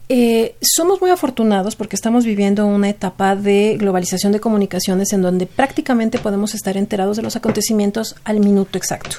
Eh, 0.08 0.56
somos 0.60 1.00
muy 1.00 1.10
afortunados 1.10 1.74
porque 1.74 1.96
estamos 1.96 2.24
viviendo 2.24 2.66
una 2.66 2.90
etapa 2.90 3.34
de 3.34 3.76
globalización 3.78 4.32
de 4.32 4.40
comunicaciones 4.40 5.12
en 5.12 5.22
donde 5.22 5.46
prácticamente 5.46 6.18
podemos 6.18 6.54
estar 6.54 6.76
enterados 6.76 7.16
de 7.16 7.22
los 7.22 7.36
acontecimientos 7.36 8.16
al 8.24 8.40
minuto 8.40 8.76
exacto. 8.76 9.18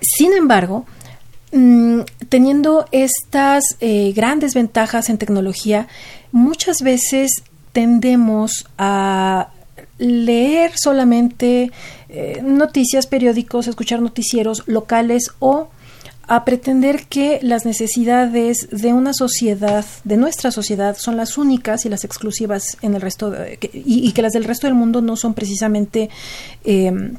Sin 0.00 0.32
embargo, 0.32 0.84
mm, 1.52 2.00
teniendo 2.28 2.86
estas 2.90 3.76
eh, 3.80 4.12
grandes 4.16 4.54
ventajas 4.54 5.10
en 5.10 5.18
tecnología, 5.18 5.86
muchas 6.32 6.78
veces 6.82 7.30
tendemos 7.72 8.66
a 8.78 9.50
leer 9.98 10.72
solamente 10.76 11.70
eh, 12.08 12.40
noticias, 12.42 13.06
periódicos, 13.06 13.68
escuchar 13.68 14.00
noticieros 14.00 14.64
locales 14.66 15.30
o 15.38 15.68
a 16.26 16.44
pretender 16.44 17.06
que 17.06 17.40
las 17.42 17.66
necesidades 17.66 18.68
de 18.70 18.92
una 18.92 19.12
sociedad, 19.12 19.84
de 20.04 20.16
nuestra 20.16 20.52
sociedad, 20.52 20.96
son 20.96 21.16
las 21.16 21.36
únicas 21.36 21.84
y 21.84 21.88
las 21.88 22.04
exclusivas 22.04 22.76
en 22.82 22.94
el 22.94 23.00
resto 23.00 23.34
y, 23.72 24.12
que 24.12 24.22
las 24.22 24.32
del 24.32 24.44
resto 24.44 24.68
del 24.68 24.76
mundo 24.76 25.02
no 25.02 25.16
son 25.16 25.34
precisamente 25.34 26.08
em, 26.64 27.16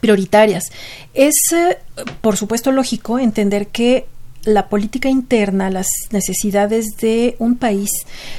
prioritarias. 0.00 0.66
Es, 1.14 1.34
eh, 1.52 1.78
por 2.20 2.36
supuesto, 2.36 2.70
lógico 2.70 3.18
entender 3.18 3.66
que 3.68 4.06
la 4.44 4.68
política 4.68 5.08
interna, 5.08 5.70
las 5.70 5.86
necesidades 6.10 6.86
de 7.00 7.36
un 7.38 7.56
país 7.56 7.90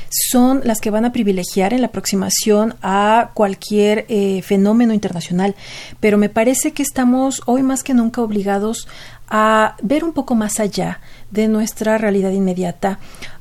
son 0.10 0.62
las 0.64 0.80
que 0.82 0.90
van 0.90 1.06
a 1.06 1.12
privilegiar 1.12 1.74
en 1.74 1.82
la 1.82 1.88
aproximación 1.88 2.76
a 2.82 3.32
cualquier 3.34 4.06
eh, 4.08 4.42
fenómeno 4.42 4.94
internacional. 4.94 5.56
Pero 6.00 6.18
me 6.18 6.30
parece 6.30 6.72
que 6.72 6.84
estamos 6.84 7.42
hoy 7.46 7.64
más 7.64 7.84
que 7.84 7.94
nunca 7.94 8.22
obligados 8.22 8.88
a 9.28 9.76
ver 9.82 10.04
un 10.04 10.14
poco 10.14 10.36
más 10.36 10.60
allá 10.60 11.00
de 11.32 11.48
nuestra 11.48 11.98
realidad 11.98 12.32
inmediata, 12.32 13.00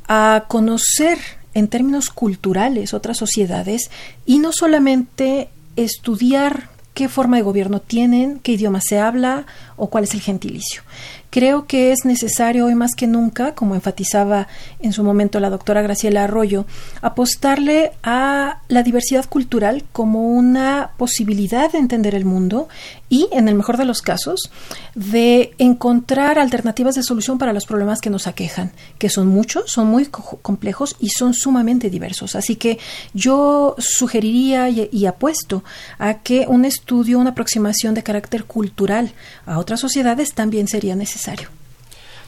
a 0.08 0.44
conocer 0.48 1.18
en 1.54 1.68
términos 1.68 2.10
culturales 2.10 2.94
otras 2.94 3.16
sociedades 3.16 3.90
y 4.26 4.38
no 4.38 4.52
solamente 4.52 5.50
estudiar 5.76 6.68
qué 6.94 7.08
forma 7.08 7.36
de 7.36 7.42
gobierno 7.42 7.80
tienen, 7.80 8.38
qué 8.38 8.52
idioma 8.52 8.80
se 8.80 8.98
habla 8.98 9.46
o 9.76 9.90
cuál 9.90 10.04
es 10.04 10.14
el 10.14 10.20
gentilicio. 10.20 10.82
Creo 11.34 11.66
que 11.66 11.90
es 11.90 12.04
necesario 12.04 12.66
hoy 12.66 12.76
más 12.76 12.94
que 12.94 13.08
nunca, 13.08 13.56
como 13.56 13.74
enfatizaba 13.74 14.46
en 14.78 14.92
su 14.92 15.02
momento 15.02 15.40
la 15.40 15.50
doctora 15.50 15.82
Graciela 15.82 16.22
Arroyo, 16.22 16.64
apostarle 17.02 17.90
a 18.04 18.60
la 18.68 18.84
diversidad 18.84 19.28
cultural 19.28 19.82
como 19.90 20.28
una 20.28 20.92
posibilidad 20.96 21.72
de 21.72 21.78
entender 21.78 22.14
el 22.14 22.24
mundo 22.24 22.68
y, 23.14 23.28
en 23.30 23.46
el 23.46 23.54
mejor 23.54 23.76
de 23.76 23.84
los 23.84 24.02
casos, 24.02 24.50
de 24.96 25.54
encontrar 25.58 26.36
alternativas 26.36 26.96
de 26.96 27.04
solución 27.04 27.38
para 27.38 27.52
los 27.52 27.64
problemas 27.64 28.00
que 28.00 28.10
nos 28.10 28.26
aquejan, 28.26 28.72
que 28.98 29.08
son 29.08 29.28
muchos, 29.28 29.70
son 29.70 29.86
muy 29.86 30.06
complejos 30.06 30.96
y 30.98 31.10
son 31.10 31.32
sumamente 31.32 31.90
diversos. 31.90 32.34
Así 32.34 32.56
que 32.56 32.80
yo 33.12 33.76
sugeriría 33.78 34.68
y, 34.68 34.88
y 34.90 35.06
apuesto 35.06 35.62
a 36.00 36.14
que 36.22 36.46
un 36.48 36.64
estudio, 36.64 37.20
una 37.20 37.30
aproximación 37.30 37.94
de 37.94 38.02
carácter 38.02 38.46
cultural 38.46 39.12
a 39.46 39.60
otras 39.60 39.78
sociedades 39.78 40.34
también 40.34 40.66
sería 40.66 40.96
necesario. 40.96 41.63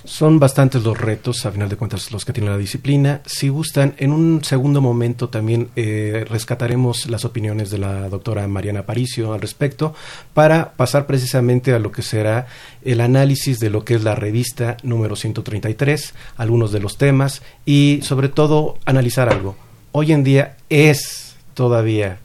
Son 0.07 0.38
bastantes 0.38 0.85
los 0.85 0.97
retos, 0.97 1.45
a 1.47 1.51
final 1.51 1.69
de 1.69 1.77
cuentas, 1.77 2.12
los 2.12 2.25
que 2.25 2.33
tiene 2.33 2.49
la 2.49 2.57
disciplina. 2.57 3.23
Si 3.27 3.49
gustan, 3.49 3.95
en 3.99 4.12
un 4.12 4.45
segundo 4.45 4.81
momento 4.81 5.29
también 5.29 5.71
eh, 5.75 6.25
rescataremos 6.29 7.11
las 7.11 7.25
opiniones 7.25 7.71
de 7.71 7.79
la 7.79 8.09
doctora 8.09 8.47
Mariana 8.47 8.87
Paricio 8.87 9.33
al 9.33 9.40
respecto, 9.40 9.95
para 10.33 10.73
pasar 10.75 11.07
precisamente 11.07 11.75
a 11.75 11.81
lo 11.81 11.90
que 11.90 12.03
será 12.03 12.47
el 12.85 13.01
análisis 13.01 13.59
de 13.59 13.69
lo 13.69 13.85
que 13.85 13.97
es 13.97 14.05
la 14.05 14.14
revista 14.14 14.77
número 14.85 15.16
133, 15.16 16.14
algunos 16.37 16.71
de 16.71 16.81
los 16.81 16.99
temas 16.99 17.42
y 17.64 17.99
sobre 18.03 18.29
todo 18.29 18.79
analizar 18.85 19.29
algo. 19.29 19.57
Hoy 19.90 20.12
en 20.12 20.23
día 20.23 20.57
es 20.71 21.35
todavía 21.55 22.19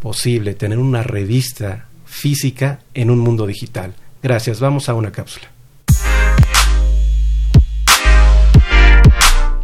posible 0.00 0.54
tener 0.54 0.78
una 0.78 1.02
revista 1.02 1.88
física 2.04 2.78
en 2.94 3.10
un 3.10 3.18
mundo 3.18 3.44
digital. 3.44 3.92
Gracias, 4.22 4.60
vamos 4.60 4.88
a 4.88 4.94
una 4.94 5.10
cápsula. 5.10 5.49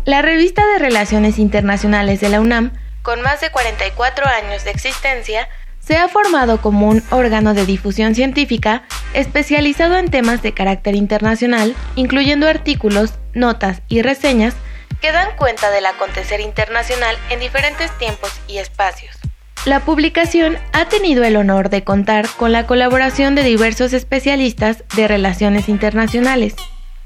La 0.06 0.22
revista 0.22 0.64
de 0.64 0.78
Relaciones 0.78 1.36
Internacionales 1.36 2.20
de 2.20 2.28
la 2.28 2.40
UNAM, 2.40 2.70
con 3.02 3.22
más 3.22 3.40
de 3.40 3.50
44 3.50 4.24
años 4.24 4.62
de 4.62 4.70
existencia, 4.70 5.48
se 5.80 5.96
ha 5.96 6.06
formado 6.06 6.60
como 6.60 6.88
un 6.88 7.02
órgano 7.10 7.54
de 7.54 7.66
difusión 7.66 8.14
científica 8.14 8.84
especializado 9.14 9.96
en 9.96 10.08
temas 10.08 10.42
de 10.42 10.54
carácter 10.54 10.94
internacional, 10.94 11.74
incluyendo 11.96 12.46
artículos, 12.46 13.14
notas 13.34 13.82
y 13.88 14.02
reseñas 14.02 14.54
que 15.00 15.10
dan 15.10 15.34
cuenta 15.36 15.72
del 15.72 15.86
acontecer 15.86 16.40
internacional 16.40 17.16
en 17.30 17.40
diferentes 17.40 17.90
tiempos 17.98 18.30
y 18.46 18.58
espacios. 18.58 19.16
La 19.64 19.80
publicación 19.80 20.56
ha 20.72 20.84
tenido 20.84 21.24
el 21.24 21.34
honor 21.34 21.68
de 21.68 21.82
contar 21.82 22.28
con 22.36 22.52
la 22.52 22.64
colaboración 22.68 23.34
de 23.34 23.42
diversos 23.42 23.92
especialistas 23.92 24.84
de 24.94 25.08
relaciones 25.08 25.68
internacionales, 25.68 26.54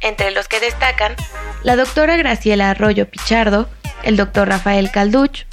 entre 0.00 0.30
los 0.30 0.48
que 0.48 0.60
destacan 0.60 1.14
la 1.62 1.76
doctora 1.76 2.16
Graciela 2.16 2.70
Arroyo 2.70 3.08
Pichardo, 3.08 3.68
el 4.02 4.16
doctor 4.16 4.48
Rafael 4.48 4.90
Calduch, 4.90 5.44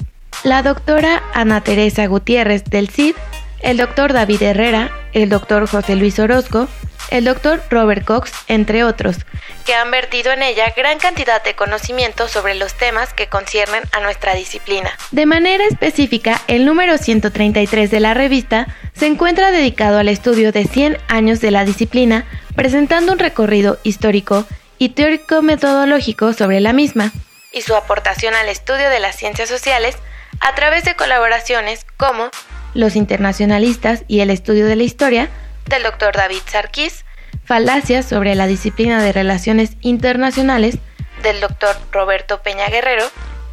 la 0.42 0.62
doctora 0.62 1.22
Ana 1.34 1.62
Teresa 1.62 2.06
Gutiérrez 2.06 2.64
del 2.64 2.88
CID, 2.88 3.14
el 3.60 3.76
doctor 3.76 4.12
David 4.12 4.42
Herrera, 4.42 4.90
el 5.12 5.28
doctor 5.28 5.68
José 5.68 5.96
Luis 5.96 6.18
Orozco, 6.18 6.68
el 7.10 7.24
doctor 7.24 7.62
Robert 7.70 8.04
Cox, 8.04 8.32
entre 8.48 8.84
otros, 8.84 9.16
que 9.64 9.74
han 9.74 9.90
vertido 9.90 10.32
en 10.32 10.42
ella 10.42 10.72
gran 10.76 10.98
cantidad 10.98 11.42
de 11.42 11.54
conocimiento 11.54 12.28
sobre 12.28 12.54
los 12.54 12.74
temas 12.74 13.12
que 13.14 13.28
conciernen 13.28 13.82
a 13.92 14.00
nuestra 14.00 14.34
disciplina. 14.34 14.90
De 15.10 15.26
manera 15.26 15.64
específica, 15.66 16.40
el 16.46 16.66
número 16.66 16.98
133 16.98 17.90
de 17.90 18.00
la 18.00 18.14
revista 18.14 18.66
se 18.94 19.06
encuentra 19.06 19.50
dedicado 19.50 19.98
al 19.98 20.08
estudio 20.08 20.52
de 20.52 20.64
100 20.64 20.98
años 21.08 21.40
de 21.40 21.50
la 21.50 21.64
disciplina, 21.64 22.26
presentando 22.54 23.12
un 23.12 23.18
recorrido 23.18 23.78
histórico 23.82 24.46
y 24.78 24.90
teórico-metodológico 24.90 26.32
sobre 26.32 26.60
la 26.60 26.72
misma, 26.72 27.12
y 27.52 27.62
su 27.62 27.74
aportación 27.74 28.34
al 28.34 28.48
estudio 28.48 28.90
de 28.90 29.00
las 29.00 29.16
ciencias 29.16 29.48
sociales 29.48 29.96
a 30.40 30.54
través 30.54 30.84
de 30.84 30.94
colaboraciones 30.94 31.86
como 31.96 32.30
los 32.78 32.94
internacionalistas 32.94 34.04
y 34.06 34.20
el 34.20 34.30
estudio 34.30 34.64
de 34.66 34.76
la 34.76 34.84
historia, 34.84 35.28
del 35.66 35.82
doctor 35.82 36.14
David 36.14 36.42
Sarkis, 36.46 37.04
Falacias 37.44 38.06
sobre 38.06 38.36
la 38.36 38.46
disciplina 38.46 39.02
de 39.02 39.12
relaciones 39.12 39.72
internacionales 39.80 40.78
del 41.24 41.40
doctor 41.40 41.74
Roberto 41.90 42.40
Peña 42.40 42.68
Guerrero, 42.68 43.04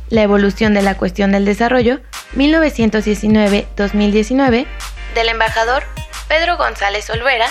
La 0.09 0.21
evolución 0.21 0.75
de 0.75 0.83
la 0.83 0.95
cuestión 0.95 1.31
del 1.31 1.43
desarrollo, 1.43 2.01
1919-2019, 2.35 4.67
del 5.15 5.29
embajador 5.29 5.81
Pedro 6.27 6.57
González 6.57 7.09
Olvera 7.09 7.47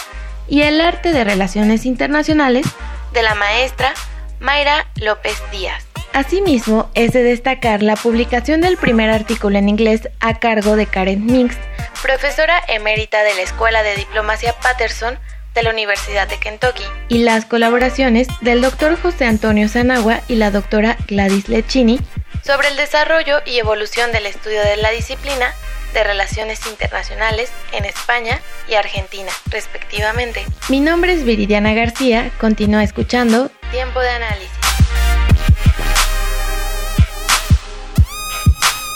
y 0.46 0.62
El 0.62 0.80
arte 0.80 1.10
de 1.10 1.24
relaciones 1.24 1.86
internacionales 1.86 2.66
de 3.12 3.24
la 3.24 3.34
maestra 3.34 3.94
Mayra 4.38 4.86
López 5.00 5.42
Díaz. 5.50 5.84
Asimismo, 6.14 6.88
es 6.94 7.12
de 7.12 7.24
destacar 7.24 7.82
la 7.82 7.96
publicación 7.96 8.60
del 8.60 8.76
primer 8.76 9.10
artículo 9.10 9.58
en 9.58 9.68
inglés 9.68 10.08
a 10.20 10.38
cargo 10.38 10.76
de 10.76 10.86
Karen 10.86 11.26
Minx, 11.26 11.56
profesora 12.02 12.56
emérita 12.68 13.24
de 13.24 13.34
la 13.34 13.42
Escuela 13.42 13.82
de 13.82 13.96
Diplomacia 13.96 14.54
Patterson 14.60 15.18
de 15.54 15.64
la 15.64 15.70
Universidad 15.70 16.28
de 16.28 16.38
Kentucky, 16.38 16.84
y 17.08 17.18
las 17.24 17.46
colaboraciones 17.46 18.28
del 18.42 18.62
doctor 18.62 18.96
José 19.00 19.24
Antonio 19.24 19.68
Zanagua 19.68 20.20
y 20.28 20.36
la 20.36 20.52
doctora 20.52 20.96
Gladys 21.08 21.48
Lechini 21.48 21.98
sobre 22.44 22.68
el 22.68 22.76
desarrollo 22.76 23.40
y 23.44 23.58
evolución 23.58 24.12
del 24.12 24.26
estudio 24.26 24.62
de 24.62 24.76
la 24.76 24.90
disciplina 24.90 25.52
de 25.94 26.04
Relaciones 26.04 26.64
Internacionales 26.68 27.50
en 27.72 27.86
España 27.86 28.40
y 28.68 28.74
Argentina, 28.74 29.32
respectivamente. 29.50 30.46
Mi 30.68 30.78
nombre 30.78 31.12
es 31.12 31.24
Viridiana 31.24 31.74
García, 31.74 32.30
continúa 32.38 32.84
escuchando 32.84 33.50
Tiempo 33.72 33.98
de 33.98 34.10
Análisis. 34.10 34.64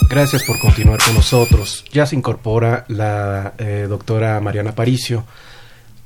Gracias 0.08 0.42
por 0.44 0.58
continuar 0.58 1.00
con 1.04 1.14
nosotros. 1.14 1.84
Ya 1.92 2.06
se 2.06 2.16
incorpora 2.16 2.86
la 2.88 3.52
eh, 3.58 3.84
doctora 3.86 4.40
Mariana 4.40 4.74
Paricio. 4.74 5.24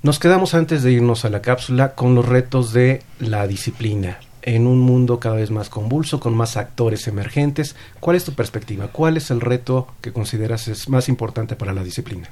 Nos 0.03 0.19
quedamos 0.19 0.55
antes 0.55 0.83
de 0.83 0.91
irnos 0.91 1.25
a 1.25 1.31
la 1.31 1.41
cápsula 1.41 1.95
con 1.95 2.17
los 2.17 2.27
retos 2.27 2.73
de 2.73 3.03
la 3.21 3.47
disciplina. 3.47 4.19
En 4.43 4.67
un 4.67 4.81
mundo 4.81 5.21
cada 5.21 5.37
vez 5.37 5.53
más 5.53 5.69
convulso, 5.69 6.19
con 6.19 6.35
más 6.35 6.57
actores 6.57 7.07
emergentes, 7.07 7.77
¿cuál 8.01 8.17
es 8.17 8.25
tu 8.25 8.33
perspectiva? 8.33 8.89
¿Cuál 8.89 9.17
es 9.19 9.31
el 9.31 9.41
reto 9.41 9.87
que 10.01 10.13
consideras 10.13 10.67
es 10.67 10.89
más 10.89 11.09
importante 11.09 11.55
para 11.55 11.73
la 11.73 11.85
disciplina? 11.85 12.29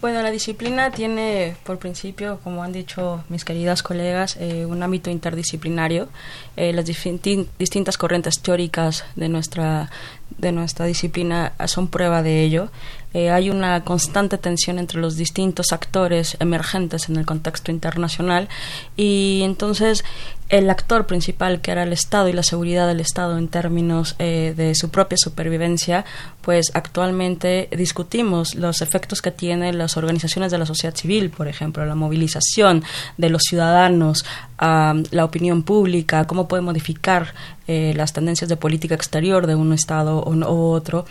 Bueno, 0.00 0.22
la 0.22 0.30
disciplina 0.30 0.90
tiene 0.90 1.56
por 1.62 1.78
principio, 1.78 2.40
como 2.42 2.62
han 2.62 2.72
dicho 2.72 3.22
mis 3.28 3.44
queridas 3.44 3.82
colegas, 3.82 4.38
eh, 4.40 4.64
un 4.64 4.82
ámbito 4.82 5.10
interdisciplinario. 5.10 6.08
Eh, 6.56 6.72
las 6.72 6.86
distintas 6.86 7.98
corrientes 7.98 8.40
teóricas 8.40 9.04
de 9.14 9.28
nuestra, 9.28 9.90
de 10.38 10.52
nuestra 10.52 10.86
disciplina 10.86 11.52
son 11.66 11.88
prueba 11.88 12.22
de 12.22 12.42
ello. 12.42 12.70
Eh, 13.12 13.30
hay 13.30 13.50
una 13.50 13.82
constante 13.82 14.38
tensión 14.38 14.78
entre 14.78 15.00
los 15.00 15.16
distintos 15.16 15.72
actores 15.72 16.36
emergentes 16.38 17.08
en 17.08 17.16
el 17.16 17.26
contexto 17.26 17.72
internacional 17.72 18.48
y 18.96 19.40
entonces 19.42 20.04
el 20.48 20.68
actor 20.68 21.06
principal, 21.06 21.60
que 21.60 21.70
era 21.70 21.84
el 21.84 21.92
Estado 21.92 22.28
y 22.28 22.32
la 22.32 22.42
seguridad 22.42 22.88
del 22.88 23.00
Estado 23.00 23.38
en 23.38 23.48
términos 23.48 24.16
eh, 24.18 24.52
de 24.56 24.74
su 24.74 24.90
propia 24.90 25.16
supervivencia, 25.16 26.04
pues 26.42 26.72
actualmente 26.74 27.68
discutimos 27.76 28.56
los 28.56 28.80
efectos 28.80 29.22
que 29.22 29.30
tienen 29.30 29.78
las 29.78 29.96
organizaciones 29.96 30.50
de 30.50 30.58
la 30.58 30.66
sociedad 30.66 30.94
civil, 30.94 31.30
por 31.30 31.46
ejemplo, 31.46 31.86
la 31.86 31.94
movilización 31.94 32.82
de 33.16 33.30
los 33.30 33.42
ciudadanos, 33.42 34.24
la 34.60 35.24
opinión 35.24 35.62
pública, 35.62 36.26
cómo 36.26 36.46
puede 36.46 36.62
modificar 36.62 37.32
eh, 37.66 37.94
las 37.96 38.12
tendencias 38.12 38.48
de 38.48 38.56
política 38.56 38.94
exterior 38.94 39.46
de 39.46 39.54
un 39.54 39.72
Estado 39.72 40.18
o, 40.18 40.70
otro. 40.70 41.06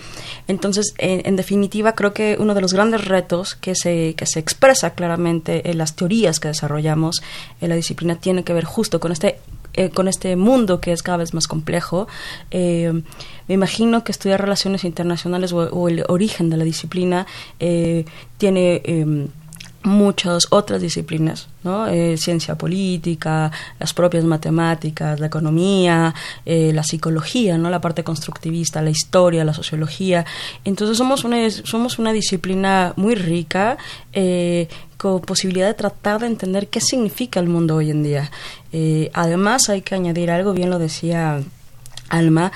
Entonces, 0.48 0.94
en, 0.98 1.36
definitiva, 1.36 1.94
creo 1.94 2.14
que 2.14 2.38
uno 2.40 2.54
de 2.54 2.62
los 2.62 2.74
grandes 2.74 3.06
retos 3.06 3.56
que 3.56 3.74
se, 3.74 4.14
que 4.16 4.26
se 4.28 4.40
expresa 4.40 4.92
claramente 4.92 5.72
en 5.72 5.80
las 5.80 5.96
teorías 5.96 6.40
que 6.40 6.50
desarrollamos 6.50 7.24
en 7.60 7.70
la 7.70 7.76
disciplina 7.76 8.16
tiene 8.16 8.44
que 8.44 8.54
ver 8.54 8.66
justo 8.66 9.00
con 9.00 9.12
este 9.12 9.40
eh, 9.74 9.92
con 9.92 10.08
este 10.08 10.36
mundo 10.36 10.82
que 10.82 10.92
es 10.92 11.02
cada 11.02 11.18
vez 11.18 11.34
más 11.34 11.48
complejo. 11.48 12.08
Eh, 12.52 13.02
me 13.48 13.54
imagino 13.54 14.04
que 14.04 14.12
estudiar 14.12 14.42
relaciones 14.42 14.84
internacionales 14.84 15.54
o, 15.54 15.88
el 15.88 16.04
origen 16.08 16.50
de 16.50 16.58
la 16.58 16.64
disciplina 16.64 17.26
tiene 18.38 18.82
em, 18.84 19.28
muchas 19.84 20.48
otras 20.50 20.82
disciplinas, 20.82 21.48
¿no? 21.64 21.88
Eh, 21.88 22.18
ciencia 22.18 22.56
política, 22.56 23.52
las 23.80 23.94
propias 23.94 24.26
matemáticas, 24.26 25.20
la 25.20 25.28
economía, 25.28 26.14
eh, 26.46 26.72
la 26.74 26.84
psicología, 26.84 27.58
¿no? 27.58 27.70
La 27.70 27.80
parte 27.80 28.04
constructivista, 28.04 28.82
la 28.82 28.90
historia, 28.90 29.46
la 29.46 29.54
sociología. 29.54 30.26
Entonces 30.66 30.98
somos 30.98 31.24
una, 31.24 31.50
somos 31.50 31.98
una 31.98 32.12
disciplina 32.12 32.94
muy 32.98 33.16
rica 33.16 33.78
eh, 34.12 34.68
con 34.98 35.22
posibilidad 35.22 35.68
de 35.68 35.74
tratar 35.76 36.20
de 36.20 36.28
entender 36.28 36.68
qué 36.68 36.82
significa 36.82 37.40
el 37.40 37.48
mundo 37.48 37.76
hoy 37.76 37.90
en 37.90 38.04
día. 38.04 38.32
además 39.14 39.70
hay 39.70 39.82
que 39.82 39.96
añadir 39.96 40.30
algo, 40.30 40.54
bien 40.54 40.70
lo 40.70 40.78
decía 40.78 41.42
Alma, 42.10 42.52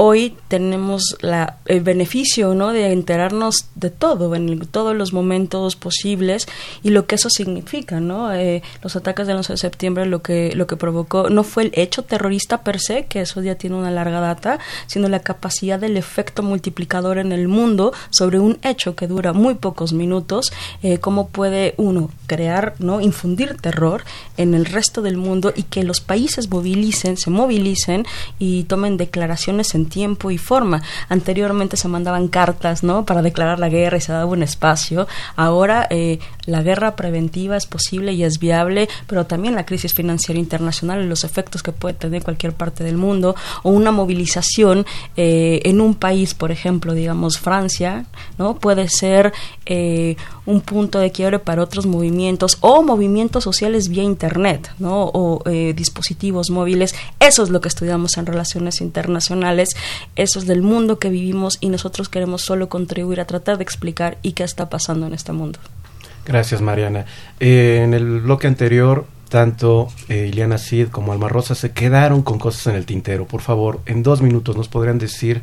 hoy 0.00 0.36
tenemos 0.46 1.16
la, 1.22 1.56
el 1.66 1.80
beneficio 1.80 2.54
¿no? 2.54 2.72
de 2.72 2.92
enterarnos 2.92 3.66
de 3.74 3.90
todo, 3.90 4.32
en 4.36 4.60
todos 4.68 4.94
los 4.94 5.12
momentos 5.12 5.74
posibles 5.74 6.46
y 6.84 6.90
lo 6.90 7.06
que 7.06 7.16
eso 7.16 7.28
significa. 7.28 7.98
¿no? 7.98 8.32
Eh, 8.32 8.62
los 8.80 8.94
ataques 8.94 9.26
del 9.26 9.38
11 9.38 9.54
de 9.54 9.56
septiembre 9.56 10.06
lo 10.06 10.22
que, 10.22 10.52
lo 10.54 10.68
que 10.68 10.76
provocó 10.76 11.30
no 11.30 11.42
fue 11.42 11.64
el 11.64 11.72
hecho 11.74 12.04
terrorista 12.04 12.62
per 12.62 12.78
se, 12.78 13.06
que 13.06 13.22
eso 13.22 13.42
ya 13.42 13.56
tiene 13.56 13.74
una 13.74 13.90
larga 13.90 14.20
data, 14.20 14.60
sino 14.86 15.08
la 15.08 15.18
capacidad 15.18 15.80
del 15.80 15.96
efecto 15.96 16.44
multiplicador 16.44 17.18
en 17.18 17.32
el 17.32 17.48
mundo 17.48 17.92
sobre 18.10 18.38
un 18.38 18.58
hecho 18.62 18.94
que 18.94 19.08
dura 19.08 19.32
muy 19.32 19.56
pocos 19.56 19.92
minutos, 19.92 20.52
eh, 20.84 20.98
cómo 20.98 21.26
puede 21.26 21.74
uno 21.76 22.12
crear, 22.28 22.74
¿no? 22.78 23.00
infundir 23.00 23.56
terror 23.56 24.04
en 24.36 24.54
el 24.54 24.64
resto 24.64 25.02
del 25.02 25.16
mundo 25.16 25.52
y 25.56 25.64
que 25.64 25.82
los 25.82 26.00
países 26.00 26.48
movilicen, 26.48 27.16
se 27.16 27.30
movilicen 27.30 28.06
y 28.38 28.62
tomen 28.64 28.96
declaraciones 28.96 29.74
en 29.74 29.87
tiempo 29.88 30.30
y 30.30 30.38
forma. 30.38 30.82
Anteriormente 31.08 31.76
se 31.76 31.88
mandaban 31.88 32.28
cartas, 32.28 32.82
¿no? 32.82 33.04
Para 33.04 33.22
declarar 33.22 33.58
la 33.58 33.68
guerra 33.68 33.98
y 33.98 34.00
se 34.00 34.12
daba 34.12 34.26
un 34.26 34.42
espacio. 34.42 35.06
Ahora 35.36 35.86
eh, 35.90 36.18
la 36.46 36.62
guerra 36.62 36.96
preventiva 36.96 37.56
es 37.56 37.66
posible 37.66 38.12
y 38.12 38.24
es 38.24 38.38
viable, 38.38 38.88
pero 39.06 39.26
también 39.26 39.54
la 39.54 39.66
crisis 39.66 39.94
financiera 39.94 40.38
internacional 40.38 41.02
y 41.02 41.06
los 41.06 41.24
efectos 41.24 41.62
que 41.62 41.72
puede 41.72 41.94
tener 41.94 42.22
cualquier 42.22 42.52
parte 42.52 42.84
del 42.84 42.96
mundo 42.96 43.34
o 43.62 43.70
una 43.70 43.90
movilización 43.90 44.86
eh, 45.16 45.60
en 45.64 45.80
un 45.80 45.94
país, 45.94 46.34
por 46.34 46.50
ejemplo, 46.50 46.94
digamos 46.94 47.38
Francia, 47.38 48.06
¿no? 48.38 48.56
Puede 48.56 48.88
ser 48.88 49.32
eh, 49.66 50.16
un 50.48 50.62
punto 50.62 50.98
de 50.98 51.12
quiebre 51.12 51.38
para 51.38 51.62
otros 51.62 51.84
movimientos 51.84 52.56
o 52.60 52.82
movimientos 52.82 53.44
sociales 53.44 53.88
vía 53.88 54.02
internet, 54.02 54.72
¿no? 54.78 55.04
O 55.04 55.42
eh, 55.44 55.74
dispositivos 55.76 56.48
móviles. 56.48 56.94
Eso 57.20 57.42
es 57.42 57.50
lo 57.50 57.60
que 57.60 57.68
estudiamos 57.68 58.16
en 58.16 58.24
relaciones 58.24 58.80
internacionales. 58.80 59.76
Eso 60.16 60.38
es 60.38 60.46
del 60.46 60.62
mundo 60.62 60.98
que 60.98 61.10
vivimos 61.10 61.58
y 61.60 61.68
nosotros 61.68 62.08
queremos 62.08 62.42
solo 62.42 62.70
contribuir 62.70 63.20
a 63.20 63.26
tratar 63.26 63.58
de 63.58 63.64
explicar 63.64 64.16
y 64.22 64.32
qué 64.32 64.42
está 64.42 64.70
pasando 64.70 65.06
en 65.06 65.12
este 65.12 65.32
mundo. 65.32 65.58
Gracias, 66.24 66.62
Mariana. 66.62 67.04
Eh, 67.40 67.82
en 67.84 67.92
el 67.92 68.20
bloque 68.20 68.46
anterior, 68.46 69.04
tanto 69.28 69.88
eh, 70.08 70.30
Ileana 70.32 70.56
Cid 70.56 70.88
como 70.88 71.12
Alma 71.12 71.28
Rosa 71.28 71.54
se 71.54 71.72
quedaron 71.72 72.22
con 72.22 72.38
cosas 72.38 72.68
en 72.68 72.76
el 72.76 72.86
tintero. 72.86 73.26
Por 73.26 73.42
favor, 73.42 73.80
en 73.84 74.02
dos 74.02 74.22
minutos 74.22 74.56
nos 74.56 74.68
podrían 74.68 74.98
decir 74.98 75.42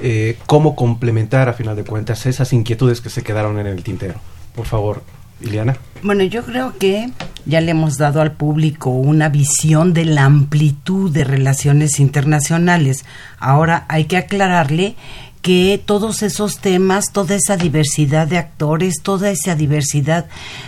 eh, 0.00 0.38
cómo 0.46 0.74
complementar, 0.74 1.48
a 1.48 1.54
final 1.54 1.76
de 1.76 1.84
cuentas, 1.84 2.26
esas 2.26 2.52
inquietudes 2.52 3.00
que 3.00 3.10
se 3.10 3.22
quedaron 3.22 3.58
en 3.58 3.66
el 3.66 3.82
tintero. 3.82 4.14
Por 4.54 4.66
favor, 4.66 5.02
Ileana. 5.40 5.76
Bueno, 6.02 6.24
yo 6.24 6.44
creo 6.44 6.76
que 6.78 7.10
ya 7.46 7.60
le 7.60 7.72
hemos 7.72 7.96
dado 7.96 8.20
al 8.20 8.32
público 8.32 8.90
una 8.90 9.28
visión 9.28 9.92
de 9.92 10.04
la 10.04 10.24
amplitud 10.24 11.10
de 11.10 11.24
relaciones 11.24 12.00
internacionales. 12.00 13.04
Ahora 13.38 13.84
hay 13.88 14.04
que 14.04 14.16
aclararle 14.16 14.96
que 15.44 15.78
todos 15.84 16.22
esos 16.22 16.58
temas, 16.58 17.12
toda 17.12 17.34
esa 17.34 17.58
diversidad 17.58 18.26
de 18.26 18.38
actores, 18.38 19.02
toda 19.02 19.28
esa 19.28 19.54
diversidad 19.54 20.24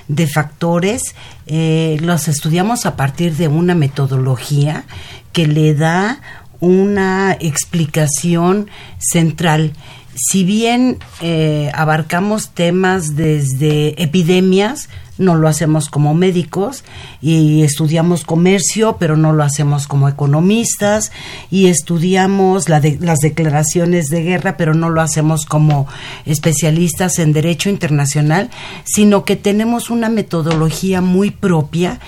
de 0.06 0.26
factores, 0.26 1.14
eh, 1.46 1.96
los 2.02 2.28
estudiamos 2.28 2.84
a 2.84 2.94
partir 2.94 3.36
de 3.36 3.48
una 3.48 3.74
metodología 3.74 4.84
que 5.32 5.46
le 5.46 5.74
da 5.74 6.20
una 6.60 7.36
explicación 7.40 8.68
central. 8.98 9.72
Si 10.14 10.44
bien 10.44 10.98
eh, 11.20 11.70
abarcamos 11.74 12.50
temas 12.50 13.16
desde 13.16 14.02
epidemias, 14.02 14.88
no 15.18 15.34
lo 15.34 15.48
hacemos 15.48 15.88
como 15.88 16.14
médicos 16.14 16.84
y 17.22 17.62
estudiamos 17.62 18.24
comercio, 18.24 18.96
pero 18.98 19.16
no 19.16 19.32
lo 19.32 19.42
hacemos 19.42 19.86
como 19.86 20.08
economistas 20.08 21.12
y 21.50 21.66
estudiamos 21.66 22.68
las 22.68 23.18
declaraciones 23.20 24.08
de 24.08 24.22
guerra, 24.22 24.56
pero 24.56 24.74
no 24.74 24.90
lo 24.90 25.00
hacemos 25.00 25.46
como 25.46 25.86
especialistas 26.26 27.18
en 27.18 27.32
derecho 27.32 27.70
internacional, 27.70 28.50
sino 28.84 29.24
que 29.24 29.36
tenemos 29.36 29.90
una 29.90 30.08
metodología 30.08 31.00
muy 31.00 31.30
propia 31.30 32.00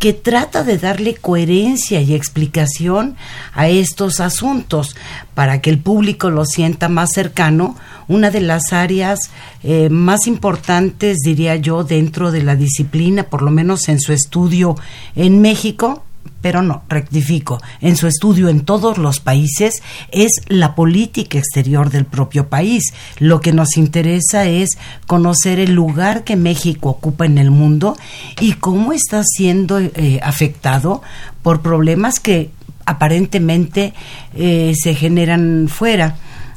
que 0.00 0.14
trata 0.14 0.64
de 0.64 0.78
darle 0.78 1.14
coherencia 1.14 2.00
y 2.00 2.14
explicación 2.14 3.16
a 3.52 3.68
estos 3.68 4.18
asuntos 4.18 4.96
para 5.34 5.60
que 5.60 5.68
el 5.68 5.78
público 5.78 6.30
lo 6.30 6.46
sienta 6.46 6.88
más 6.88 7.12
cercano. 7.12 7.76
Una 8.08 8.30
de 8.30 8.40
las 8.40 8.72
áreas 8.72 9.30
eh, 9.62 9.90
más 9.90 10.26
importantes, 10.26 11.18
diría 11.18 11.56
yo, 11.56 11.84
dentro 11.84 12.32
de 12.32 12.42
la 12.42 12.56
disciplina, 12.56 13.24
por 13.24 13.42
lo 13.42 13.50
menos 13.50 13.90
en 13.90 14.00
su 14.00 14.14
estudio 14.14 14.74
en 15.14 15.42
México, 15.42 16.02
pero 16.40 16.62
no, 16.62 16.82
rectifico, 16.88 17.60
en 17.80 17.96
su 17.96 18.06
estudio 18.06 18.48
en 18.48 18.60
todos 18.60 18.98
los 18.98 19.20
países 19.20 19.82
es 20.10 20.30
la 20.48 20.74
política 20.74 21.38
exterior 21.38 21.90
del 21.90 22.04
propio 22.04 22.48
país. 22.48 22.94
Lo 23.18 23.40
que 23.40 23.52
nos 23.52 23.76
interesa 23.76 24.46
es 24.46 24.70
conocer 25.06 25.60
el 25.60 25.72
lugar 25.72 26.24
que 26.24 26.36
México 26.36 26.90
ocupa 26.90 27.26
en 27.26 27.38
el 27.38 27.50
mundo 27.50 27.96
y 28.40 28.54
cómo 28.54 28.92
está 28.92 29.22
siendo 29.24 29.78
eh, 29.78 30.20
afectado 30.22 31.02
por 31.42 31.62
problemas 31.62 32.20
que 32.20 32.50
aparentemente 32.86 33.94
eh, 34.34 34.72
se 34.80 34.94
generan 34.94 35.68
fuera. 35.68 36.16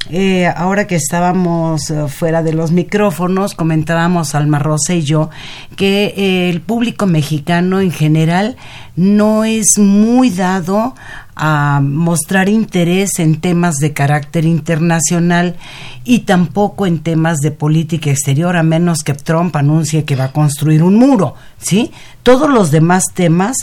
Eh, 0.10 0.48
ahora 0.48 0.86
que 0.86 0.96
estábamos 0.96 1.90
eh, 1.90 2.08
fuera 2.10 2.44
de 2.44 2.52
los 2.52 2.72
micrófonos, 2.72 3.54
comentábamos 3.54 4.36
Alma 4.36 4.60
Rosa 4.60 4.94
y 4.94 5.02
yo 5.04 5.30
que 5.78 6.14
eh, 6.18 6.50
el 6.50 6.60
público 6.60 7.06
mexicano 7.06 7.80
en 7.80 7.92
general 7.92 8.58
no 8.98 9.46
es 9.46 9.78
muy 9.78 10.30
dado 10.30 10.94
a 11.36 11.80
mostrar 11.82 12.50
interés 12.50 13.18
en 13.20 13.40
temas 13.40 13.76
de 13.76 13.94
carácter 13.94 14.44
internacional 14.44 15.56
y 16.04 16.20
tampoco 16.20 16.86
en 16.86 17.00
temas 17.00 17.38
de 17.38 17.52
política 17.52 18.12
exterior, 18.12 18.58
a 18.58 18.62
menos 18.62 19.00
que 19.04 19.14
Trump 19.14 19.56
anuncie 19.56 20.04
que 20.04 20.18
va 20.18 20.26
a 20.26 20.32
construir 20.34 20.84
un 20.84 20.96
muro, 20.96 21.36
¿sí? 21.60 21.92
Todos 22.24 22.50
los 22.50 22.72
demás 22.72 23.06
temas 23.14 23.56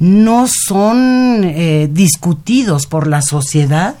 no 0.00 0.46
son 0.48 1.54
discutidos 1.94 2.86
por 2.86 3.06
la 3.06 3.22
sociedad 3.22 3.94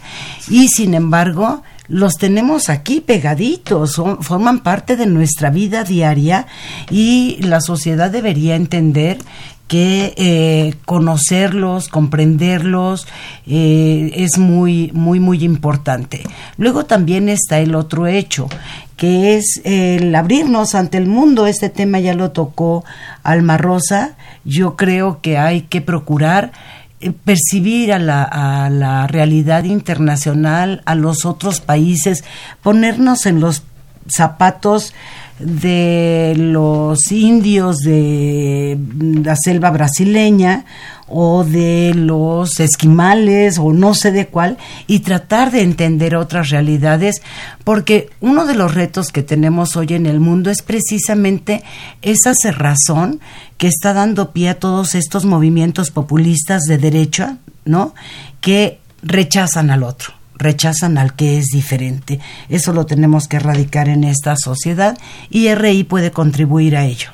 y, 0.50 0.68
sin 0.68 0.94
embargo, 0.94 1.62
los 1.92 2.14
tenemos 2.14 2.70
aquí 2.70 3.02
pegaditos, 3.02 4.00
forman 4.20 4.60
parte 4.60 4.96
de 4.96 5.04
nuestra 5.04 5.50
vida 5.50 5.84
diaria 5.84 6.46
y 6.90 7.36
la 7.42 7.60
sociedad 7.60 8.10
debería 8.10 8.56
entender 8.56 9.18
que 9.68 10.14
eh, 10.16 10.74
conocerlos, 10.86 11.88
comprenderlos 11.88 13.06
eh, 13.46 14.10
es 14.14 14.38
muy, 14.38 14.90
muy, 14.94 15.20
muy 15.20 15.44
importante. 15.44 16.22
Luego 16.56 16.86
también 16.86 17.28
está 17.28 17.58
el 17.58 17.74
otro 17.74 18.06
hecho, 18.06 18.48
que 18.96 19.36
es 19.36 19.60
el 19.64 20.14
abrirnos 20.14 20.74
ante 20.74 20.96
el 20.96 21.06
mundo. 21.06 21.46
Este 21.46 21.68
tema 21.68 22.00
ya 22.00 22.14
lo 22.14 22.30
tocó 22.30 22.84
Alma 23.22 23.58
Rosa. 23.58 24.16
Yo 24.44 24.76
creo 24.76 25.20
que 25.20 25.36
hay 25.36 25.62
que 25.62 25.82
procurar 25.82 26.52
percibir 27.10 27.92
a 27.92 27.98
la, 27.98 28.22
a 28.22 28.70
la 28.70 29.06
realidad 29.06 29.64
internacional, 29.64 30.82
a 30.84 30.94
los 30.94 31.24
otros 31.24 31.60
países, 31.60 32.24
ponernos 32.62 33.26
en 33.26 33.40
los 33.40 33.62
zapatos 34.08 34.94
de 35.44 36.34
los 36.36 37.10
indios 37.10 37.78
de 37.78 38.78
la 39.22 39.36
selva 39.36 39.70
brasileña 39.70 40.64
o 41.08 41.44
de 41.44 41.92
los 41.94 42.58
esquimales 42.58 43.58
o 43.58 43.72
no 43.72 43.94
sé 43.94 44.12
de 44.12 44.28
cuál 44.28 44.56
y 44.86 45.00
tratar 45.00 45.50
de 45.50 45.62
entender 45.62 46.16
otras 46.16 46.48
realidades 46.48 47.22
porque 47.64 48.08
uno 48.20 48.46
de 48.46 48.54
los 48.54 48.74
retos 48.74 49.08
que 49.08 49.22
tenemos 49.22 49.76
hoy 49.76 49.88
en 49.90 50.06
el 50.06 50.20
mundo 50.20 50.50
es 50.50 50.62
precisamente 50.62 51.62
esa 52.00 52.32
cerrazón 52.34 53.20
que 53.58 53.66
está 53.66 53.92
dando 53.92 54.32
pie 54.32 54.50
a 54.50 54.58
todos 54.58 54.94
estos 54.94 55.24
movimientos 55.24 55.90
populistas 55.90 56.62
de 56.62 56.78
derecha, 56.78 57.36
¿no? 57.64 57.94
que 58.40 58.80
rechazan 59.02 59.70
al 59.70 59.82
otro 59.82 60.21
rechazan 60.42 60.98
al 60.98 61.14
que 61.14 61.38
es 61.38 61.46
diferente. 61.46 62.20
Eso 62.48 62.72
lo 62.72 62.86
tenemos 62.86 63.28
que 63.28 63.36
erradicar 63.36 63.88
en 63.88 64.04
esta 64.04 64.34
sociedad 64.36 64.98
y 65.30 65.52
RI 65.54 65.84
puede 65.84 66.10
contribuir 66.10 66.76
a 66.76 66.84
ello. 66.84 67.10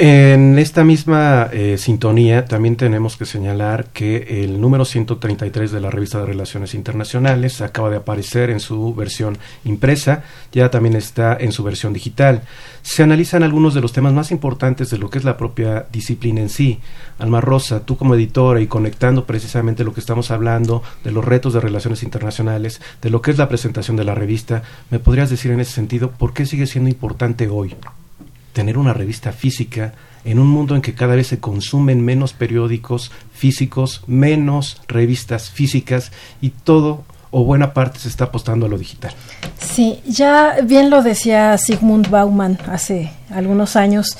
En 0.00 0.60
esta 0.60 0.84
misma 0.84 1.48
eh, 1.52 1.76
sintonía 1.76 2.44
también 2.44 2.76
tenemos 2.76 3.16
que 3.16 3.26
señalar 3.26 3.86
que 3.86 4.44
el 4.44 4.60
número 4.60 4.84
133 4.84 5.72
de 5.72 5.80
la 5.80 5.90
revista 5.90 6.20
de 6.20 6.26
Relaciones 6.26 6.74
Internacionales 6.74 7.60
acaba 7.60 7.90
de 7.90 7.96
aparecer 7.96 8.50
en 8.50 8.60
su 8.60 8.94
versión 8.94 9.38
impresa, 9.64 10.22
ya 10.52 10.70
también 10.70 10.94
está 10.94 11.36
en 11.40 11.50
su 11.50 11.64
versión 11.64 11.92
digital. 11.92 12.42
Se 12.82 13.02
analizan 13.02 13.42
algunos 13.42 13.74
de 13.74 13.80
los 13.80 13.92
temas 13.92 14.12
más 14.12 14.30
importantes 14.30 14.88
de 14.88 14.98
lo 14.98 15.10
que 15.10 15.18
es 15.18 15.24
la 15.24 15.36
propia 15.36 15.86
disciplina 15.90 16.42
en 16.42 16.48
sí. 16.48 16.78
Alma 17.18 17.40
Rosa, 17.40 17.84
tú 17.84 17.96
como 17.96 18.14
editora 18.14 18.60
y 18.60 18.68
conectando 18.68 19.24
precisamente 19.24 19.82
lo 19.82 19.94
que 19.94 20.00
estamos 20.00 20.30
hablando 20.30 20.80
de 21.02 21.10
los 21.10 21.24
retos 21.24 21.54
de 21.54 21.60
relaciones 21.60 22.04
internacionales, 22.04 22.80
de 23.02 23.10
lo 23.10 23.20
que 23.20 23.32
es 23.32 23.38
la 23.38 23.48
presentación 23.48 23.96
de 23.96 24.04
la 24.04 24.14
revista, 24.14 24.62
¿me 24.90 25.00
podrías 25.00 25.28
decir 25.28 25.50
en 25.50 25.58
ese 25.58 25.72
sentido 25.72 26.12
por 26.12 26.34
qué 26.34 26.46
sigue 26.46 26.68
siendo 26.68 26.88
importante 26.88 27.48
hoy? 27.48 27.74
Tener 28.58 28.76
una 28.76 28.92
revista 28.92 29.30
física 29.30 29.92
en 30.24 30.40
un 30.40 30.48
mundo 30.48 30.74
en 30.74 30.82
que 30.82 30.92
cada 30.92 31.14
vez 31.14 31.28
se 31.28 31.38
consumen 31.38 32.04
menos 32.04 32.32
periódicos 32.32 33.12
físicos, 33.32 34.02
menos 34.08 34.82
revistas 34.88 35.48
físicas 35.48 36.10
y 36.40 36.48
todo 36.50 37.04
o 37.30 37.44
buena 37.44 37.72
parte 37.72 38.00
se 38.00 38.08
está 38.08 38.24
apostando 38.24 38.66
a 38.66 38.68
lo 38.68 38.76
digital. 38.76 39.12
Sí, 39.60 40.00
ya 40.08 40.56
bien 40.64 40.90
lo 40.90 41.04
decía 41.04 41.56
Sigmund 41.56 42.10
Bauman 42.10 42.58
hace 42.66 43.12
algunos 43.30 43.76
años, 43.76 44.18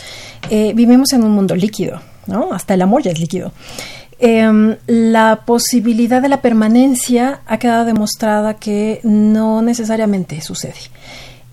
eh, 0.50 0.72
vivimos 0.72 1.12
en 1.14 1.24
un 1.24 1.32
mundo 1.32 1.56
líquido, 1.56 2.00
¿no? 2.28 2.52
Hasta 2.52 2.74
el 2.74 2.82
amor 2.82 3.02
ya 3.02 3.10
es 3.10 3.18
líquido. 3.18 3.50
Em, 4.20 4.76
la 4.86 5.42
posibilidad 5.46 6.22
de 6.22 6.28
la 6.28 6.42
permanencia 6.42 7.40
ha 7.44 7.58
quedado 7.58 7.84
demostrada 7.84 8.54
que 8.54 9.00
no 9.02 9.62
necesariamente 9.62 10.40
sucede. 10.42 10.78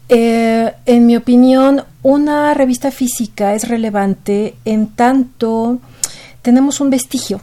Eh, 0.10 0.72
en 0.86 1.06
mi 1.06 1.16
opinión, 1.16 1.84
una 2.04 2.54
revista 2.54 2.92
física 2.92 3.56
es 3.56 3.68
relevante 3.68 4.56
en 4.64 4.88
tanto 4.88 5.80
tenemos 6.46 6.80
un 6.80 6.92
vestigio 6.92 7.42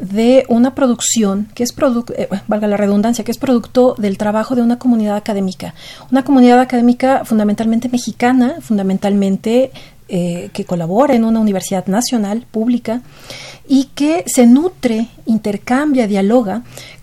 de 0.00 0.44
una 0.48 0.74
producción 0.74 1.48
que 1.54 1.62
es 1.62 1.72
producto, 1.72 2.12
eh, 2.16 2.28
valga 2.48 2.66
la 2.66 2.76
redundancia, 2.76 3.24
que 3.24 3.30
es 3.30 3.38
producto 3.38 3.94
del 3.96 4.18
trabajo 4.18 4.56
de 4.56 4.62
una 4.62 4.80
comunidad 4.80 5.14
académica. 5.14 5.74
Una 6.10 6.24
comunidad 6.24 6.58
académica 6.58 7.24
fundamentalmente 7.24 7.88
mexicana, 7.88 8.56
fundamentalmente 8.60 9.70
eh, 10.08 10.50
que 10.52 10.64
colabora 10.64 11.14
en 11.14 11.24
una 11.24 11.38
universidad 11.38 11.86
nacional 11.86 12.44
pública 12.50 13.00
y 13.68 13.90
que 13.94 14.24
se 14.26 14.48
nutre, 14.48 15.06
intercambia, 15.26 16.08
dialoga 16.08 16.62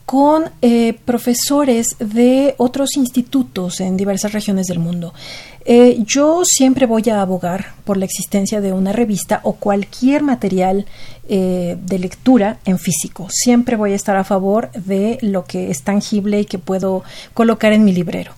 con 0.09 0.45
eh, 0.63 0.97
profesores 1.05 1.95
de 1.99 2.55
otros 2.57 2.97
institutos 2.97 3.79
en 3.79 3.95
diversas 3.95 4.33
regiones 4.33 4.65
del 4.65 4.79
mundo. 4.79 5.13
Eh, 5.65 5.99
yo 5.99 6.41
siempre 6.45 6.87
voy 6.87 7.03
a 7.11 7.21
abogar 7.21 7.73
por 7.83 7.95
la 7.95 8.05
existencia 8.05 8.59
de 8.59 8.73
una 8.73 8.91
revista 8.91 9.39
o 9.43 9.53
cualquier 9.53 10.23
material 10.23 10.87
eh, 11.29 11.77
de 11.79 11.99
lectura 11.99 12.57
en 12.65 12.79
físico. 12.79 13.27
Siempre 13.29 13.75
voy 13.75 13.91
a 13.93 13.95
estar 13.95 14.17
a 14.17 14.23
favor 14.23 14.71
de 14.71 15.19
lo 15.21 15.45
que 15.45 15.69
es 15.69 15.83
tangible 15.83 16.39
y 16.39 16.45
que 16.45 16.57
puedo 16.57 17.03
colocar 17.35 17.71
en 17.71 17.83
mi 17.83 17.93
librero. 17.93 18.33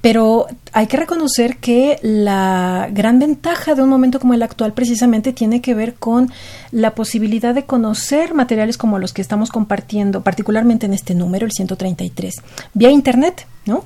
Pero 0.00 0.46
hay 0.72 0.86
que 0.86 0.96
reconocer 0.96 1.56
que 1.56 1.98
la 2.02 2.88
gran 2.92 3.18
ventaja 3.18 3.74
de 3.74 3.82
un 3.82 3.88
momento 3.88 4.20
como 4.20 4.34
el 4.34 4.42
actual 4.42 4.72
precisamente 4.72 5.32
tiene 5.32 5.60
que 5.60 5.74
ver 5.74 5.94
con 5.94 6.30
la 6.70 6.94
posibilidad 6.94 7.54
de 7.54 7.64
conocer 7.64 8.32
materiales 8.34 8.78
como 8.78 9.00
los 9.00 9.12
que 9.12 9.22
estamos 9.22 9.50
compartiendo, 9.50 10.22
particularmente 10.22 10.86
en 10.86 10.94
este 10.94 11.14
número, 11.14 11.46
el 11.46 11.52
133, 11.52 12.36
vía 12.74 12.90
Internet. 12.90 13.46
¿no? 13.66 13.84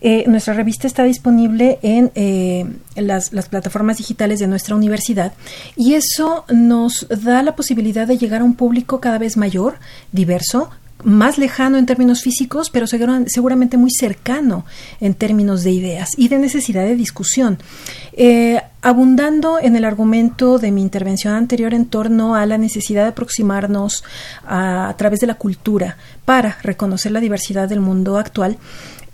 Eh, 0.00 0.24
nuestra 0.26 0.54
revista 0.54 0.88
está 0.88 1.04
disponible 1.04 1.78
en 1.82 2.10
eh, 2.16 2.66
las, 2.96 3.32
las, 3.32 3.48
plataformas 3.48 3.98
digitales 3.98 4.40
de 4.40 4.48
nuestra 4.48 4.74
universidad 4.74 5.34
y 5.76 5.94
eso 5.94 6.44
nos 6.48 7.06
da 7.08 7.40
la 7.44 7.54
posibilidad 7.54 7.89
de 7.92 8.18
llegar 8.18 8.40
a 8.40 8.44
un 8.44 8.54
público 8.54 9.00
cada 9.00 9.18
vez 9.18 9.36
mayor, 9.36 9.78
diverso, 10.12 10.70
más 11.04 11.38
lejano 11.38 11.78
en 11.78 11.86
términos 11.86 12.22
físicos, 12.22 12.70
pero 12.70 12.86
seguramente 12.86 13.76
muy 13.76 13.90
cercano 13.90 14.64
en 15.00 15.14
términos 15.14 15.62
de 15.62 15.70
ideas 15.70 16.10
y 16.16 16.28
de 16.28 16.38
necesidad 16.38 16.84
de 16.84 16.96
discusión. 16.96 17.58
Eh, 18.12 18.60
abundando 18.82 19.58
en 19.60 19.76
el 19.76 19.84
argumento 19.84 20.58
de 20.58 20.70
mi 20.70 20.82
intervención 20.82 21.34
anterior 21.34 21.74
en 21.74 21.86
torno 21.86 22.34
a 22.34 22.46
la 22.46 22.58
necesidad 22.58 23.04
de 23.04 23.10
aproximarnos 23.10 24.04
a, 24.46 24.94
través 24.96 25.20
de 25.20 25.26
la 25.26 25.34
cultura 25.34 25.96
para 26.24 26.58
reconocer 26.62 27.12
la 27.12 27.20
diversidad 27.20 27.68
del 27.68 27.80
mundo 27.80 28.18
actual, 28.18 28.58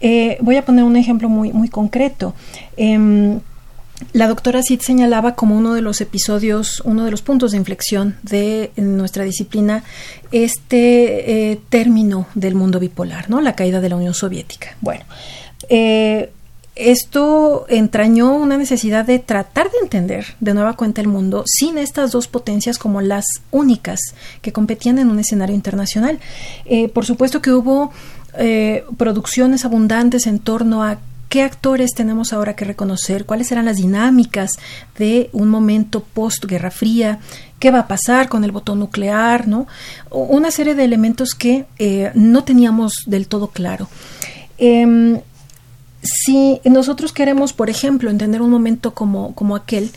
eh, 0.00 0.38
voy 0.40 0.56
a 0.56 0.64
poner 0.64 0.84
un 0.84 0.96
ejemplo 0.96 1.28
muy, 1.28 1.52
muy 1.52 1.68
concreto. 1.68 2.34
Em, 2.76 3.40
la 4.12 4.28
doctora 4.28 4.62
Sid 4.62 4.80
señalaba 4.80 5.34
como 5.34 5.56
uno 5.56 5.74
de 5.74 5.82
los 5.82 6.00
episodios, 6.00 6.80
uno 6.84 7.04
de 7.04 7.10
los 7.10 7.22
puntos 7.22 7.52
de 7.52 7.58
inflexión 7.58 8.16
de 8.22 8.70
nuestra 8.76 9.24
disciplina, 9.24 9.84
este 10.32 11.50
eh, 11.52 11.60
término 11.68 12.26
del 12.34 12.54
mundo 12.54 12.78
bipolar, 12.78 13.30
¿no? 13.30 13.40
La 13.40 13.54
caída 13.54 13.80
de 13.80 13.88
la 13.88 13.96
Unión 13.96 14.14
Soviética. 14.14 14.76
Bueno, 14.80 15.04
eh, 15.68 16.30
esto 16.74 17.64
entrañó 17.70 18.34
una 18.34 18.58
necesidad 18.58 19.06
de 19.06 19.18
tratar 19.18 19.70
de 19.70 19.78
entender 19.82 20.26
de 20.40 20.52
nueva 20.52 20.74
cuenta 20.74 21.00
el 21.00 21.08
mundo 21.08 21.44
sin 21.46 21.78
estas 21.78 22.12
dos 22.12 22.28
potencias 22.28 22.78
como 22.78 23.00
las 23.00 23.24
únicas 23.50 23.98
que 24.42 24.52
competían 24.52 24.98
en 24.98 25.08
un 25.08 25.18
escenario 25.18 25.54
internacional. 25.54 26.18
Eh, 26.66 26.88
por 26.88 27.06
supuesto 27.06 27.40
que 27.40 27.52
hubo 27.52 27.92
producciones 28.98 29.64
abundantes 29.64 30.26
en 30.26 30.40
torno 30.40 30.82
a 30.82 30.98
qué 31.28 31.42
actores 31.42 31.90
tenemos 31.94 32.32
ahora 32.32 32.54
que 32.54 32.64
reconocer, 32.64 33.26
cuáles 33.26 33.48
serán 33.48 33.64
las 33.64 33.76
dinámicas 33.76 34.52
de 34.98 35.30
un 35.32 35.48
momento 35.48 36.02
post-Guerra 36.02 36.70
Fría, 36.70 37.18
qué 37.58 37.70
va 37.70 37.80
a 37.80 37.88
pasar 37.88 38.28
con 38.28 38.44
el 38.44 38.52
botón 38.52 38.78
nuclear, 38.78 39.48
¿no? 39.48 39.66
Una 40.10 40.50
serie 40.50 40.74
de 40.74 40.84
elementos 40.84 41.34
que 41.34 41.66
eh, 41.78 42.10
no 42.14 42.44
teníamos 42.44 43.04
del 43.06 43.26
todo 43.26 43.48
claro. 43.48 43.88
Em, 44.58 45.20
si 46.02 46.60
nosotros 46.64 47.12
queremos, 47.12 47.52
por 47.52 47.68
ejemplo, 47.68 48.10
entender 48.10 48.40
un 48.40 48.50
momento 48.50 48.94
como, 48.94 49.34
como 49.34 49.56
aquel, 49.56 49.90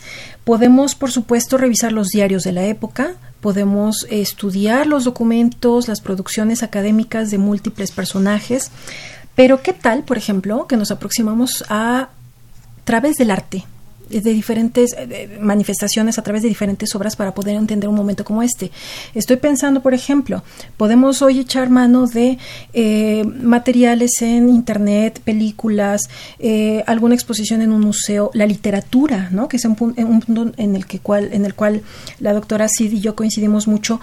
podemos, 0.44 0.94
por 0.94 1.12
supuesto, 1.12 1.56
revisar 1.56 1.92
los 1.92 2.08
diarios 2.08 2.42
de 2.42 2.52
la 2.52 2.64
época, 2.64 3.14
podemos 3.40 4.06
estudiar 4.10 4.86
los 4.86 5.04
documentos, 5.04 5.88
las 5.88 6.00
producciones 6.00 6.62
académicas 6.62 7.30
de 7.30 7.38
múltiples 7.38 7.92
personajes, 7.92 8.70
pero 9.34 9.62
¿qué 9.62 9.72
tal, 9.72 10.04
por 10.04 10.18
ejemplo, 10.18 10.66
que 10.66 10.76
nos 10.76 10.90
aproximamos 10.90 11.64
a 11.68 12.10
través 12.84 13.16
del 13.16 13.30
arte? 13.30 13.64
de 14.10 14.32
diferentes 14.32 14.94
eh, 14.98 15.38
manifestaciones 15.40 16.18
a 16.18 16.22
través 16.22 16.42
de 16.42 16.48
diferentes 16.48 16.94
obras 16.94 17.14
para 17.14 17.32
poder 17.32 17.56
entender 17.56 17.88
un 17.88 17.94
momento 17.94 18.24
como 18.24 18.42
este. 18.42 18.70
Estoy 19.14 19.36
pensando, 19.36 19.82
por 19.82 19.94
ejemplo, 19.94 20.42
podemos 20.76 21.22
hoy 21.22 21.38
echar 21.38 21.70
mano 21.70 22.06
de 22.06 22.38
eh, 22.72 23.24
materiales 23.24 24.20
en 24.20 24.48
internet, 24.48 25.20
películas, 25.24 26.02
eh, 26.40 26.82
alguna 26.86 27.14
exposición 27.14 27.62
en 27.62 27.72
un 27.72 27.80
museo, 27.80 28.30
la 28.34 28.46
literatura, 28.46 29.28
¿no? 29.30 29.48
que 29.48 29.56
es 29.56 29.64
un, 29.64 29.76
punto 29.76 30.52
en 30.56 30.74
el, 30.74 30.86
que 30.86 30.98
cual, 30.98 31.30
en 31.32 31.44
el 31.44 31.54
cual 31.54 31.82
la 32.18 32.32
doctora 32.32 32.66
Sid 32.68 32.92
y 32.92 33.00
yo 33.00 33.14
coincidimos 33.14 33.68
mucho, 33.68 34.00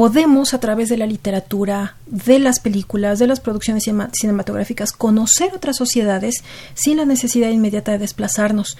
podemos 0.00 0.54
a 0.54 0.60
través 0.60 0.88
de 0.88 0.96
la 0.96 1.04
literatura, 1.04 1.96
de 2.06 2.38
las 2.38 2.58
películas, 2.58 3.18
de 3.18 3.26
las 3.26 3.38
producciones 3.38 3.84
cinematográficas, 4.14 4.92
conocer 4.92 5.52
otras 5.54 5.76
sociedades 5.76 6.36
sin 6.72 6.96
la 6.96 7.04
necesidad 7.04 7.50
inmediata 7.50 7.92
de 7.92 7.98
desplazarnos. 7.98 8.78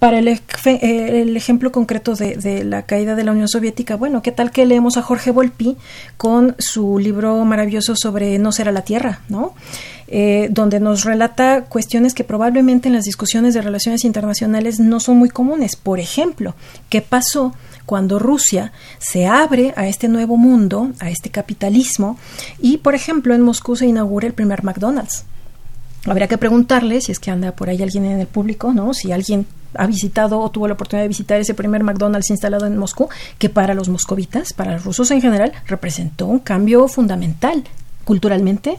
Para 0.00 0.18
el, 0.18 0.26
el 0.26 1.36
ejemplo 1.36 1.70
concreto 1.70 2.16
de, 2.16 2.64
la 2.64 2.82
caída 2.82 3.14
de 3.14 3.22
la 3.22 3.30
Unión 3.30 3.46
Soviética, 3.46 3.94
bueno, 3.94 4.20
¿qué 4.20 4.32
tal 4.32 4.50
que 4.50 4.66
leemos 4.66 4.96
a 4.96 5.02
Jorge 5.02 5.30
Volpi 5.30 5.76
con 6.16 6.56
su 6.58 6.98
libro 6.98 7.44
maravilloso 7.44 7.94
sobre 7.94 8.36
No 8.40 8.50
será 8.50 8.72
la 8.72 8.82
Tierra, 8.82 9.20
¿no? 9.28 9.54
Eh, 10.08 10.48
donde 10.50 10.80
nos 10.80 11.04
relata 11.04 11.66
cuestiones 11.66 12.14
que 12.14 12.24
probablemente 12.24 12.88
en 12.88 12.94
las 12.94 13.04
discusiones 13.04 13.54
de 13.54 13.62
relaciones 13.62 14.04
internacionales 14.04 14.80
no 14.80 14.98
son 14.98 15.18
muy 15.18 15.28
comunes. 15.28 15.76
Por 15.76 16.00
ejemplo, 16.00 16.56
¿qué 16.88 17.00
pasó 17.00 17.54
cuando 17.88 18.18
Rusia 18.18 18.70
se 18.98 19.26
abre 19.26 19.72
a 19.74 19.86
este 19.86 20.08
nuevo 20.08 20.36
mundo, 20.36 20.90
a 21.00 21.08
este 21.08 21.30
capitalismo, 21.30 22.18
y 22.60 22.76
por 22.76 22.94
ejemplo 22.94 23.34
en 23.34 23.40
Moscú 23.40 23.76
se 23.76 23.86
inaugura 23.86 24.26
el 24.26 24.34
primer 24.34 24.62
McDonald's. 24.62 25.24
Habría 26.04 26.28
que 26.28 26.36
preguntarle 26.36 27.00
si 27.00 27.12
es 27.12 27.18
que 27.18 27.30
anda 27.30 27.52
por 27.52 27.70
ahí 27.70 27.82
alguien 27.82 28.04
en 28.04 28.20
el 28.20 28.26
público, 28.26 28.74
¿no? 28.74 28.92
Si 28.92 29.10
alguien 29.10 29.46
ha 29.72 29.86
visitado 29.86 30.38
o 30.38 30.50
tuvo 30.50 30.68
la 30.68 30.74
oportunidad 30.74 31.04
de 31.04 31.08
visitar 31.08 31.40
ese 31.40 31.54
primer 31.54 31.82
McDonald's 31.82 32.28
instalado 32.28 32.66
en 32.66 32.76
Moscú, 32.76 33.08
que 33.38 33.48
para 33.48 33.72
los 33.72 33.88
moscovitas, 33.88 34.52
para 34.52 34.72
los 34.72 34.84
rusos 34.84 35.10
en 35.10 35.22
general, 35.22 35.54
representó 35.66 36.26
un 36.26 36.40
cambio 36.40 36.88
fundamental 36.88 37.64
culturalmente 38.04 38.76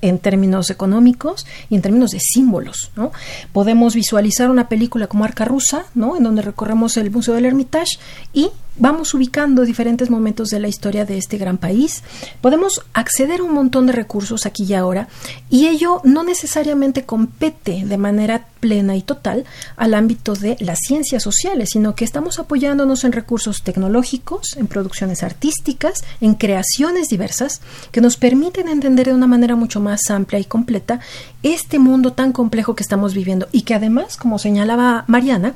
en 0.00 0.18
términos 0.18 0.70
económicos 0.70 1.46
y 1.68 1.74
en 1.74 1.82
términos 1.82 2.10
de 2.10 2.20
símbolos. 2.20 2.90
¿no? 2.96 3.12
Podemos 3.52 3.94
visualizar 3.94 4.50
una 4.50 4.68
película 4.68 5.06
como 5.06 5.24
Arca 5.24 5.44
Rusa, 5.44 5.86
¿no? 5.94 6.16
en 6.16 6.22
donde 6.22 6.42
recorremos 6.42 6.96
el 6.96 7.10
Museo 7.10 7.34
del 7.34 7.46
Hermitage 7.46 7.98
y 8.32 8.50
vamos 8.78 9.14
ubicando 9.14 9.64
diferentes 9.64 10.10
momentos 10.10 10.48
de 10.48 10.60
la 10.60 10.68
historia 10.68 11.04
de 11.04 11.18
este 11.18 11.38
gran 11.38 11.58
país. 11.58 12.02
Podemos 12.40 12.82
acceder 12.92 13.40
a 13.40 13.44
un 13.44 13.54
montón 13.54 13.86
de 13.86 13.92
recursos 13.92 14.46
aquí 14.46 14.64
y 14.64 14.74
ahora 14.74 15.08
y 15.50 15.66
ello 15.68 16.00
no 16.04 16.22
necesariamente 16.24 17.04
compete 17.04 17.84
de 17.84 17.98
manera 17.98 18.46
plena 18.60 18.96
y 18.96 19.02
total 19.02 19.44
al 19.76 19.94
ámbito 19.94 20.34
de 20.34 20.56
las 20.60 20.78
ciencias 20.80 21.22
sociales, 21.22 21.70
sino 21.72 21.94
que 21.94 22.04
estamos 22.04 22.38
apoyándonos 22.38 23.04
en 23.04 23.12
recursos 23.12 23.62
tecnológicos, 23.62 24.56
en 24.56 24.66
producciones 24.66 25.22
artísticas, 25.22 26.04
en 26.20 26.34
creaciones 26.34 27.08
diversas 27.08 27.60
que 27.92 28.00
nos 28.00 28.16
permiten 28.16 28.68
entender 28.68 29.06
de 29.06 29.14
una 29.14 29.26
manera 29.26 29.56
mucho 29.56 29.80
más 29.80 30.10
amplia 30.10 30.40
y 30.40 30.44
completa 30.44 31.00
este 31.42 31.78
mundo 31.78 32.12
tan 32.12 32.32
complejo 32.32 32.74
que 32.74 32.82
estamos 32.82 33.14
viviendo 33.14 33.48
y 33.52 33.62
que 33.62 33.74
además, 33.74 34.16
como 34.16 34.38
señalaba 34.38 35.04
Mariana, 35.06 35.54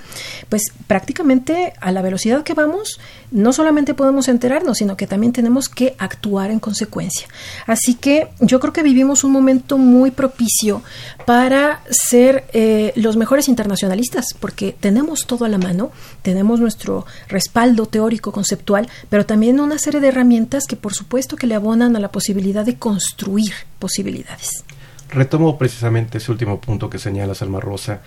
pues 0.48 0.72
prácticamente 0.86 1.72
a 1.80 1.92
la 1.92 2.02
velocidad 2.02 2.44
que 2.44 2.54
vamos, 2.54 3.00
no 3.30 3.52
solamente 3.52 3.94
podemos 3.94 4.28
enterarnos, 4.28 4.78
sino 4.78 4.96
que 4.96 5.06
también 5.06 5.32
tenemos 5.32 5.68
que 5.68 5.94
actuar 5.98 6.50
en 6.50 6.60
consecuencia. 6.60 7.26
Así 7.66 7.94
que 7.94 8.28
yo 8.40 8.60
creo 8.60 8.72
que 8.72 8.82
vivimos 8.82 9.24
un 9.24 9.32
momento 9.32 9.78
muy 9.78 10.10
propicio 10.10 10.82
para 11.26 11.80
ser 11.90 12.44
eh, 12.52 12.92
los 12.96 13.16
mejores 13.16 13.48
internacionalistas, 13.48 14.26
porque 14.38 14.76
tenemos 14.78 15.26
todo 15.26 15.44
a 15.44 15.48
la 15.48 15.58
mano, 15.58 15.90
tenemos 16.22 16.60
nuestro 16.60 17.06
respaldo 17.28 17.86
teórico, 17.86 18.32
conceptual, 18.32 18.88
pero 19.08 19.26
también 19.26 19.60
una 19.60 19.78
serie 19.78 20.00
de 20.00 20.08
herramientas 20.08 20.64
que 20.66 20.76
por 20.76 20.94
supuesto 20.94 21.36
que 21.36 21.46
le 21.46 21.54
abonan 21.54 21.96
a 21.96 22.00
la 22.00 22.12
posibilidad 22.12 22.64
de 22.64 22.76
construir 22.76 23.52
posibilidades. 23.78 24.64
Retomo 25.12 25.58
precisamente 25.58 26.18
ese 26.18 26.32
último 26.32 26.60
punto 26.60 26.88
que 26.88 26.98
señala 26.98 27.34
Salma 27.34 27.60
Rosa. 27.60 28.00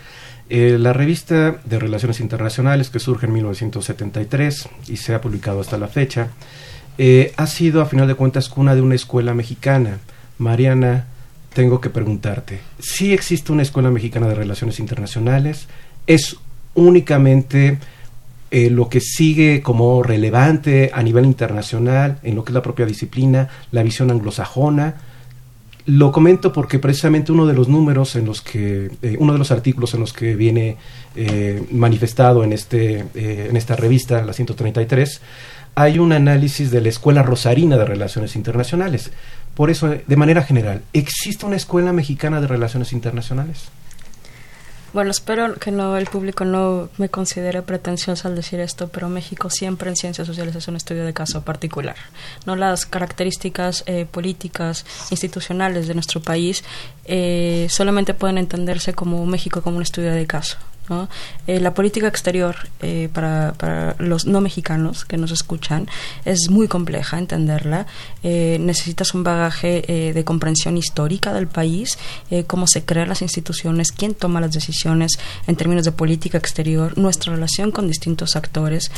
Eh, 0.49 0.77
la 0.79 0.93
revista 0.93 1.57
de 1.65 1.79
Relaciones 1.79 2.19
Internacionales, 2.19 2.89
que 2.89 2.99
surge 2.99 3.25
en 3.25 3.33
1973 3.33 4.69
y 4.87 4.97
se 4.97 5.15
ha 5.15 5.21
publicado 5.21 5.59
hasta 5.59 5.77
la 5.77 5.87
fecha, 5.87 6.29
eh, 6.97 7.33
ha 7.35 7.47
sido, 7.47 7.81
a 7.81 7.85
final 7.85 8.07
de 8.07 8.15
cuentas, 8.15 8.49
cuna 8.49 8.75
de 8.75 8.81
una 8.81 8.95
escuela 8.95 9.33
mexicana. 9.33 9.99
Mariana, 10.37 11.07
tengo 11.53 11.81
que 11.81 11.89
preguntarte, 11.89 12.59
¿sí 12.79 13.13
existe 13.13 13.51
una 13.51 13.61
escuela 13.61 13.89
mexicana 13.89 14.27
de 14.27 14.35
Relaciones 14.35 14.79
Internacionales? 14.79 15.67
¿Es 16.05 16.37
únicamente 16.75 17.79
eh, 18.51 18.69
lo 18.69 18.89
que 18.89 19.01
sigue 19.01 19.61
como 19.61 20.03
relevante 20.03 20.91
a 20.93 21.01
nivel 21.01 21.25
internacional 21.25 22.19
en 22.21 22.35
lo 22.35 22.45
que 22.45 22.51
es 22.51 22.53
la 22.53 22.61
propia 22.61 22.85
disciplina, 22.85 23.49
la 23.71 23.81
visión 23.81 24.11
anglosajona. 24.11 24.95
Lo 25.87 26.11
comento 26.11 26.51
porque 26.51 26.79
precisamente 26.79 27.31
uno 27.31 27.45
de 27.45 27.53
los 27.53 27.67
números 27.67 28.15
en 28.15 28.25
los 28.25 28.41
que, 28.41 28.89
eh, 29.01 29.17
uno 29.19 29.33
de 29.33 29.39
los 29.39 29.51
artículos 29.51 29.93
en 29.93 29.99
los 29.99 30.13
que 30.13 30.35
viene 30.35 30.77
eh, 31.15 31.63
manifestado 31.71 32.43
en, 32.43 32.53
este, 32.53 33.05
en 33.13 33.55
esta 33.55 33.75
revista, 33.75 34.23
la 34.23 34.33
133, 34.33 35.21
hay 35.75 35.99
un 35.99 36.13
análisis 36.13 36.71
de 36.71 36.81
la 36.81 36.89
Escuela 36.89 37.21
Rosarina 37.21 37.77
de 37.77 37.85
Relaciones 37.85 38.35
Internacionales. 38.35 39.11
Por 39.53 39.69
eso, 39.69 39.87
de 39.87 40.15
manera 40.15 40.41
general, 40.41 40.81
¿existe 40.93 41.45
una 41.45 41.55
escuela 41.55 41.93
mexicana 41.93 42.41
de 42.41 42.47
relaciones 42.47 42.91
internacionales? 42.91 43.65
Bueno, 44.95 45.11
espero 45.11 45.55
que 45.55 45.71
no 45.71 45.97
el 45.97 46.05
público 46.05 46.45
no 46.45 46.87
me 46.97 47.09
considere 47.09 47.61
pretencioso 47.61 48.29
al 48.29 48.35
decir 48.37 48.61
esto, 48.61 48.87
pero 48.87 49.09
México 49.09 49.49
siempre 49.49 49.89
en 49.89 49.97
ciencias 49.97 50.25
sociales 50.25 50.55
es 50.55 50.69
un 50.69 50.77
estudio 50.77 51.03
de 51.03 51.13
caso 51.13 51.41
particular. 51.41 51.97
No 52.45 52.55
las 52.55 52.85
características 52.85 53.83
eh, 53.87 54.05
políticas 54.09 54.85
institucionales 55.11 55.89
de 55.89 55.95
nuestro 55.95 56.21
país 56.21 56.63
eh, 57.03 57.67
solamente 57.69 58.13
pueden 58.13 58.37
entenderse 58.37 58.93
como 58.93 59.25
México 59.25 59.61
como 59.61 59.75
un 59.75 59.83
estudio 59.83 60.13
de 60.13 60.25
caso. 60.27 60.55
Eh, 61.47 61.59
la 61.59 61.73
política 61.73 62.07
exterior 62.07 62.55
eh, 62.81 63.09
para, 63.11 63.95
los 63.99 64.25
no 64.25 64.41
mexicanos 64.41 65.05
que 65.05 65.17
nos 65.17 65.31
escuchan 65.31 65.87
es 66.25 66.49
muy 66.49 66.67
compleja 66.67 67.17
entenderla. 67.17 67.87
Eh, 68.23 68.57
necesitas 68.59 69.13
un 69.13 69.23
bagaje 69.23 70.13
de 70.13 70.23
comprensión 70.23 70.77
histórica 70.77 71.33
del 71.33 71.47
país, 71.47 71.97
cómo 72.47 72.67
se 72.67 72.83
crean 72.83 73.09
las 73.09 73.21
instituciones, 73.21 73.91
quién 73.91 74.13
toma 74.13 74.41
las 74.41 74.51
decisiones 74.51 75.13
en 75.47 75.55
términos 75.55 75.85
de 75.85 75.91
política 75.91 76.37
exterior, 76.37 76.97
nuestra 76.97 77.33
relación 77.33 77.71
con 77.71 77.87
distintos 77.87 78.35
actores. 78.35 78.91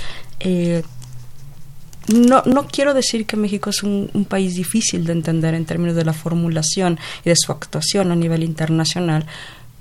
No, 2.08 2.42
no, 2.46 2.68
quiero 2.68 2.94
decir 2.94 3.26
que 3.26 3.36
México 3.36 3.70
es 3.70 3.84
un, 3.84 4.26
país 4.30 4.56
difícil 4.56 5.06
de 5.06 5.12
entender 5.12 5.54
en 5.54 5.66
términos 5.66 5.96
de 5.96 6.06
la 6.06 6.14
formulación 6.14 6.98
y 7.26 7.30
de 7.30 7.36
su 7.36 7.52
actuación 7.52 8.12
a 8.12 8.16
nivel 8.16 8.44
internacional, 8.44 9.26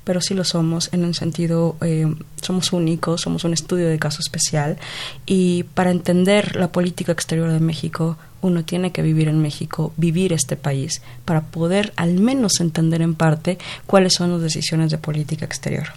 pero 0.07 0.21
sí 0.21 0.35
lo 0.35 0.45
somos 0.45 0.89
en 0.93 1.05
un 1.05 1.15
sentido, 1.15 1.75
eh, 1.81 2.07
somos 2.43 2.73
únicos, 2.73 3.23
somos 3.23 3.45
un 3.45 3.53
estudio 3.53 3.89
de 3.89 3.99
caso 3.99 4.21
especial 4.21 4.79
y 5.25 5.65
para 5.75 5.91
entender 5.91 6.57
la 6.57 6.73
política 6.73 7.13
exterior 7.13 7.51
de 7.51 7.61
México 7.61 8.17
uno 8.43 8.65
tiene 8.65 8.93
que 8.93 9.03
vivir 9.03 9.29
en 9.29 9.41
México, 9.41 9.93
vivir 9.97 10.33
este 10.33 10.57
país, 10.57 11.03
para 11.25 11.43
poder 11.43 11.93
al 11.97 12.15
menos 12.15 12.61
entender 12.61 13.03
en 13.03 13.15
parte 13.15 13.59
cuáles 13.87 14.15
son 14.15 14.33
las 14.33 14.41
decisiones 14.41 14.91
de 14.91 14.99
política 14.99 15.45
exterior. 15.45 15.89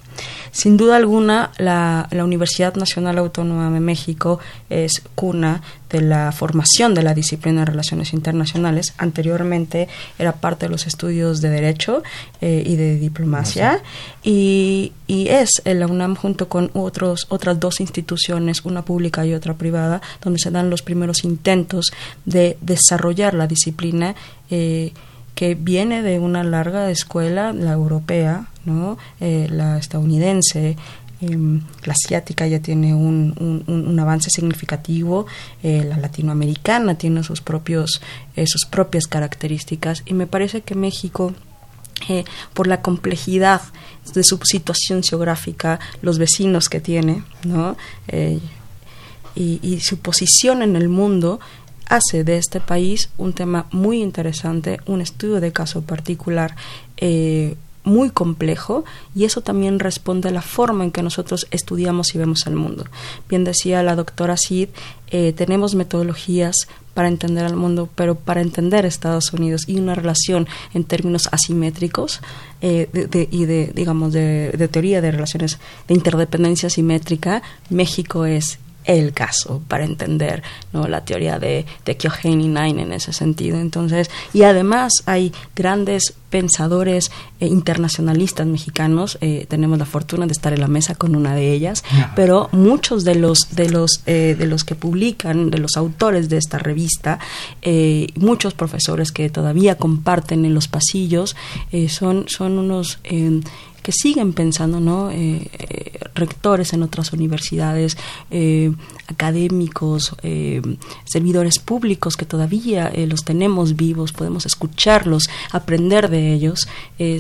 Sin 0.51 0.77
duda 0.77 0.95
alguna, 0.95 1.51
la, 1.57 2.07
Universidad 2.11 2.75
Nacional 2.75 3.17
Autónoma 3.17 3.71
de 3.71 3.79
México 3.79 4.39
es 4.69 5.01
cuna 5.15 5.61
de 5.89 6.01
la 6.01 6.31
formación 6.31 6.93
de 6.93 7.01
la 7.01 7.15
disciplina 7.15 7.61
de 7.61 7.65
relaciones 7.65 8.13
internacionales. 8.13 8.93
Anteriormente 8.97 9.87
era 10.19 10.33
parte 10.33 10.67
de 10.67 10.71
los 10.71 10.85
estudios 10.85 11.41
de 11.41 11.49
Derecho 11.49 12.03
eh, 12.41 12.63
y 12.65 12.75
de 12.75 12.99
Diplomacia 12.99 13.81
y, 14.23 14.91
y, 15.07 15.29
es 15.29 15.49
la 15.65 15.87
UNAM 15.87 16.15
junto 16.15 16.38
con 16.47 16.71
otros, 16.73 17.27
otras 17.29 17.59
dos 17.59 17.79
instituciones, 17.79 18.63
una 18.65 18.83
pública 18.83 19.25
y 19.25 19.33
otra 19.33 19.55
privada, 19.55 20.01
donde 20.21 20.39
se 20.39 20.51
dan 20.51 20.69
los 20.69 20.81
primeros 20.81 21.23
intentos 21.23 21.91
de 22.25 22.57
desarrollar 22.61 23.33
la 23.33 23.47
disciplina 23.47 24.15
eh, 24.49 24.93
que 25.35 25.55
viene 25.55 26.01
de 26.01 26.19
una 26.19 26.43
larga 26.43 26.89
escuela, 26.91 27.53
la 27.53 27.73
europea, 27.73 28.47
¿no? 28.65 28.97
Eh, 29.19 29.47
la 29.49 29.77
estadounidense, 29.77 30.75
em, 31.21 31.61
la 31.85 31.93
asiática 31.93 32.47
ya 32.47 32.59
tiene 32.59 32.93
un, 32.93 33.63
un, 33.67 33.99
avance 33.99 34.29
significativo, 34.29 35.25
eh, 35.63 35.83
la 35.83 35.97
latinoamericana 35.97 36.95
tiene 36.95 37.23
sus, 37.23 37.41
propios, 37.41 38.01
sus 38.45 38.65
propias 38.65 39.07
características 39.07 40.03
y 40.05 40.13
me 40.13 40.27
parece 40.27 40.61
que 40.61 40.75
México, 40.75 41.33
por 42.53 42.67
la 42.67 42.81
complejidad 42.81 43.61
de 44.13 44.23
su 44.23 44.39
situación 44.43 45.03
geográfica, 45.03 45.79
los 46.01 46.17
vecinos 46.17 46.69
que 46.69 46.79
tiene, 46.79 47.23
¿no? 47.43 47.77
y, 49.35 49.59
y, 49.61 49.79
su 49.81 49.99
posición 49.99 50.61
en 50.61 50.75
el 50.75 50.89
mundo, 50.89 51.39
hace 51.89 52.23
de 52.23 52.37
este 52.37 52.59
país 52.61 53.09
un 53.17 53.33
tema 53.33 53.67
muy 53.71 54.01
interesante, 54.01 54.79
un 54.85 55.01
estudio 55.01 55.41
de 55.41 55.51
caso 55.51 55.81
particular. 55.81 56.55
Eh, 56.97 57.55
muy 57.85 58.09
complejo 58.09 58.83
y 59.15 59.23
eso 59.23 59.41
también 59.41 59.79
responde 59.79 60.29
a 60.29 60.31
la 60.31 60.41
forma 60.41 60.83
en 60.83 60.91
que 60.91 61.01
nosotros 61.01 61.47
estudiamos 61.49 62.13
y 62.13 62.17
vemos 62.17 62.45
el 62.45 62.55
mundo. 62.55 62.85
Bien 63.27 63.43
decía 63.43 63.81
la 63.83 63.95
doctora 63.95 64.37
Sid, 64.37 64.69
eh, 65.09 65.33
tenemos 65.33 65.75
metodologías 65.75 66.67
para 66.99 67.07
entender 67.07 67.45
al 67.45 67.55
mundo, 67.55 67.87
pero 67.95 68.15
para 68.15 68.41
entender 68.41 68.85
Estados 68.85 69.31
Unidos 69.31 69.63
y 69.69 69.79
una 69.79 69.95
relación 69.95 70.49
en 70.73 70.83
términos 70.83 71.29
asimétricos 71.31 72.19
eh, 72.59 72.89
y 73.31 73.45
de, 73.45 73.71
digamos, 73.73 74.11
de, 74.11 74.51
de 74.51 74.67
teoría 74.67 74.99
de 74.99 75.09
relaciones 75.09 75.59
de 75.87 75.93
interdependencia 75.93 76.67
asimétrica, 76.67 77.41
México 77.69 78.25
es 78.25 78.59
el 78.83 79.13
caso 79.13 79.61
para 79.69 79.85
entender 79.85 80.43
¿no? 80.73 80.89
la 80.89 81.05
teoría 81.05 81.39
de, 81.39 81.65
de 81.85 81.95
Kyohei 81.95 82.35
Nine 82.35 82.81
en 82.81 82.91
ese 82.91 83.13
sentido. 83.13 83.61
Entonces, 83.61 84.11
y 84.33 84.43
además 84.43 84.91
hay 85.05 85.31
grandes 85.55 86.15
pensadores 86.29 87.11
eh, 87.39 87.47
internacionalistas 87.47 88.47
mexicanos. 88.47 89.17
Eh, 89.21 89.45
tenemos 89.49 89.77
la 89.79 89.85
fortuna 89.85 90.25
de 90.25 90.31
estar 90.31 90.53
en 90.53 90.61
la 90.61 90.67
mesa 90.67 90.95
con 90.95 91.15
una 91.15 91.35
de 91.35 91.51
ellas, 91.53 91.83
pero 92.15 92.49
muchos 92.51 93.03
de 93.03 93.15
los 93.15 93.55
de 93.55 93.69
los 93.69 94.01
eh, 94.05 94.35
de 94.37 94.45
los 94.47 94.63
que 94.63 94.75
publican, 94.75 95.49
de 95.51 95.57
los 95.57 95.75
autores 95.77 96.29
de 96.29 96.37
esta 96.37 96.57
revista, 96.57 97.19
muchos 98.15 98.53
profesores 98.53 99.11
que 99.11 99.29
todavía 99.29 99.75
comparten 99.75 100.45
en 100.45 100.53
los 100.53 100.67
pasillos, 100.67 101.35
son 101.87 102.25
son 102.27 102.59
unos 102.59 102.99
que 103.81 103.91
siguen 103.91 104.33
pensando, 104.33 104.79
¿no? 104.79 105.09
Eh, 105.09 105.49
eh, 105.57 105.99
rectores 106.15 106.73
en 106.73 106.83
otras 106.83 107.13
universidades, 107.13 107.97
eh, 108.29 108.71
académicos, 109.07 110.15
servidores 111.05 111.57
públicos 111.59 112.15
que 112.15 112.25
todavía 112.25 112.91
los 113.07 113.23
tenemos 113.23 113.75
vivos, 113.75 114.11
podemos 114.11 114.45
escucharlos, 114.45 115.29
aprender 115.51 116.09
de 116.09 116.18
ellos, 116.21 116.67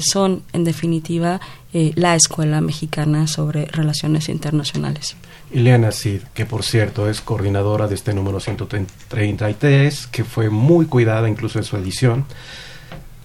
son 0.01 0.43
en 0.53 0.63
definitiva 0.63 1.39
la 1.73 2.15
escuela 2.15 2.61
mexicana 2.61 3.27
sobre 3.27 3.65
relaciones 3.65 4.29
internacionales. 4.29 5.15
Ileana 5.51 5.91
Cid, 5.91 6.21
que 6.33 6.45
por 6.45 6.63
cierto 6.63 7.09
es 7.09 7.21
coordinadora 7.21 7.87
de 7.87 7.95
este 7.95 8.13
número 8.13 8.39
133, 8.39 10.07
que 10.07 10.23
fue 10.23 10.49
muy 10.49 10.85
cuidada 10.85 11.27
incluso 11.29 11.57
en 11.57 11.63
su 11.63 11.77
edición. 11.77 12.25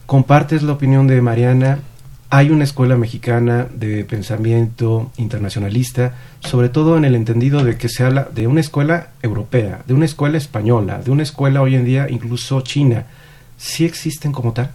¿Compartes 0.07 0.63
la 0.63 0.73
opinión 0.73 1.07
de 1.07 1.21
Mariana 1.21 1.81
hay 2.31 2.51
una 2.51 2.65
escuela 2.65 2.97
mexicana 2.97 3.69
de 3.73 4.05
pensamiento 4.05 5.13
internacionalista, 5.19 6.15
sobre 6.41 6.69
todo 6.69 6.97
en 6.97 7.05
el 7.05 7.15
entendido 7.15 7.63
de 7.63 7.77
que 7.77 7.89
se 7.89 8.03
habla 8.03 8.29
de 8.35 8.49
una 8.49 8.61
escuela 8.61 9.11
europea, 9.23 9.83
de 9.87 9.95
una 9.95 10.07
escuela 10.07 10.37
española, 10.37 11.01
de 11.01 11.13
una 11.13 11.23
escuela 11.23 11.63
hoy 11.63 11.77
en 11.77 11.85
día 11.85 12.09
incluso 12.11 12.61
china. 12.63 13.07
¿Sí 13.57 13.85
existen 13.85 14.33
como 14.33 14.53
tal? 14.53 14.71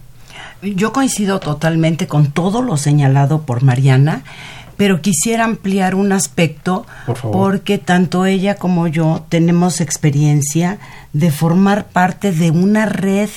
Yo 0.62 0.92
coincido 0.92 1.40
totalmente 1.40 2.06
con 2.06 2.32
todo 2.32 2.62
lo 2.62 2.76
señalado 2.76 3.42
por 3.42 3.62
Mariana 3.62 4.22
pero 4.80 5.02
quisiera 5.02 5.44
ampliar 5.44 5.94
un 5.94 6.10
aspecto 6.10 6.86
porque 7.32 7.76
tanto 7.76 8.24
ella 8.24 8.54
como 8.54 8.86
yo 8.86 9.26
tenemos 9.28 9.82
experiencia 9.82 10.78
de 11.12 11.30
formar 11.30 11.88
parte 11.88 12.32
de 12.32 12.50
una 12.50 12.86
red 12.86 13.28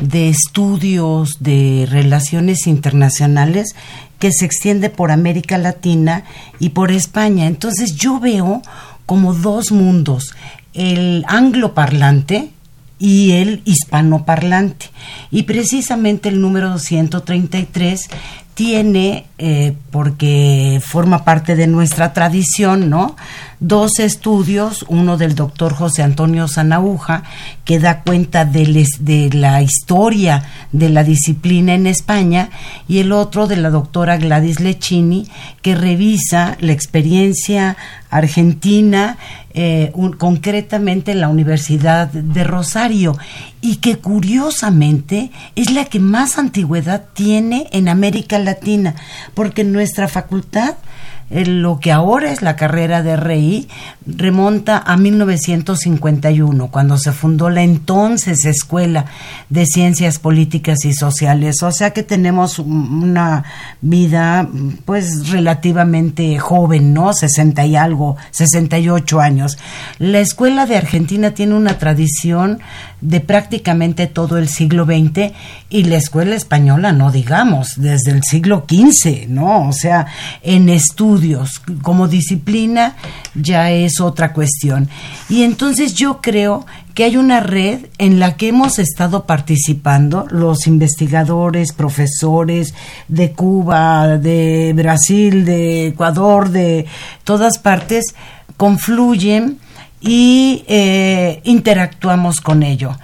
de 0.00 0.30
estudios 0.30 1.32
de 1.38 1.86
relaciones 1.90 2.66
internacionales 2.66 3.74
que 4.18 4.32
se 4.32 4.46
extiende 4.46 4.88
por 4.88 5.10
América 5.10 5.58
Latina 5.58 6.24
y 6.60 6.70
por 6.70 6.90
España. 6.90 7.44
Entonces 7.44 7.94
yo 7.96 8.18
veo 8.18 8.62
como 9.04 9.34
dos 9.34 9.72
mundos, 9.72 10.34
el 10.72 11.26
angloparlante, 11.28 12.52
y 12.98 13.32
el 13.32 13.62
hispanoparlante. 13.64 14.86
Y 15.30 15.44
precisamente 15.44 16.28
el 16.28 16.40
número 16.40 16.70
233 16.70 18.08
tiene, 18.54 19.26
eh, 19.36 19.76
porque 19.90 20.80
forma 20.82 21.24
parte 21.24 21.56
de 21.56 21.66
nuestra 21.66 22.14
tradición, 22.14 22.88
¿no? 22.88 23.14
Dos 23.58 24.00
estudios, 24.00 24.84
uno 24.88 25.16
del 25.16 25.34
doctor 25.34 25.72
José 25.72 26.02
Antonio 26.02 26.46
Zanauja, 26.46 27.22
que 27.64 27.78
da 27.78 28.02
cuenta 28.02 28.44
de, 28.44 28.86
de 29.00 29.30
la 29.32 29.62
historia 29.62 30.44
de 30.72 30.90
la 30.90 31.04
disciplina 31.04 31.72
en 31.72 31.86
España, 31.86 32.50
y 32.86 32.98
el 32.98 33.12
otro 33.12 33.46
de 33.46 33.56
la 33.56 33.70
doctora 33.70 34.18
Gladys 34.18 34.60
Lechini, 34.60 35.26
que 35.62 35.74
revisa 35.74 36.58
la 36.60 36.72
experiencia 36.72 37.78
argentina, 38.10 39.16
eh, 39.54 39.90
concretamente 40.18 41.12
en 41.12 41.20
la 41.20 41.30
Universidad 41.30 42.08
de 42.08 42.44
Rosario, 42.44 43.16
y 43.62 43.76
que 43.76 43.96
curiosamente 43.96 45.30
es 45.54 45.70
la 45.70 45.86
que 45.86 45.98
más 45.98 46.36
antigüedad 46.36 47.04
tiene 47.14 47.68
en 47.72 47.88
América 47.88 48.38
Latina, 48.38 48.94
porque 49.32 49.64
nuestra 49.64 50.08
facultad 50.08 50.74
lo 51.30 51.80
que 51.80 51.90
ahora 51.90 52.30
es 52.30 52.40
la 52.40 52.54
carrera 52.54 53.02
de 53.02 53.16
RI 53.16 53.68
remonta 54.06 54.78
a 54.78 54.96
1951, 54.96 56.68
cuando 56.68 56.98
se 56.98 57.12
fundó 57.12 57.50
la 57.50 57.62
entonces 57.62 58.44
Escuela 58.44 59.06
de 59.48 59.66
Ciencias 59.66 60.20
Políticas 60.20 60.84
y 60.84 60.92
Sociales. 60.92 61.62
O 61.64 61.72
sea 61.72 61.90
que 61.90 62.04
tenemos 62.04 62.60
una 62.60 63.44
vida 63.80 64.48
pues 64.84 65.30
relativamente 65.30 66.38
joven, 66.38 66.94
¿no? 66.94 67.12
60 67.12 67.66
y 67.66 67.76
algo, 67.76 68.16
68 68.30 69.20
años. 69.20 69.58
La 69.98 70.20
Escuela 70.20 70.66
de 70.66 70.76
Argentina 70.76 71.32
tiene 71.32 71.54
una 71.54 71.78
tradición 71.78 72.60
de 73.00 73.20
prácticamente 73.20 74.06
todo 74.06 74.38
el 74.38 74.48
siglo 74.48 74.84
XX 74.84 75.32
y 75.68 75.84
la 75.84 75.96
escuela 75.96 76.34
española, 76.34 76.92
no 76.92 77.10
digamos, 77.10 77.74
desde 77.76 78.10
el 78.12 78.22
siglo 78.22 78.64
XV, 78.68 79.28
¿no? 79.28 79.68
O 79.68 79.72
sea, 79.72 80.06
en 80.42 80.68
estudios 80.68 81.60
como 81.82 82.08
disciplina 82.08 82.96
ya 83.34 83.70
es 83.70 84.00
otra 84.00 84.32
cuestión. 84.32 84.88
Y 85.28 85.42
entonces 85.42 85.94
yo 85.94 86.20
creo 86.20 86.66
que 86.94 87.04
hay 87.04 87.18
una 87.18 87.40
red 87.40 87.86
en 87.98 88.18
la 88.18 88.36
que 88.36 88.48
hemos 88.48 88.78
estado 88.78 89.26
participando 89.26 90.26
los 90.30 90.66
investigadores, 90.66 91.72
profesores 91.72 92.72
de 93.08 93.32
Cuba, 93.32 94.16
de 94.16 94.72
Brasil, 94.74 95.44
de 95.44 95.88
Ecuador, 95.88 96.48
de 96.48 96.86
todas 97.24 97.58
partes, 97.58 98.14
confluyen 98.56 99.58
y 100.06 100.64
eh, 100.68 101.40
interactuamos 101.44 102.40
con 102.40 102.62
ello. 102.62 102.96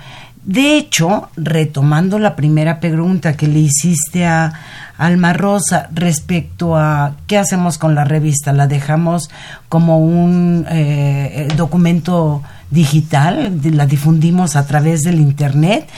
De 0.45 0.77
hecho, 0.77 1.29
retomando 1.37 2.19
la 2.19 2.35
primera 2.35 2.81
pregunta 2.81 3.37
que 3.37 3.47
le 3.47 3.61
hiciste 3.61 4.27
a 4.27 4.53
Alma 4.99 5.33
Rosa 5.33 5.89
respecto 5.93 6.77
a 6.77 7.17
qué 7.27 7.39
hacemos 7.39 7.79
con 7.79 7.95
la 7.95 8.05
revista, 8.05 8.53
la 8.53 8.67
dejamos 8.67 9.31
como 9.69 9.99
un 9.99 10.67
eh, 10.69 11.49
documento 11.57 12.43
digital, 12.71 13.61
la 13.63 13.87
difundimos 13.87 14.57
a 14.57 14.67
través 14.67 15.03
del 15.03 15.21
Internet. 15.21 15.89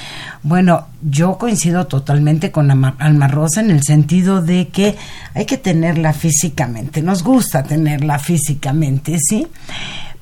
Bueno, 0.43 0.89
yo 1.03 1.39
coincido 1.39 1.87
totalmente 1.87 2.51
con 2.51 2.71
Alma 2.71 3.29
Rosa 3.29 3.61
en 3.61 3.71
el 3.71 3.83
sentido 3.83 4.43
de 4.43 4.69
que 4.69 4.97
hay 5.35 5.47
que 5.47 5.57
tenerla 5.57 6.13
físicamente, 6.13 7.01
nos 7.01 7.23
gusta 7.23 7.63
tenerla 7.63 8.19
físicamente, 8.19 9.17
¿sí? 9.19 9.47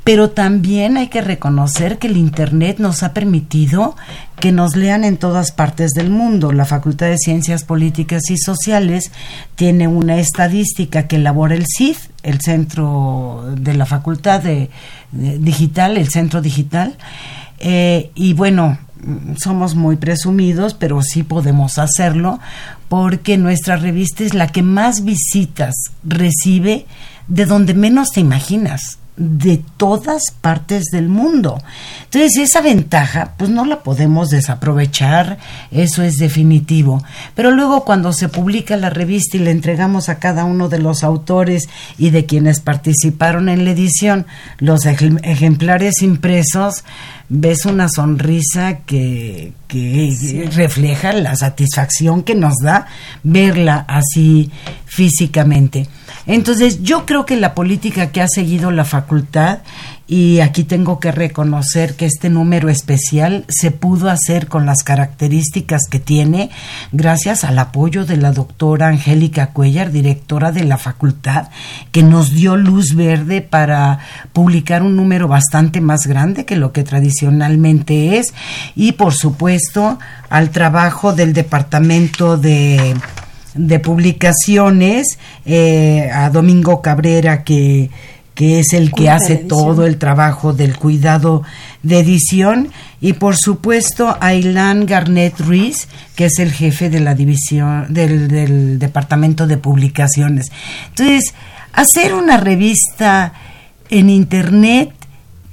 Pero 0.05 0.31
también 0.31 0.97
hay 0.97 1.09
que 1.09 1.21
reconocer 1.21 1.99
que 1.99 2.09
el 2.09 2.17
Internet 2.17 2.79
nos 2.79 3.03
ha 3.03 3.13
permitido 3.13 3.97
que 4.41 4.51
nos 4.51 4.75
lean 4.75 5.05
en 5.05 5.17
todas 5.17 5.53
partes 5.53 5.93
del 5.93 6.11
mundo. 6.11 6.53
La 6.53 6.65
Facultad 6.65 7.07
de 7.07 7.19
Ciencias 7.19 7.63
Políticas 7.63 8.29
y 8.29 8.37
Sociales 8.37 9.13
tiene 9.55 9.87
una 9.87 10.19
estadística 10.19 11.07
que 11.07 11.17
elabora 11.17 11.55
el 11.55 11.67
CID, 11.67 11.97
el 12.25 12.41
centro 12.41 13.45
de 13.57 13.75
la 13.75 13.87
Facultad 13.87 14.41
de, 14.41 14.71
Digital, 15.13 15.97
el 15.97 16.09
centro 16.09 16.43
digital. 16.43 16.97
Eh, 17.61 18.11
y 18.17 18.33
bueno, 18.33 18.79
somos 19.37 19.77
muy 19.77 19.97
presumidos, 19.97 20.75
pero 20.75 21.01
sí 21.03 21.23
podemos 21.23 21.79
hacerlo 21.79 22.41
porque 22.89 23.39
nuestra 23.39 23.77
revista 23.77 24.25
es 24.25 24.35
la 24.35 24.49
que 24.49 24.63
más 24.63 25.05
visitas 25.05 25.75
recibe 26.03 26.87
de 27.29 27.47
donde 27.47 27.75
menos 27.75 28.11
te 28.11 28.21
imaginas 28.21 28.99
de 29.17 29.63
todas 29.77 30.23
partes 30.41 30.87
del 30.87 31.09
mundo. 31.09 31.63
Entonces, 32.05 32.39
esa 32.39 32.63
ventaja, 32.63 33.35
pues 33.37 33.51
no 33.51 33.67
la 33.67 33.83
podemos 33.83 34.31
desaprovechar, 34.31 35.39
eso 35.71 36.03
es 36.03 36.17
definitivo. 36.17 37.03
Pero 37.35 37.51
luego 37.51 37.85
cuando 37.85 38.13
se 38.13 38.29
publica 38.29 38.77
la 38.77 38.91
revista 38.91 39.37
y 39.37 39.41
le 39.41 39.51
entregamos 39.51 40.09
a 40.09 40.19
cada 40.19 40.45
uno 40.45 40.69
de 40.69 40.79
los 40.79 41.05
autores 41.05 41.69
y 41.99 42.11
de 42.11 42.25
quienes 42.25 42.61
participaron 42.61 43.49
en 43.49 43.65
la 43.65 43.73
edición 43.73 44.27
los 44.59 44.87
ejemplares 44.87 46.01
impresos, 46.03 46.85
ves 47.29 47.67
una 47.67 47.89
sonrisa 47.89 48.79
que, 48.87 49.53
que 49.69 50.49
refleja 50.55 51.13
la 51.13 51.37
satisfacción 51.37 52.23
que 52.23 52.35
nos 52.35 52.55
da 52.63 52.87
verla 53.23 53.85
así 53.89 54.51
físicamente. 54.87 55.87
Entonces, 56.27 56.83
yo 56.83 57.05
creo 57.07 57.27
que 57.27 57.37
la 57.37 57.55
política 57.55 58.13
que 58.13 58.21
ha 58.21 58.29
seguido 58.29 58.71
la 58.71 58.85
facultad, 58.85 59.59
y 60.07 60.41
aquí 60.41 60.65
tengo 60.65 61.01
que 61.01 61.11
reconocer 61.11 61.97
que 61.97 62.05
este 62.05 62.29
número 62.29 62.69
especial 62.69 63.47
se 63.49 63.71
pudo 63.71 64.11
hacer 64.11 64.47
con 64.47 64.67
las 64.67 64.83
características 64.83 65.83
que 65.91 66.01
tiene 66.01 66.51
gracias 66.91 67.45
al 67.45 67.59
apoyo 67.59 68.05
de 68.05 68.19
la 68.19 68.33
doctora 68.33 68.89
Angélica 68.89 69.49
Cuellar, 69.49 69.91
directora 69.91 70.53
de 70.53 70.65
la 70.65 70.77
facultad, 70.77 71.49
que 71.93 72.03
nos 72.03 72.35
dio 72.35 72.57
luz 72.57 72.95
verde 72.95 73.41
para 73.41 74.01
publicar 74.35 74.83
un 74.83 74.97
número 74.97 75.29
bastante 75.29 75.81
más 75.81 76.07
grande 76.07 76.45
que 76.45 76.57
lo 76.57 76.73
que 76.73 76.85
tradicionalmente 76.85 78.19
es, 78.19 78.35
y 78.77 78.93
por 78.93 79.15
supuesto 79.15 79.99
al 80.29 80.51
trabajo 80.51 81.15
del 81.15 81.33
departamento 81.33 82.37
de 82.37 82.95
de 83.55 83.79
publicaciones, 83.79 85.19
eh, 85.45 86.11
a 86.13 86.31
Domingo 86.31 86.81
Cabrera, 86.81 87.45
que, 87.45 87.91
que 88.35 88.61
es 88.61 88.73
el 88.73 88.93
que 88.93 89.11
hace 89.11 89.37
todo 89.37 89.87
el 89.87 89.99
trabajo 89.99 90.53
del 90.53 90.77
cuidado 90.77 91.43
de 91.83 91.99
edición, 91.99 92.71
y 93.01 93.15
por 93.15 93.37
supuesto 93.37 94.17
a 94.21 94.35
Ilan 94.35 94.87
Garnett 94.87 95.39
Ruiz, 95.41 95.89
que 96.17 96.27
es 96.27 96.39
el 96.39 96.53
jefe 96.53 96.89
de 96.89 97.01
la 97.01 97.15
división 97.15 97.93
del, 97.93 98.29
del 98.29 98.79
departamento 98.79 99.47
de 99.47 99.59
publicaciones. 99.59 100.51
Entonces, 100.89 101.35
hacer 101.73 102.15
una 102.15 102.37
revista 102.37 103.35
en 103.91 104.09
internet 104.09 104.93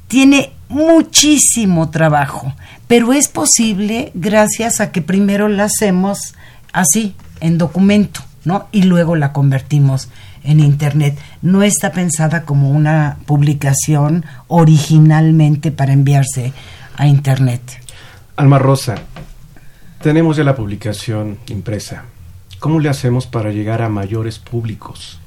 tiene 0.07 0.51
muchísimo 0.69 1.89
trabajo, 1.89 2.53
pero 2.87 3.11
es 3.11 3.27
posible 3.27 4.11
gracias 4.13 4.79
a 4.79 4.91
que 4.91 5.01
primero 5.01 5.49
la 5.49 5.65
hacemos 5.65 6.35
así, 6.71 7.15
en 7.41 7.57
documento, 7.57 8.21
¿no? 8.45 8.67
Y 8.71 8.83
luego 8.83 9.15
la 9.15 9.33
convertimos 9.33 10.09
en 10.43 10.59
Internet. 10.59 11.17
No 11.41 11.63
está 11.63 11.91
pensada 11.91 12.43
como 12.43 12.69
una 12.69 13.17
publicación 13.25 14.25
originalmente 14.47 15.71
para 15.71 15.93
enviarse 15.93 16.53
a 16.95 17.07
Internet. 17.07 17.61
Alma 18.35 18.59
Rosa, 18.59 18.95
tenemos 20.01 20.37
ya 20.37 20.43
la 20.43 20.55
publicación 20.55 21.37
impresa. 21.47 22.05
¿Cómo 22.59 22.79
le 22.79 22.89
hacemos 22.89 23.27
para 23.27 23.51
llegar 23.51 23.81
a 23.81 23.89
mayores 23.89 24.39
públicos, 24.39 25.19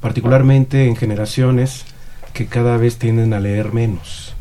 particularmente 0.00 0.86
en 0.86 0.96
generaciones 0.96 1.84
que 2.32 2.46
cada 2.46 2.76
vez 2.76 2.98
tienden 2.98 3.34
a 3.34 3.40
leer 3.40 3.72
menos? 3.72 4.34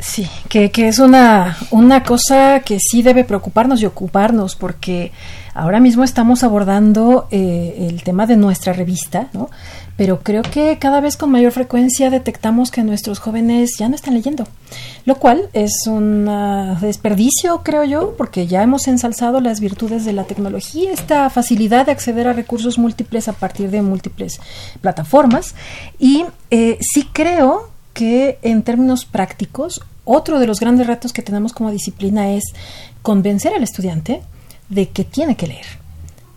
Sí, 0.00 0.28
que, 0.48 0.70
que 0.72 0.88
es 0.88 0.98
una, 0.98 1.56
una 1.70 2.02
cosa 2.02 2.60
que 2.60 2.78
sí 2.80 3.02
debe 3.02 3.24
preocuparnos 3.24 3.80
y 3.80 3.86
ocuparnos, 3.86 4.56
porque 4.56 5.12
ahora 5.54 5.78
mismo 5.78 6.02
estamos 6.02 6.42
abordando 6.42 7.28
eh, 7.30 7.86
el 7.88 8.02
tema 8.02 8.26
de 8.26 8.36
nuestra 8.36 8.72
revista, 8.72 9.28
¿no? 9.32 9.50
Pero 9.96 10.18
creo 10.20 10.42
que 10.42 10.78
cada 10.80 11.00
vez 11.00 11.16
con 11.16 11.30
mayor 11.30 11.52
frecuencia 11.52 12.10
detectamos 12.10 12.72
que 12.72 12.82
nuestros 12.82 13.20
jóvenes 13.20 13.76
ya 13.78 13.88
no 13.88 13.94
están 13.94 14.14
leyendo, 14.14 14.48
lo 15.04 15.14
cual 15.14 15.48
es 15.52 15.86
un 15.86 16.28
desperdicio, 16.80 17.62
creo 17.62 17.84
yo, 17.84 18.16
porque 18.18 18.48
ya 18.48 18.64
hemos 18.64 18.88
ensalzado 18.88 19.40
las 19.40 19.60
virtudes 19.60 20.04
de 20.04 20.12
la 20.12 20.24
tecnología, 20.24 20.90
esta 20.90 21.30
facilidad 21.30 21.86
de 21.86 21.92
acceder 21.92 22.26
a 22.26 22.32
recursos 22.32 22.76
múltiples 22.76 23.28
a 23.28 23.34
partir 23.34 23.70
de 23.70 23.82
múltiples 23.82 24.40
plataformas. 24.80 25.54
Y 26.00 26.24
eh, 26.50 26.78
sí 26.80 27.08
creo 27.12 27.73
que 27.94 28.38
en 28.42 28.62
términos 28.62 29.06
prácticos 29.06 29.80
otro 30.04 30.38
de 30.38 30.46
los 30.46 30.60
grandes 30.60 30.86
retos 30.86 31.14
que 31.14 31.22
tenemos 31.22 31.54
como 31.54 31.70
disciplina 31.70 32.30
es 32.32 32.44
convencer 33.00 33.54
al 33.54 33.62
estudiante 33.62 34.22
de 34.68 34.88
que 34.90 35.04
tiene 35.04 35.36
que 35.36 35.46
leer. 35.46 35.66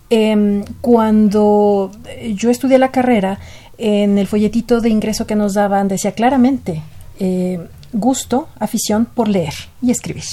Em, 0.10 0.64
cuando 0.80 1.92
yo 2.34 2.50
estudié 2.50 2.78
la 2.78 2.92
carrera, 2.92 3.40
en 3.78 4.18
el 4.18 4.28
folletito 4.28 4.80
de 4.80 4.90
ingreso 4.90 5.28
que 5.28 5.36
nos 5.36 5.54
daban 5.54 5.88
decía 5.88 6.14
claramente 6.14 6.82
eh, 7.20 7.60
gusto, 7.94 8.48
afición 8.60 9.06
por 9.06 9.28
leer 9.28 9.54
y 9.82 9.92
escribir. 9.92 10.24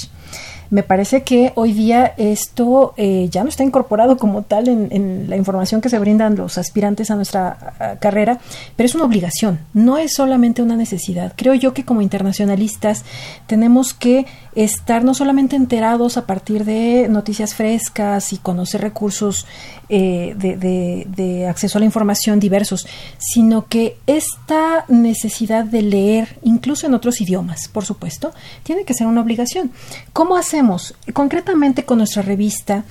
Me 0.69 0.83
parece 0.83 1.23
que 1.23 1.51
hoy 1.55 1.73
día 1.73 2.13
esto 2.17 2.93
eh, 2.97 3.27
ya 3.29 3.43
no 3.43 3.49
está 3.49 3.63
incorporado 3.63 4.17
como 4.17 4.43
tal 4.43 4.67
en, 4.67 5.29
la 5.29 5.35
información 5.35 5.81
que 5.81 5.89
se 5.89 5.99
brindan 5.99 6.35
los 6.35 6.57
aspirantes 6.57 7.11
a 7.11 7.15
nuestra 7.15 7.97
carrera, 7.99 8.39
pero 8.75 8.85
es 8.85 8.95
una 8.95 9.05
obligación, 9.05 9.59
no 9.73 9.97
es 9.97 10.13
solamente 10.13 10.61
una 10.61 10.75
necesidad. 10.75 11.33
Creo 11.35 11.53
yo 11.53 11.73
que 11.73 11.85
como 11.85 12.01
internacionalistas 12.01 13.03
tenemos 13.47 13.93
que 13.93 14.25
estar 14.55 15.03
no 15.03 15.13
solamente 15.13 15.55
enterados 15.55 16.17
a 16.17 16.25
partir 16.25 16.65
de 16.65 17.07
noticias 17.09 17.53
frescas 17.53 18.33
y 18.33 18.37
conocer 18.37 18.81
recursos 18.81 19.45
eh, 19.89 20.33
de, 20.35 21.47
acceso 21.47 21.77
a 21.77 21.79
la 21.79 21.85
información 21.85 22.39
diversos, 22.39 22.87
sino 23.17 23.67
que 23.67 23.97
esta 24.07 24.85
necesidad 24.87 25.63
de 25.63 25.81
leer, 25.83 26.39
incluso 26.43 26.87
en 26.87 26.93
otros 26.93 27.21
idiomas, 27.21 27.67
por 27.67 27.85
supuesto, 27.85 28.33
tiene 28.63 28.83
que 28.83 28.93
ser 28.93 29.07
una 29.07 29.21
obligación. 29.21 29.71
¿Cómo 30.11 30.37
hacemos? 30.37 30.95
Concretamente 31.13 31.85
con 31.85 31.99
nuestra 31.99 32.23
revista, 32.23 32.83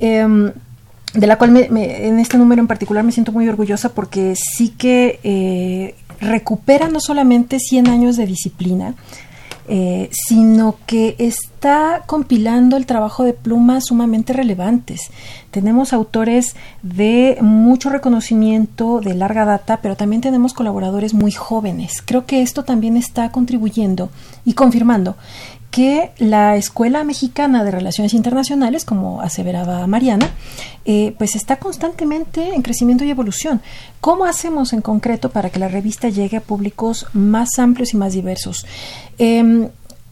em, 0.00 0.52
de 1.14 1.26
la 1.26 1.38
cual 1.38 1.56
en 1.56 2.18
este 2.18 2.38
número 2.38 2.60
en 2.60 2.68
particular 2.68 3.04
me 3.04 3.12
siento 3.12 3.32
muy 3.32 3.48
orgullosa 3.48 3.94
porque 3.94 4.34
sí 4.36 4.70
que 4.70 5.18
eh, 5.24 5.94
recupera 6.20 6.88
no 6.88 7.00
solamente 7.00 7.58
100 7.58 7.88
años 7.88 8.16
de 8.16 8.26
disciplina, 8.26 8.94
eh, 9.68 10.08
sino 10.12 10.76
que 10.86 11.14
está 11.60 12.04
compilando 12.06 12.78
el 12.78 12.86
trabajo 12.86 13.22
de 13.22 13.34
plumas 13.34 13.84
sumamente 13.84 14.32
relevantes. 14.32 15.10
Tenemos 15.50 15.92
autores 15.92 16.56
de 16.82 17.36
mucho 17.42 17.90
reconocimiento, 17.90 19.00
de 19.00 19.12
larga 19.12 19.44
data, 19.44 19.80
pero 19.82 19.94
también 19.94 20.22
tenemos 20.22 20.54
colaboradores 20.54 21.12
muy 21.12 21.32
jóvenes. 21.32 22.02
Creo 22.02 22.24
que 22.24 22.40
esto 22.40 22.64
también 22.64 22.96
está 22.96 23.30
contribuyendo 23.30 24.08
y 24.46 24.54
confirmando 24.54 25.16
que 25.70 26.12
la 26.16 26.56
Escuela 26.56 27.04
Mexicana 27.04 27.62
de 27.62 27.70
Relaciones 27.70 28.14
Internacionales, 28.14 28.86
como 28.86 29.20
aseveraba 29.20 29.86
Mariana, 29.86 30.30
eh, 30.86 31.14
pues 31.18 31.36
está 31.36 31.56
constantemente 31.56 32.54
en 32.54 32.62
crecimiento 32.62 33.04
y 33.04 33.10
evolución. 33.10 33.60
¿Cómo 34.00 34.24
hacemos 34.24 34.72
en 34.72 34.80
concreto 34.80 35.28
para 35.28 35.50
que 35.50 35.60
la 35.60 35.68
revista 35.68 36.08
llegue 36.08 36.38
a 36.38 36.40
públicos 36.40 37.06
más 37.12 37.58
amplios 37.58 37.92
y 37.92 37.98
más 37.98 38.14
diversos? 38.14 38.64
Em, 39.18 39.68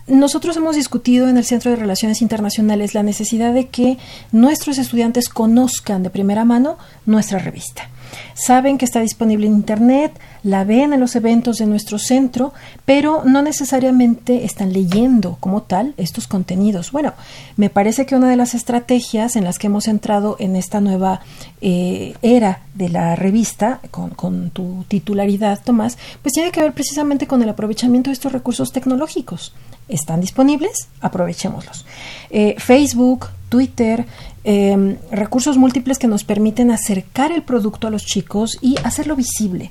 nosotros 0.08 0.56
hemos 0.56 0.76
discutido 0.76 1.28
en 1.28 1.36
el 1.36 1.44
Centro 1.44 1.70
de 1.70 1.76
Relaciones 1.76 2.22
Internacionales 2.22 2.94
la 2.94 3.02
necesidad 3.02 3.52
de 3.52 3.68
que 3.68 3.98
nuestros 4.32 4.78
estudiantes 4.78 5.28
conozcan 5.28 6.02
de 6.02 6.10
primera 6.10 6.44
mano 6.44 6.78
nuestra 7.06 7.38
revista. 7.38 7.88
Saben 8.34 8.78
que 8.78 8.84
está 8.84 9.00
disponible 9.00 9.46
en 9.46 9.54
Internet, 9.54 10.18
la 10.42 10.64
ven 10.64 10.92
en 10.92 11.00
los 11.00 11.16
eventos 11.16 11.56
de 11.56 11.66
nuestro 11.66 11.98
centro, 11.98 12.52
pero 12.84 13.22
no 13.24 13.42
necesariamente 13.42 14.44
están 14.44 14.72
leyendo 14.72 15.36
como 15.40 15.62
tal 15.62 15.94
estos 15.96 16.26
contenidos. 16.26 16.92
Bueno, 16.92 17.14
me 17.56 17.70
parece 17.70 18.06
que 18.06 18.14
una 18.14 18.30
de 18.30 18.36
las 18.36 18.54
estrategias 18.54 19.36
en 19.36 19.44
las 19.44 19.58
que 19.58 19.66
hemos 19.66 19.88
entrado 19.88 20.36
en 20.38 20.56
esta 20.56 20.80
nueva 20.80 21.20
eh, 21.60 22.14
era 22.22 22.60
de 22.74 22.88
la 22.88 23.16
revista, 23.16 23.80
con, 23.90 24.50
tu 24.50 24.84
titularidad, 24.88 25.60
Tomás, 25.64 25.98
pues 26.22 26.32
tiene 26.32 26.52
que 26.52 26.60
ver 26.60 26.72
precisamente 26.72 27.26
con 27.26 27.42
el 27.42 27.48
aprovechamiento 27.48 28.10
de 28.10 28.14
estos 28.14 28.32
recursos 28.32 28.72
tecnológicos. 28.72 29.52
Están 29.88 30.20
disponibles, 30.20 30.88
aprovechémoslos. 31.00 31.86
Eh, 32.30 32.54
Facebook, 32.58 33.28
Twitter, 33.48 34.06
em, 34.50 34.96
recursos 35.10 35.58
múltiples 35.58 35.98
que 35.98 36.06
nos 36.06 36.24
permiten 36.24 36.70
acercar 36.70 37.32
el 37.32 37.42
producto 37.42 37.86
a 37.86 37.90
los 37.90 38.06
chicos 38.06 38.56
y 38.62 38.76
hacerlo 38.82 39.14
visible. 39.14 39.70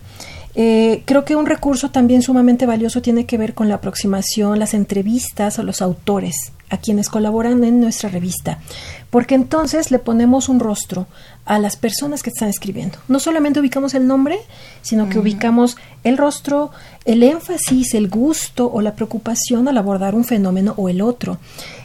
Eh, 0.53 1.01
creo 1.05 1.25
que 1.25 1.35
un 1.35 1.47
recurso 1.47 1.89
también 1.89 2.21
sumamente 2.21 2.67
valioso 2.67 3.01
tiene 3.01 3.25
que 3.25 3.39
ver 3.39 3.55
con 3.55 3.69
la 3.69 3.75
aproximación, 3.75 4.59
las 4.59 4.75
entrevistas 4.75 5.57
a 5.57 5.63
los 5.63 5.81
autores, 5.81 6.51
a 6.69 6.77
quienes 6.77 7.09
colaboran 7.09 7.63
en 7.63 7.79
nuestra 7.79 8.09
revista, 8.09 8.59
porque 9.09 9.35
entonces 9.35 9.89
le 9.89 9.99
ponemos 9.99 10.49
un 10.49 10.59
rostro 10.59 11.07
a 11.45 11.59
las 11.59 11.75
personas 11.75 12.23
que 12.23 12.29
están 12.29 12.49
escribiendo. 12.49 12.97
No 13.07 13.19
solamente 13.19 13.59
ubicamos 13.59 13.93
el 13.93 14.05
nombre, 14.05 14.39
sino 14.81 15.09
que 15.09 15.19
ubicamos 15.19 15.77
el 16.03 16.17
rostro, 16.17 16.71
el 17.05 17.23
énfasis, 17.23 17.93
el 17.93 18.09
gusto 18.09 18.69
o 18.71 18.81
la 18.81 18.95
preocupación 18.95 19.67
al 19.67 19.77
abordar 19.77 20.13
un 20.13 20.25
fenómeno 20.25 20.73
o 20.77 20.89
el 20.89 21.01
otro. 21.01 21.37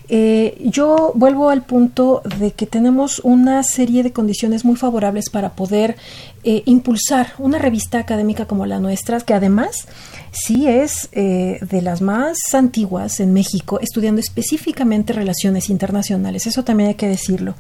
Eh, 0.09 0.59
yo 0.65 1.13
vuelvo 1.15 1.49
al 1.51 1.63
punto 1.63 2.23
de 2.39 2.53
que 2.53 2.67
tenemos 2.67 3.21
una 3.21 3.63
serie 3.63 4.03
de 4.03 4.13
condiciones 4.13 4.65
muy 4.65 4.77
favorables 4.77 5.31
para 5.31 5.53
poder 5.53 5.97
eh, 6.45 6.63
impulsar 6.67 7.35
una 7.39 7.59
revista 7.59 7.99
académica 7.99 8.47
como 8.47 8.67
la 8.67 8.79
nuestra, 8.79 9.21
que 9.21 9.35
además 9.35 9.87
sí 10.33 10.69
es 10.69 11.09
eh, 11.13 11.59
de 11.63 11.83
las 11.83 12.01
más 12.01 12.37
antiguas 12.53 13.21
en 13.21 13.33
México, 13.33 13.79
estudiando 13.81 14.21
específicamente 14.21 15.13
relaciones 15.13 15.71
internacionales. 15.71 16.47
Eso 16.47 16.65
también 16.65 16.91
hay 16.91 16.95
que 16.97 17.09
decirlo. 17.09 17.55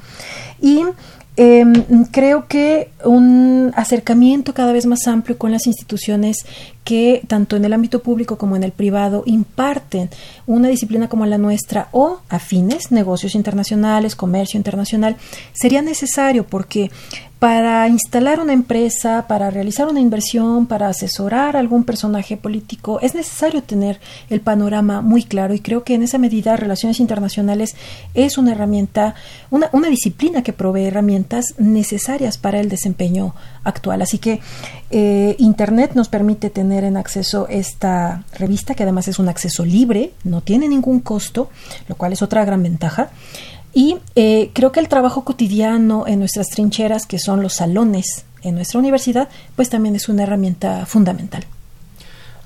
Y 0.60 0.82
Em, 1.34 2.04
creo 2.10 2.46
que 2.46 2.90
un 3.04 3.72
acercamiento 3.74 4.52
cada 4.52 4.72
vez 4.72 4.84
más 4.84 5.06
amplio 5.06 5.38
con 5.38 5.50
las 5.50 5.66
instituciones 5.66 6.44
que 6.84 7.22
tanto 7.28 7.56
en 7.56 7.64
el 7.64 7.72
ámbito 7.72 8.02
público 8.02 8.38
como 8.38 8.56
en 8.56 8.64
el 8.64 8.72
privado 8.72 9.22
imparten 9.26 10.10
una 10.46 10.68
disciplina 10.68 11.08
como 11.08 11.26
la 11.26 11.38
nuestra 11.38 11.88
o 11.92 12.20
afines, 12.28 12.90
negocios 12.90 13.34
internacionales, 13.34 14.16
comercio 14.16 14.58
internacional, 14.58 15.16
sería 15.52 15.82
necesario 15.82 16.44
porque 16.44 16.90
para 17.42 17.88
instalar 17.88 18.38
una 18.38 18.52
empresa, 18.52 19.26
para 19.26 19.50
realizar 19.50 19.88
una 19.88 19.98
inversión, 19.98 20.66
para 20.66 20.86
asesorar 20.86 21.56
a 21.56 21.58
algún 21.58 21.82
personaje 21.82 22.36
político, 22.36 23.00
es 23.00 23.16
necesario 23.16 23.64
tener 23.64 23.98
el 24.30 24.40
panorama 24.40 25.00
muy 25.00 25.24
claro 25.24 25.52
y 25.52 25.58
creo 25.58 25.82
que 25.82 25.94
en 25.94 26.04
esa 26.04 26.18
medida 26.18 26.54
relaciones 26.56 27.00
internacionales 27.00 27.74
es 28.14 28.38
una 28.38 28.52
herramienta, 28.52 29.16
una, 29.50 29.68
una 29.72 29.88
disciplina 29.88 30.44
que 30.44 30.52
provee 30.52 30.84
herramientas 30.84 31.46
necesarias 31.58 32.38
para 32.38 32.60
el 32.60 32.68
desempeño 32.68 33.34
actual. 33.64 34.02
Así 34.02 34.18
que 34.18 34.38
eh, 34.90 35.34
Internet 35.38 35.94
nos 35.94 36.08
permite 36.08 36.48
tener 36.48 36.71
en 36.78 36.96
acceso 36.96 37.46
esta 37.48 38.24
revista, 38.38 38.74
que 38.74 38.82
además 38.82 39.08
es 39.08 39.18
un 39.18 39.28
acceso 39.28 39.64
libre, 39.64 40.12
no 40.24 40.40
tiene 40.40 40.68
ningún 40.68 41.00
costo, 41.00 41.50
lo 41.88 41.96
cual 41.96 42.12
es 42.12 42.22
otra 42.22 42.44
gran 42.44 42.62
ventaja. 42.62 43.10
Y 43.74 43.96
eh, 44.14 44.50
creo 44.52 44.72
que 44.72 44.80
el 44.80 44.88
trabajo 44.88 45.24
cotidiano 45.24 46.06
en 46.06 46.18
nuestras 46.18 46.48
trincheras, 46.48 47.06
que 47.06 47.18
son 47.18 47.42
los 47.42 47.54
salones 47.54 48.24
en 48.42 48.54
nuestra 48.54 48.78
universidad, 48.78 49.28
pues 49.56 49.70
también 49.70 49.94
es 49.94 50.08
una 50.08 50.24
herramienta 50.24 50.84
fundamental. 50.84 51.44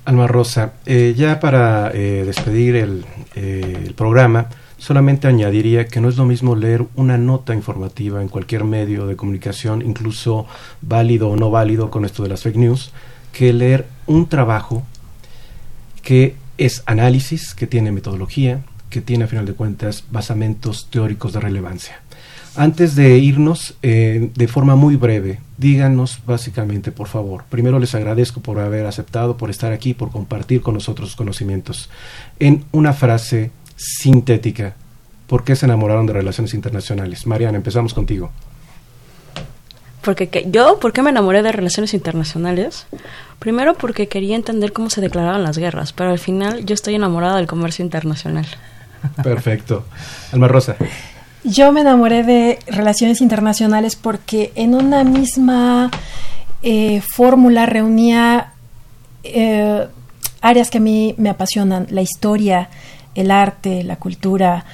Alma 0.04 0.28
Rosa, 0.28 0.74
eh, 0.86 1.14
ya 1.16 1.40
para 1.40 1.90
eh, 1.92 2.22
despedir 2.24 2.76
el, 2.76 3.04
programa, 3.96 4.48
solamente 4.78 5.26
añadiría 5.26 5.88
que 5.88 6.00
no 6.00 6.08
es 6.08 6.16
lo 6.16 6.24
mismo 6.24 6.54
leer 6.54 6.86
una 6.94 7.18
nota 7.18 7.54
informativa 7.54 8.22
en 8.22 8.28
cualquier 8.28 8.64
medio 8.64 9.06
de 9.06 9.16
comunicación, 9.16 9.82
incluso 9.82 10.46
válido 10.80 11.28
o 11.28 11.36
no 11.36 11.50
válido 11.50 11.90
con 11.90 12.04
esto 12.04 12.22
de 12.22 12.28
las 12.30 12.42
fake 12.42 12.56
news, 12.56 12.92
que 13.36 13.52
leer 13.52 13.86
un 14.06 14.30
trabajo 14.30 14.82
que 16.00 16.36
es 16.56 16.82
análisis, 16.86 17.54
que 17.54 17.66
tiene 17.66 17.92
metodología, 17.92 18.62
que 18.88 19.02
tiene 19.02 19.24
a 19.24 19.26
final 19.26 19.44
de 19.44 19.52
cuentas 19.52 20.04
basamentos 20.10 20.88
teóricos 20.88 21.34
de 21.34 21.40
relevancia. 21.40 22.00
Antes 22.56 22.96
de 22.96 23.18
irnos, 23.18 23.74
eh, 23.82 24.30
de 24.34 24.48
forma 24.48 24.74
muy 24.74 24.96
breve, 24.96 25.40
díganos 25.58 26.20
básicamente, 26.24 26.92
por 26.92 27.08
favor. 27.08 27.44
Primero 27.50 27.78
les 27.78 27.94
agradezco 27.94 28.40
por 28.40 28.58
haber 28.58 28.86
aceptado, 28.86 29.36
por 29.36 29.50
estar 29.50 29.70
aquí, 29.70 29.92
por 29.92 30.10
compartir 30.10 30.62
con 30.62 30.72
nosotros 30.72 31.14
conocimientos. 31.14 31.90
En 32.38 32.64
una 32.72 32.94
frase 32.94 33.50
sintética, 33.76 34.76
¿por 35.26 35.44
qué 35.44 35.54
se 35.56 35.66
enamoraron 35.66 36.06
de 36.06 36.14
relaciones 36.14 36.54
internacionales? 36.54 37.26
Mariana, 37.26 37.58
empezamos 37.58 37.92
contigo. 37.92 38.30
Porque 40.06 40.46
yo, 40.48 40.78
¿por 40.78 40.92
qué 40.92 41.02
me 41.02 41.10
enamoré 41.10 41.42
de 41.42 41.50
relaciones 41.50 41.92
internacionales? 41.92 42.86
Primero 43.38 43.74
porque 43.74 44.08
quería 44.08 44.36
entender 44.36 44.72
cómo 44.72 44.90
se 44.90 45.00
declaraban 45.00 45.42
las 45.42 45.58
guerras, 45.58 45.92
pero 45.92 46.10
al 46.10 46.18
final 46.18 46.64
yo 46.64 46.74
estoy 46.74 46.94
enamorada 46.94 47.36
del 47.36 47.46
comercio 47.46 47.84
internacional. 47.84 48.46
Perfecto. 49.22 49.84
Alma 50.32 50.48
Rosa. 50.48 50.76
Yo 51.44 51.70
me 51.70 51.82
enamoré 51.82 52.24
de 52.24 52.58
relaciones 52.66 53.20
internacionales 53.20 53.94
porque 53.94 54.52
en 54.56 54.74
una 54.74 55.04
misma 55.04 55.90
eh, 56.62 57.00
fórmula 57.14 57.66
reunía 57.66 58.52
eh, 59.22 59.86
áreas 60.40 60.70
que 60.70 60.78
a 60.78 60.80
mí 60.80 61.14
me 61.18 61.28
apasionan, 61.28 61.86
la 61.90 62.02
historia, 62.02 62.68
el 63.14 63.30
arte, 63.30 63.84
la 63.84 63.96
cultura, 63.96 64.64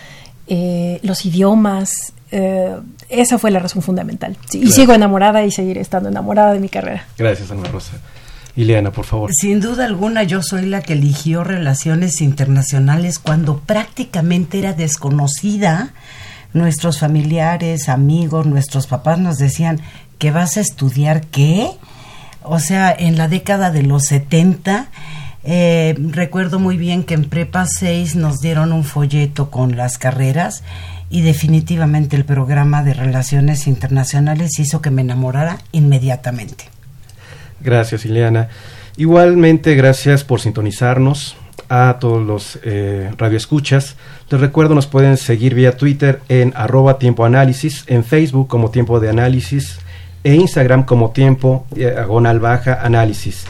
eh, 0.46 0.98
los 1.02 1.26
idiomas. 1.26 1.90
esa 2.30 3.38
fue 3.38 3.50
la 3.50 3.58
razón 3.58 3.82
fundamental. 3.82 4.38
Y 4.52 4.72
sigo 4.72 4.94
enamorada 4.94 5.44
y 5.44 5.50
seguiré 5.50 5.82
estando 5.82 6.08
enamorada 6.08 6.54
de 6.54 6.60
mi 6.60 6.70
carrera. 6.70 7.04
Gracias, 7.18 7.50
Alma 7.50 7.68
Rosa. 7.68 7.98
Ileana, 8.54 8.92
por 8.92 9.06
favor. 9.06 9.30
Sin 9.32 9.60
duda 9.60 9.86
alguna, 9.86 10.24
yo 10.24 10.42
soy 10.42 10.66
la 10.66 10.82
que 10.82 10.92
eligió 10.92 11.42
relaciones 11.42 12.20
internacionales 12.20 13.18
cuando 13.18 13.60
prácticamente 13.60 14.58
era 14.58 14.74
desconocida. 14.74 15.94
Nuestros 16.52 16.98
familiares, 16.98 17.88
amigos, 17.88 18.46
nuestros 18.46 18.86
papás 18.86 19.18
nos 19.18 19.38
decían 19.38 19.80
que 20.18 20.30
vas 20.30 20.58
a 20.58 20.60
estudiar 20.60 21.22
qué. 21.26 21.70
O 22.42 22.58
sea, 22.58 22.94
en 22.96 23.16
la 23.16 23.28
década 23.28 23.70
de 23.70 23.84
los 23.84 24.04
70, 24.04 24.88
eh, 25.44 25.96
recuerdo 25.98 26.58
muy 26.58 26.76
bien 26.76 27.04
que 27.04 27.14
en 27.14 27.24
Prepa 27.24 27.66
6 27.66 28.16
nos 28.16 28.40
dieron 28.40 28.72
un 28.72 28.84
folleto 28.84 29.50
con 29.50 29.76
las 29.76 29.96
carreras 29.96 30.62
y 31.08 31.22
definitivamente 31.22 32.16
el 32.16 32.24
programa 32.24 32.82
de 32.82 32.94
relaciones 32.94 33.66
internacionales 33.66 34.58
hizo 34.58 34.82
que 34.82 34.90
me 34.90 35.02
enamorara 35.02 35.58
inmediatamente. 35.72 36.64
Gracias, 37.62 38.04
Ileana. 38.04 38.48
Igualmente, 38.96 39.74
gracias 39.74 40.24
por 40.24 40.40
sintonizarnos 40.40 41.36
a 41.68 41.96
todos 41.98 42.24
los 42.24 42.58
eh, 42.62 43.10
radioescuchas. 43.16 43.96
Les 44.30 44.40
recuerdo, 44.40 44.74
nos 44.74 44.86
pueden 44.86 45.16
seguir 45.16 45.54
vía 45.54 45.76
Twitter 45.76 46.20
en 46.28 46.52
arroba 46.56 46.98
tiempo 46.98 47.24
análisis, 47.24 47.84
en 47.86 48.04
Facebook 48.04 48.48
como 48.48 48.70
tiempo 48.70 49.00
de 49.00 49.08
análisis, 49.08 49.78
e 50.24 50.34
Instagram 50.34 50.84
como 50.84 51.10
tiempo 51.10 51.66
diagonal 51.70 52.40
baja 52.40 52.78
análisis. 52.82 53.44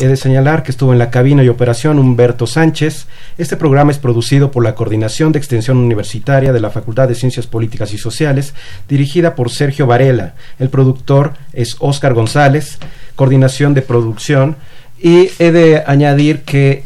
He 0.00 0.06
de 0.06 0.16
señalar 0.16 0.62
que 0.62 0.70
estuvo 0.70 0.92
en 0.92 0.98
la 0.98 1.10
cabina 1.10 1.42
y 1.42 1.48
operación 1.48 1.98
Humberto 1.98 2.46
Sánchez. 2.46 3.06
Este 3.36 3.56
programa 3.56 3.90
es 3.90 3.98
producido 3.98 4.52
por 4.52 4.62
la 4.62 4.76
Coordinación 4.76 5.32
de 5.32 5.40
Extensión 5.40 5.76
Universitaria 5.76 6.52
de 6.52 6.60
la 6.60 6.70
Facultad 6.70 7.08
de 7.08 7.16
Ciencias 7.16 7.48
Políticas 7.48 7.92
y 7.92 7.98
Sociales, 7.98 8.54
dirigida 8.88 9.34
por 9.34 9.50
Sergio 9.50 9.88
Varela. 9.88 10.34
El 10.60 10.68
productor 10.68 11.32
es 11.52 11.74
Óscar 11.80 12.14
González, 12.14 12.78
coordinación 13.16 13.74
de 13.74 13.82
producción. 13.82 14.56
Y 15.00 15.30
he 15.40 15.50
de 15.50 15.82
añadir 15.84 16.42
que 16.42 16.84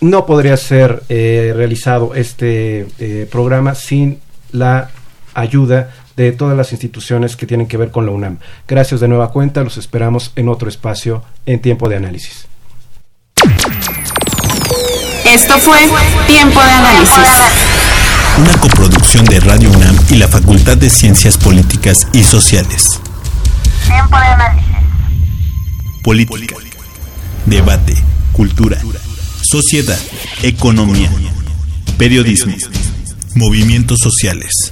no 0.00 0.24
podría 0.26 0.56
ser 0.56 1.02
eh, 1.08 1.52
realizado 1.56 2.14
este 2.14 2.86
eh, 2.98 3.26
programa 3.30 3.74
sin 3.74 4.20
la 4.52 4.90
ayuda 5.34 5.90
de 6.16 6.32
todas 6.32 6.56
las 6.56 6.72
instituciones 6.72 7.36
que 7.36 7.46
tienen 7.46 7.66
que 7.66 7.76
ver 7.76 7.90
con 7.90 8.06
la 8.06 8.12
UNAM. 8.12 8.38
Gracias 8.68 9.00
de 9.00 9.08
nueva 9.08 9.30
cuenta, 9.30 9.62
los 9.62 9.76
esperamos 9.76 10.32
en 10.36 10.48
otro 10.48 10.68
espacio 10.68 11.22
en 11.46 11.60
tiempo 11.60 11.88
de 11.88 11.96
análisis. 11.96 12.46
Esto 15.24 15.58
fue 15.58 15.78
Tiempo 16.26 16.62
de 16.62 16.70
Análisis. 16.70 17.16
Una 18.38 18.52
coproducción 18.58 19.24
de 19.24 19.40
Radio 19.40 19.70
UNAM 19.70 19.96
y 20.10 20.16
la 20.16 20.28
Facultad 20.28 20.76
de 20.76 20.90
Ciencias 20.90 21.38
Políticas 21.38 22.06
y 22.12 22.22
Sociales. 22.22 23.00
Tiempo 23.86 24.16
de 24.16 24.24
análisis. 24.24 24.72
Política. 26.02 26.56
Debate. 27.46 27.94
Cultura. 28.32 28.78
Sociedad. 29.42 29.98
Economía. 30.42 31.10
Periodismo. 31.98 32.54
Movimientos 33.34 33.98
sociales. 34.00 34.71